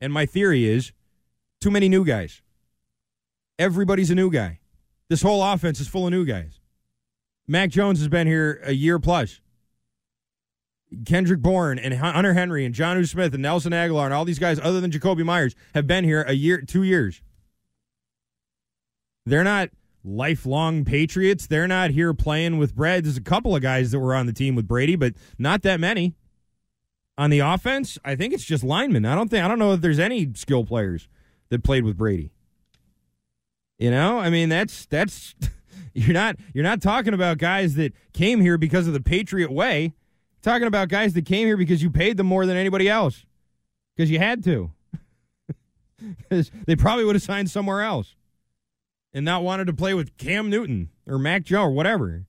And 0.00 0.12
my 0.12 0.26
theory 0.26 0.64
is 0.64 0.92
too 1.60 1.70
many 1.70 1.88
new 1.88 2.04
guys. 2.04 2.42
Everybody's 3.58 4.10
a 4.10 4.14
new 4.14 4.30
guy. 4.30 4.60
This 5.08 5.22
whole 5.22 5.42
offense 5.42 5.80
is 5.80 5.88
full 5.88 6.06
of 6.06 6.12
new 6.12 6.24
guys. 6.24 6.60
Mac 7.46 7.70
Jones 7.70 7.98
has 7.98 8.08
been 8.08 8.26
here 8.26 8.60
a 8.64 8.72
year 8.72 8.98
plus. 8.98 9.40
Kendrick 11.04 11.40
Bourne 11.40 11.78
and 11.78 11.94
Hunter 11.94 12.34
Henry 12.34 12.64
and 12.64 12.74
Jonnu 12.74 13.08
Smith 13.08 13.34
and 13.34 13.42
Nelson 13.42 13.72
Agholor 13.72 14.04
and 14.04 14.14
all 14.14 14.24
these 14.24 14.38
guys, 14.38 14.60
other 14.60 14.80
than 14.80 14.90
Jakobi 14.90 15.24
Meyers, 15.24 15.54
have 15.74 15.86
been 15.86 16.04
here 16.04 16.22
a 16.22 16.32
year, 16.32 16.62
two 16.62 16.82
years. 16.82 17.20
They're 19.26 19.44
not 19.44 19.70
lifelong 20.04 20.84
Patriots. 20.84 21.46
They're 21.46 21.66
not 21.66 21.90
here 21.90 22.12
playing 22.14 22.58
with 22.58 22.74
Brad. 22.74 23.04
There's 23.04 23.16
a 23.16 23.22
couple 23.22 23.56
of 23.56 23.62
guys 23.62 23.90
that 23.90 23.98
were 23.98 24.14
on 24.14 24.26
the 24.26 24.32
team 24.32 24.54
with 24.54 24.68
Brady, 24.68 24.96
but 24.96 25.14
not 25.38 25.62
that 25.62 25.80
many. 25.80 26.14
On 27.16 27.30
the 27.30 27.38
offense, 27.38 27.96
I 28.04 28.16
think 28.16 28.34
it's 28.34 28.44
just 28.44 28.64
linemen. 28.64 29.04
I 29.04 29.14
don't 29.14 29.28
think 29.28 29.44
I 29.44 29.48
don't 29.48 29.58
know 29.58 29.72
if 29.72 29.80
there's 29.80 30.00
any 30.00 30.32
skill 30.34 30.64
players 30.64 31.08
that 31.48 31.62
played 31.62 31.84
with 31.84 31.96
Brady. 31.96 32.32
You 33.78 33.90
know, 33.90 34.18
I 34.18 34.30
mean 34.30 34.48
that's 34.48 34.86
that's 34.86 35.34
you're 35.94 36.12
not 36.12 36.36
you're 36.52 36.64
not 36.64 36.82
talking 36.82 37.14
about 37.14 37.38
guys 37.38 37.76
that 37.76 37.92
came 38.12 38.40
here 38.40 38.58
because 38.58 38.88
of 38.88 38.94
the 38.94 39.00
Patriot 39.00 39.52
way. 39.52 39.82
You're 39.82 39.92
talking 40.42 40.66
about 40.66 40.88
guys 40.88 41.14
that 41.14 41.24
came 41.24 41.46
here 41.46 41.56
because 41.56 41.82
you 41.82 41.90
paid 41.90 42.16
them 42.16 42.26
more 42.26 42.46
than 42.46 42.56
anybody 42.56 42.88
else. 42.88 43.24
Because 43.96 44.10
you 44.10 44.18
had 44.18 44.42
to. 44.44 44.70
Because 46.18 46.50
they 46.66 46.76
probably 46.76 47.04
would 47.06 47.14
have 47.14 47.22
signed 47.22 47.50
somewhere 47.50 47.80
else. 47.80 48.14
And 49.14 49.24
not 49.24 49.44
wanted 49.44 49.68
to 49.68 49.72
play 49.72 49.94
with 49.94 50.16
Cam 50.18 50.50
Newton 50.50 50.90
or 51.06 51.18
Mac 51.18 51.44
Joe 51.44 51.62
or 51.62 51.70
whatever. 51.70 52.26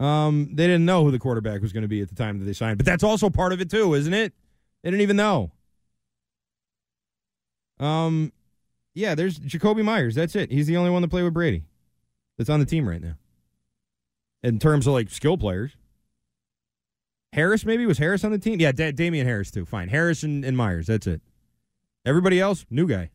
Um, 0.00 0.48
they 0.54 0.66
didn't 0.66 0.86
know 0.86 1.04
who 1.04 1.10
the 1.10 1.18
quarterback 1.18 1.60
was 1.60 1.74
going 1.74 1.82
to 1.82 1.88
be 1.88 2.00
at 2.00 2.08
the 2.08 2.14
time 2.14 2.38
that 2.38 2.46
they 2.46 2.54
signed, 2.54 2.78
but 2.78 2.86
that's 2.86 3.04
also 3.04 3.28
part 3.28 3.52
of 3.52 3.60
it 3.60 3.70
too, 3.70 3.92
isn't 3.92 4.14
it? 4.14 4.32
They 4.82 4.90
didn't 4.90 5.02
even 5.02 5.16
know. 5.16 5.52
Um, 7.78 8.32
yeah, 8.94 9.14
there's 9.14 9.38
Jakobi 9.38 9.84
Meyers. 9.84 10.14
That's 10.14 10.34
it. 10.34 10.50
He's 10.50 10.66
the 10.66 10.78
only 10.78 10.90
one 10.90 11.02
to 11.02 11.08
play 11.08 11.22
with 11.22 11.34
Brady 11.34 11.64
that's 12.38 12.48
on 12.48 12.60
the 12.60 12.66
team 12.66 12.88
right 12.88 13.02
now. 13.02 13.16
In 14.42 14.58
terms 14.58 14.86
of 14.86 14.94
like 14.94 15.10
skill 15.10 15.36
players. 15.36 15.76
Harris, 17.32 17.64
maybe? 17.64 17.86
Was 17.86 17.98
Harris 17.98 18.24
on 18.24 18.32
the 18.32 18.38
team? 18.38 18.58
Yeah, 18.58 18.72
da- 18.72 18.90
Damien 18.90 19.26
Harris, 19.26 19.50
too. 19.50 19.64
Fine. 19.64 19.88
Harris 19.88 20.22
and, 20.22 20.44
and 20.44 20.56
Meyers. 20.56 20.86
That's 20.88 21.06
it. 21.06 21.20
Everybody 22.04 22.40
else, 22.40 22.66
new 22.70 22.88
guy. 22.88 23.10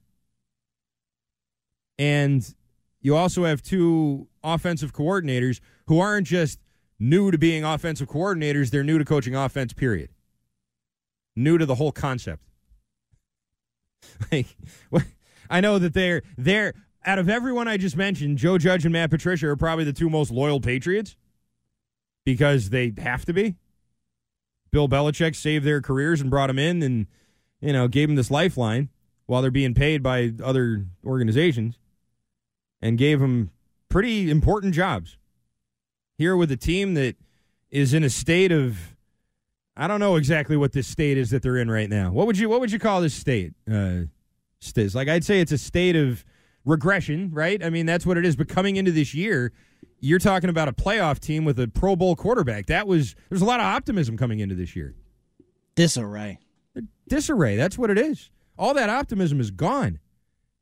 And 1.98 2.56
you 3.02 3.16
also 3.16 3.46
have 3.46 3.62
two 3.62 4.28
offensive 4.43 4.93
coordinators 4.93 5.60
who 5.88 6.00
aren't 6.00 6.28
just 6.28 6.60
new 7.00 7.32
to 7.32 7.38
being 7.38 7.64
offensive 7.64 8.08
coordinators, 8.08 8.72
they're 8.72 8.84
new 8.84 8.98
to 8.98 9.06
coaching 9.06 9.36
offense, 9.36 9.74
period. 9.74 10.10
New 11.36 11.58
to 11.58 11.66
the 11.66 11.76
whole 11.76 11.91
concept. 11.91 12.43
Like. 14.32 14.48
I 15.50 15.62
know 15.62 15.80
that 15.80 15.93
they're 15.93 16.24
they're 16.38 16.74
out 17.06 17.20
of 17.20 17.30
everyone 17.30 17.68
I 17.68 17.78
just 17.78 17.96
mentioned, 17.96 18.38
Joe 18.38 18.58
Judge 18.58 18.86
and 18.86 18.93
Matt 18.93 19.12
Patricia 19.12 19.48
are 19.48 19.56
probably 19.56 19.84
the 19.84 19.93
two 19.93 20.10
most 20.10 20.32
loyal 20.32 20.60
Patriots 20.60 21.16
because 22.24 22.70
they 22.70 22.93
have 22.98 23.26
to 23.26 23.34
be. 23.34 23.56
Bill 24.72 24.89
Belichick 24.89 25.36
saved 25.36 25.66
their 25.66 25.82
careers 25.82 26.20
and 26.20 26.30
brought 26.30 26.48
them 26.48 26.60
in 26.60 26.82
and 26.82 27.08
you 27.62 27.74
know 27.74 27.88
gave 27.88 28.08
them 28.10 28.16
this 28.16 28.32
lifeline 28.32 28.89
while 29.28 29.41
they're 29.41 29.52
being 29.52 29.74
paid 29.74 30.02
by 30.02 30.34
other 30.43 30.86
organizations 31.06 31.78
and 32.86 33.00
gave 33.00 33.20
him 33.20 33.50
pretty 33.90 34.30
important 34.30 34.76
jobs. 34.76 35.18
Here 36.20 36.38
with 36.38 36.52
a 36.52 36.56
team 36.56 36.94
that 36.94 37.16
is 37.72 37.96
in 37.96 38.04
a 38.04 38.12
state 38.12 38.52
of 38.52 38.96
I 39.76 39.88
don't 39.88 40.00
know 40.00 40.16
exactly 40.16 40.56
what 40.56 40.72
this 40.72 40.88
state 40.88 41.18
is 41.18 41.32
that 41.32 41.42
they're 41.42 41.58
in 41.58 41.70
right 41.70 41.90
now. 41.90 42.12
What 42.12 42.28
would 42.28 42.38
you 42.38 42.48
what 42.48 42.60
would 42.60 42.72
you 42.72 42.78
call 42.78 43.02
this 43.02 43.16
state? 43.16 43.54
Uh, 43.68 44.06
Stiz. 44.62 44.94
Like 44.94 45.08
I'd 45.08 45.24
say 45.24 45.42
it's 45.42 45.52
a 45.52 45.58
state 45.58 45.96
of 45.96 46.24
regression, 46.64 47.32
right? 47.34 47.64
I 47.64 47.72
mean, 47.72 47.88
that's 47.88 48.06
what 48.06 48.18
it 48.18 48.26
is. 48.26 48.36
But 48.36 48.50
coming 48.50 48.76
into 48.76 48.92
this 48.92 49.16
year, 49.16 49.52
you're 50.00 50.20
talking 50.20 50.52
about 50.52 50.68
a 50.68 50.74
playoff 50.74 51.20
team 51.20 51.44
with 51.44 51.60
a 51.60 51.68
Pro 51.68 51.96
Bowl 51.96 52.16
quarterback. 52.16 52.68
That 52.68 52.88
was 52.88 53.16
there's 53.30 53.42
a 53.42 53.46
lot 53.46 53.60
of 53.60 53.66
optimism 53.66 54.16
coming 54.16 54.40
into 54.40 54.54
this 54.54 54.76
year. 54.76 54.94
Disarray. 55.74 56.38
Disarray. 57.10 57.56
That's 57.56 57.80
what 57.80 57.90
it 57.90 57.98
is. 57.98 58.30
All 58.60 58.76
that 58.76 58.90
optimism 58.90 59.40
is 59.40 59.50
gone. 59.50 60.00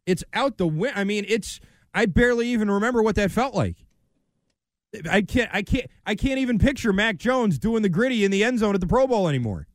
It's 0.06 0.24
out 0.34 0.58
the 0.58 0.68
win. 0.68 0.94
I 0.96 1.04
mean, 1.04 1.26
it's. 1.28 1.60
I 1.94 2.06
barely 2.06 2.48
even 2.50 2.70
remember 2.72 3.02
what 3.04 3.16
that 3.16 3.32
felt 3.32 3.54
like. 3.54 3.78
I 5.10 5.22
can't. 5.22 5.50
I 5.54 5.64
can't. 5.64 5.88
I 6.06 6.16
can't 6.16 6.40
even 6.40 6.60
picture 6.60 6.94
Mac 6.94 7.18
Jones 7.18 7.58
doing 7.58 7.82
the 7.82 7.90
Griddy 7.90 8.24
in 8.24 8.32
the 8.32 8.44
end 8.44 8.60
zone 8.60 8.76
at 8.76 8.82
the 8.82 8.88
Pro 8.88 9.08
Bowl 9.08 9.28
anymore. 9.28 9.68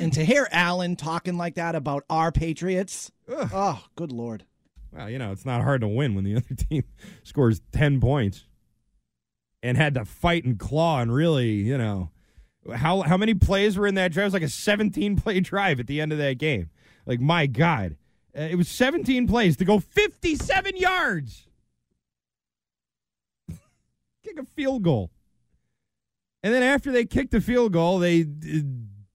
And 0.00 0.12
to 0.14 0.24
hear 0.24 0.48
Allen 0.50 0.96
talking 0.96 1.36
like 1.36 1.54
that 1.54 1.76
about 1.76 2.04
our 2.10 2.32
Patriots, 2.32 3.12
Ugh. 3.32 3.48
oh, 3.52 3.84
good 3.94 4.10
lord. 4.10 4.44
Well, 4.92 5.08
you 5.08 5.18
know, 5.20 5.30
it's 5.30 5.46
not 5.46 5.62
hard 5.62 5.82
to 5.82 5.88
win 5.88 6.14
when 6.14 6.24
the 6.24 6.36
other 6.36 6.54
team 6.56 6.82
scores 7.22 7.60
10 7.72 8.00
points 8.00 8.44
and 9.62 9.76
had 9.76 9.94
to 9.94 10.04
fight 10.04 10.44
and 10.44 10.58
claw 10.58 11.00
and 11.00 11.12
really, 11.14 11.52
you 11.52 11.78
know, 11.78 12.10
how 12.74 13.02
how 13.02 13.16
many 13.16 13.34
plays 13.34 13.76
were 13.76 13.86
in 13.86 13.94
that 13.94 14.10
drive? 14.12 14.24
It 14.24 14.26
was 14.26 14.34
like 14.34 14.42
a 14.42 14.48
17 14.48 15.16
play 15.16 15.38
drive 15.40 15.78
at 15.78 15.86
the 15.86 16.00
end 16.00 16.10
of 16.10 16.18
that 16.18 16.38
game. 16.38 16.70
Like, 17.06 17.20
my 17.20 17.46
God. 17.46 17.96
Uh, 18.36 18.42
it 18.42 18.56
was 18.56 18.68
17 18.68 19.26
plays 19.26 19.56
to 19.58 19.64
go 19.64 19.78
57 19.78 20.76
yards. 20.76 21.46
Kick 24.24 24.38
a 24.38 24.44
field 24.44 24.82
goal. 24.82 25.10
And 26.42 26.52
then 26.52 26.62
after 26.62 26.92
they 26.92 27.06
kicked 27.06 27.30
the 27.30 27.40
field 27.40 27.72
goal, 27.72 27.98
they 27.98 28.20
uh, 28.20 28.60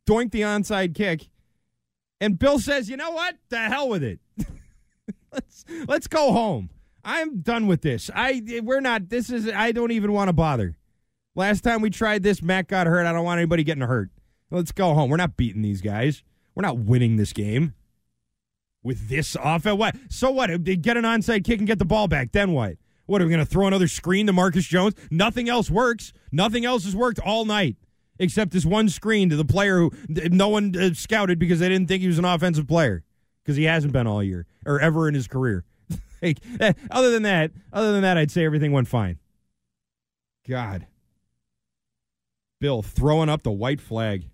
doinked 0.08 0.32
the 0.32 0.42
onside 0.42 0.96
kick. 0.96 1.30
And 2.20 2.40
Bill 2.40 2.58
says, 2.58 2.90
you 2.90 2.98
know 2.98 3.12
what? 3.12 3.36
The 3.50 3.60
hell 3.60 3.88
with 3.88 4.04
it. 4.04 4.20
let's 5.32 5.64
let's 5.88 6.08
go 6.08 6.32
home. 6.32 6.72
I'm 7.06 7.42
done 7.42 7.68
with 7.68 7.82
this. 7.82 8.10
I 8.16 8.42
we're 8.64 8.82
not. 8.82 9.10
This 9.10 9.30
is. 9.30 9.48
I 9.48 9.72
don't 9.72 9.92
even 9.92 10.12
want 10.12 10.30
to 10.30 10.34
bother. 10.34 10.76
Last 11.36 11.64
time 11.64 11.82
we 11.82 11.92
tried 11.92 12.24
this, 12.24 12.42
Mac 12.42 12.68
got 12.68 12.88
hurt. 12.88 13.06
I 13.06 13.14
don't 13.14 13.24
want 13.24 13.38
anybody 13.38 13.64
getting 13.64 13.84
hurt. 13.84 14.10
Let's 14.50 14.72
go 14.72 14.96
home. 14.96 15.12
We're 15.12 15.18
not 15.18 15.38
beating 15.38 15.62
these 15.62 15.82
guys. 15.82 16.24
We're 16.56 16.64
not 16.64 16.80
winning 16.80 17.18
this 17.18 17.32
game 17.32 17.76
with 18.84 19.10
this 19.10 19.36
offense. 19.42 19.78
What? 19.78 19.96
So 20.10 20.32
what? 20.32 20.64
Get 20.64 20.98
an 20.98 21.04
onside 21.04 21.44
kick 21.44 21.60
and 21.60 21.68
get 21.68 21.80
the 21.80 21.86
ball 21.86 22.08
back. 22.08 22.32
Then 22.32 22.54
what? 22.54 22.78
What 23.06 23.22
are 23.22 23.26
we 23.26 23.32
going 23.32 23.44
to 23.44 23.52
throw 23.52 23.68
another 23.68 23.88
screen 23.88 24.28
to 24.28 24.34
Marcus 24.34 24.66
Jones? 24.66 24.94
Nothing 25.10 25.50
else 25.50 25.70
works. 25.70 26.14
Nothing 26.32 26.64
else 26.64 26.84
has 26.84 26.96
worked 26.96 27.20
all 27.20 27.44
night 27.44 27.76
except 28.20 28.52
this 28.52 28.66
one 28.66 28.90
screen 28.90 29.30
to 29.30 29.36
the 29.36 29.46
player 29.46 29.80
who 29.80 29.92
no 30.08 30.50
one 30.50 30.76
uh, 30.78 30.94
scouted 30.94 31.40
because 31.40 31.60
they 31.60 31.70
didn't 31.70 31.88
think 31.88 32.02
he 32.02 32.08
was 32.08 32.20
an 32.20 32.26
offensive 32.26 32.68
player 32.68 33.04
because 33.44 33.58
he 33.58 33.64
hasn't 33.64 33.94
been 33.94 34.06
all 34.06 34.22
year 34.22 34.46
or 34.66 34.80
ever 34.80 35.08
in 35.08 35.16
his 35.16 35.28
career. 35.28 35.66
like, 36.22 36.38
eh, 36.60 36.74
other 36.92 37.10
than 37.10 37.24
that, 37.24 37.52
other 37.74 37.94
than 37.94 38.04
that, 38.04 38.18
I'd 38.18 38.30
say 38.30 38.46
everything 38.46 38.72
went 38.72 38.88
fine. 38.88 39.18
God, 40.48 40.86
Bill 42.60 42.82
throwing 42.82 43.30
up 43.30 43.44
the 43.44 43.52
white 43.52 43.82
flag. 43.82 44.26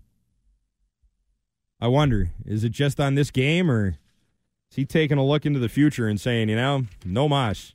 I 1.80 1.88
wonder, 1.88 2.30
is 2.44 2.64
it 2.64 2.72
just 2.72 2.98
on 2.98 3.14
this 3.14 3.30
game 3.30 3.70
or 3.70 3.98
is 4.70 4.76
he 4.76 4.84
taking 4.84 5.18
a 5.18 5.24
look 5.24 5.46
into 5.46 5.58
the 5.58 5.68
future 5.68 6.08
and 6.08 6.20
saying, 6.20 6.48
you 6.48 6.56
know, 6.56 6.84
no 7.04 7.28
mas? 7.28 7.74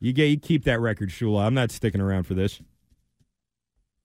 You 0.00 0.12
get 0.12 0.26
you 0.26 0.38
keep 0.38 0.64
that 0.64 0.80
record, 0.80 1.10
Shula. 1.10 1.44
I'm 1.44 1.54
not 1.54 1.70
sticking 1.70 2.00
around 2.00 2.24
for 2.24 2.34
this. 2.34 2.60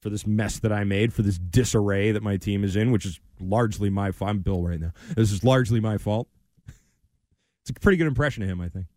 For 0.02 0.10
this 0.10 0.28
mess 0.28 0.60
that 0.60 0.74
I 0.74 0.84
made, 0.84 1.14
for 1.14 1.22
this 1.22 1.38
disarray 1.38 2.12
that 2.12 2.24
my 2.24 2.36
team 2.36 2.64
is 2.64 2.76
in, 2.76 2.92
which 2.92 3.06
is 3.06 3.22
largely 3.40 3.90
my 3.90 4.12
fault. 4.12 4.32
I'm 4.32 4.40
Bill 4.40 4.62
right 4.62 4.80
now. 4.80 4.92
This 5.16 5.32
is 5.32 5.44
largely 5.44 5.80
my 5.80 5.98
fault. 5.98 6.28
it's 6.68 7.70
a 7.70 7.74
pretty 7.74 7.98
good 7.98 8.08
impression 8.08 8.44
of 8.44 8.50
him, 8.50 8.60
I 8.60 8.68
think. 8.68 8.88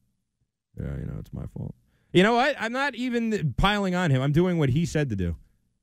Yeah, 0.78 0.96
you 0.98 1.06
know, 1.06 1.14
it's 1.20 1.32
my 1.32 1.46
fault. 1.46 1.74
You 2.12 2.22
know 2.22 2.34
what? 2.34 2.56
I'm 2.58 2.72
not 2.72 2.94
even 2.94 3.54
piling 3.56 3.94
on 3.94 4.10
him. 4.10 4.22
I'm 4.22 4.32
doing 4.32 4.58
what 4.58 4.70
he 4.70 4.86
said 4.86 5.10
to 5.10 5.16
do. 5.16 5.36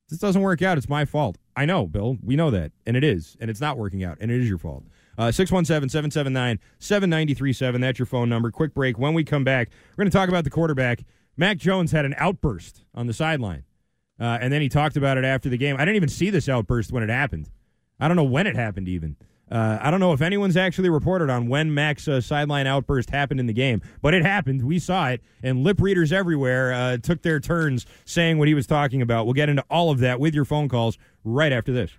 If 0.05 0.09
this 0.09 0.19
doesn't 0.19 0.41
work 0.41 0.61
out, 0.61 0.77
it's 0.77 0.89
my 0.89 1.05
fault. 1.05 1.37
I 1.55 1.65
know, 1.65 1.87
Bill. 1.87 2.17
We 2.23 2.35
know 2.35 2.51
that. 2.51 2.71
And 2.85 2.97
it 2.97 3.03
is. 3.03 3.37
And 3.39 3.49
it's 3.49 3.61
not 3.61 3.77
working 3.77 4.03
out. 4.03 4.17
And 4.19 4.31
it 4.31 4.41
is 4.41 4.49
your 4.49 4.57
fault. 4.57 4.83
Uh, 5.17 5.31
617 5.31 5.89
779 5.89 6.59
7937. 6.79 7.81
That's 7.81 7.99
your 7.99 8.05
phone 8.05 8.29
number. 8.29 8.51
Quick 8.51 8.73
break. 8.73 8.97
When 8.97 9.13
we 9.13 9.23
come 9.23 9.43
back, 9.43 9.69
we're 9.91 10.03
going 10.03 10.11
to 10.11 10.17
talk 10.17 10.29
about 10.29 10.43
the 10.43 10.49
quarterback. 10.49 11.03
Mac 11.37 11.57
Jones 11.57 11.91
had 11.91 12.05
an 12.05 12.15
outburst 12.17 12.83
on 12.93 13.07
the 13.07 13.13
sideline. 13.13 13.63
Uh, 14.19 14.37
and 14.39 14.53
then 14.53 14.61
he 14.61 14.69
talked 14.69 14.95
about 14.95 15.17
it 15.17 15.25
after 15.25 15.49
the 15.49 15.57
game. 15.57 15.75
I 15.75 15.79
didn't 15.79 15.95
even 15.95 16.09
see 16.09 16.29
this 16.29 16.47
outburst 16.47 16.91
when 16.91 17.03
it 17.03 17.09
happened. 17.09 17.49
I 17.99 18.07
don't 18.07 18.17
know 18.17 18.23
when 18.23 18.47
it 18.47 18.55
happened, 18.55 18.87
even. 18.87 19.17
Uh, 19.51 19.77
I 19.81 19.91
don't 19.91 19.99
know 19.99 20.13
if 20.13 20.21
anyone's 20.21 20.57
actually 20.57 20.89
reported 20.89 21.29
on 21.29 21.47
when 21.47 21.73
Mac's 21.73 22.07
uh, 22.07 22.21
sideline 22.21 22.65
outburst 22.65 23.09
happened 23.09 23.39
in 23.39 23.45
the 23.45 23.53
game, 23.53 23.81
but 24.01 24.13
it 24.13 24.23
happened. 24.23 24.63
We 24.63 24.79
saw 24.79 25.09
it, 25.09 25.21
and 25.43 25.63
lip 25.63 25.81
readers 25.81 26.11
everywhere 26.11 26.73
uh, 26.73 26.97
took 26.97 27.21
their 27.21 27.39
turns 27.39 27.85
saying 28.05 28.39
what 28.39 28.47
he 28.47 28.53
was 28.53 28.65
talking 28.65 29.01
about. 29.01 29.25
We'll 29.25 29.33
get 29.33 29.49
into 29.49 29.63
all 29.69 29.91
of 29.91 29.99
that 29.99 30.19
with 30.19 30.33
your 30.33 30.45
phone 30.45 30.69
calls 30.69 30.97
right 31.23 31.51
after 31.51 31.71
this. 31.71 31.91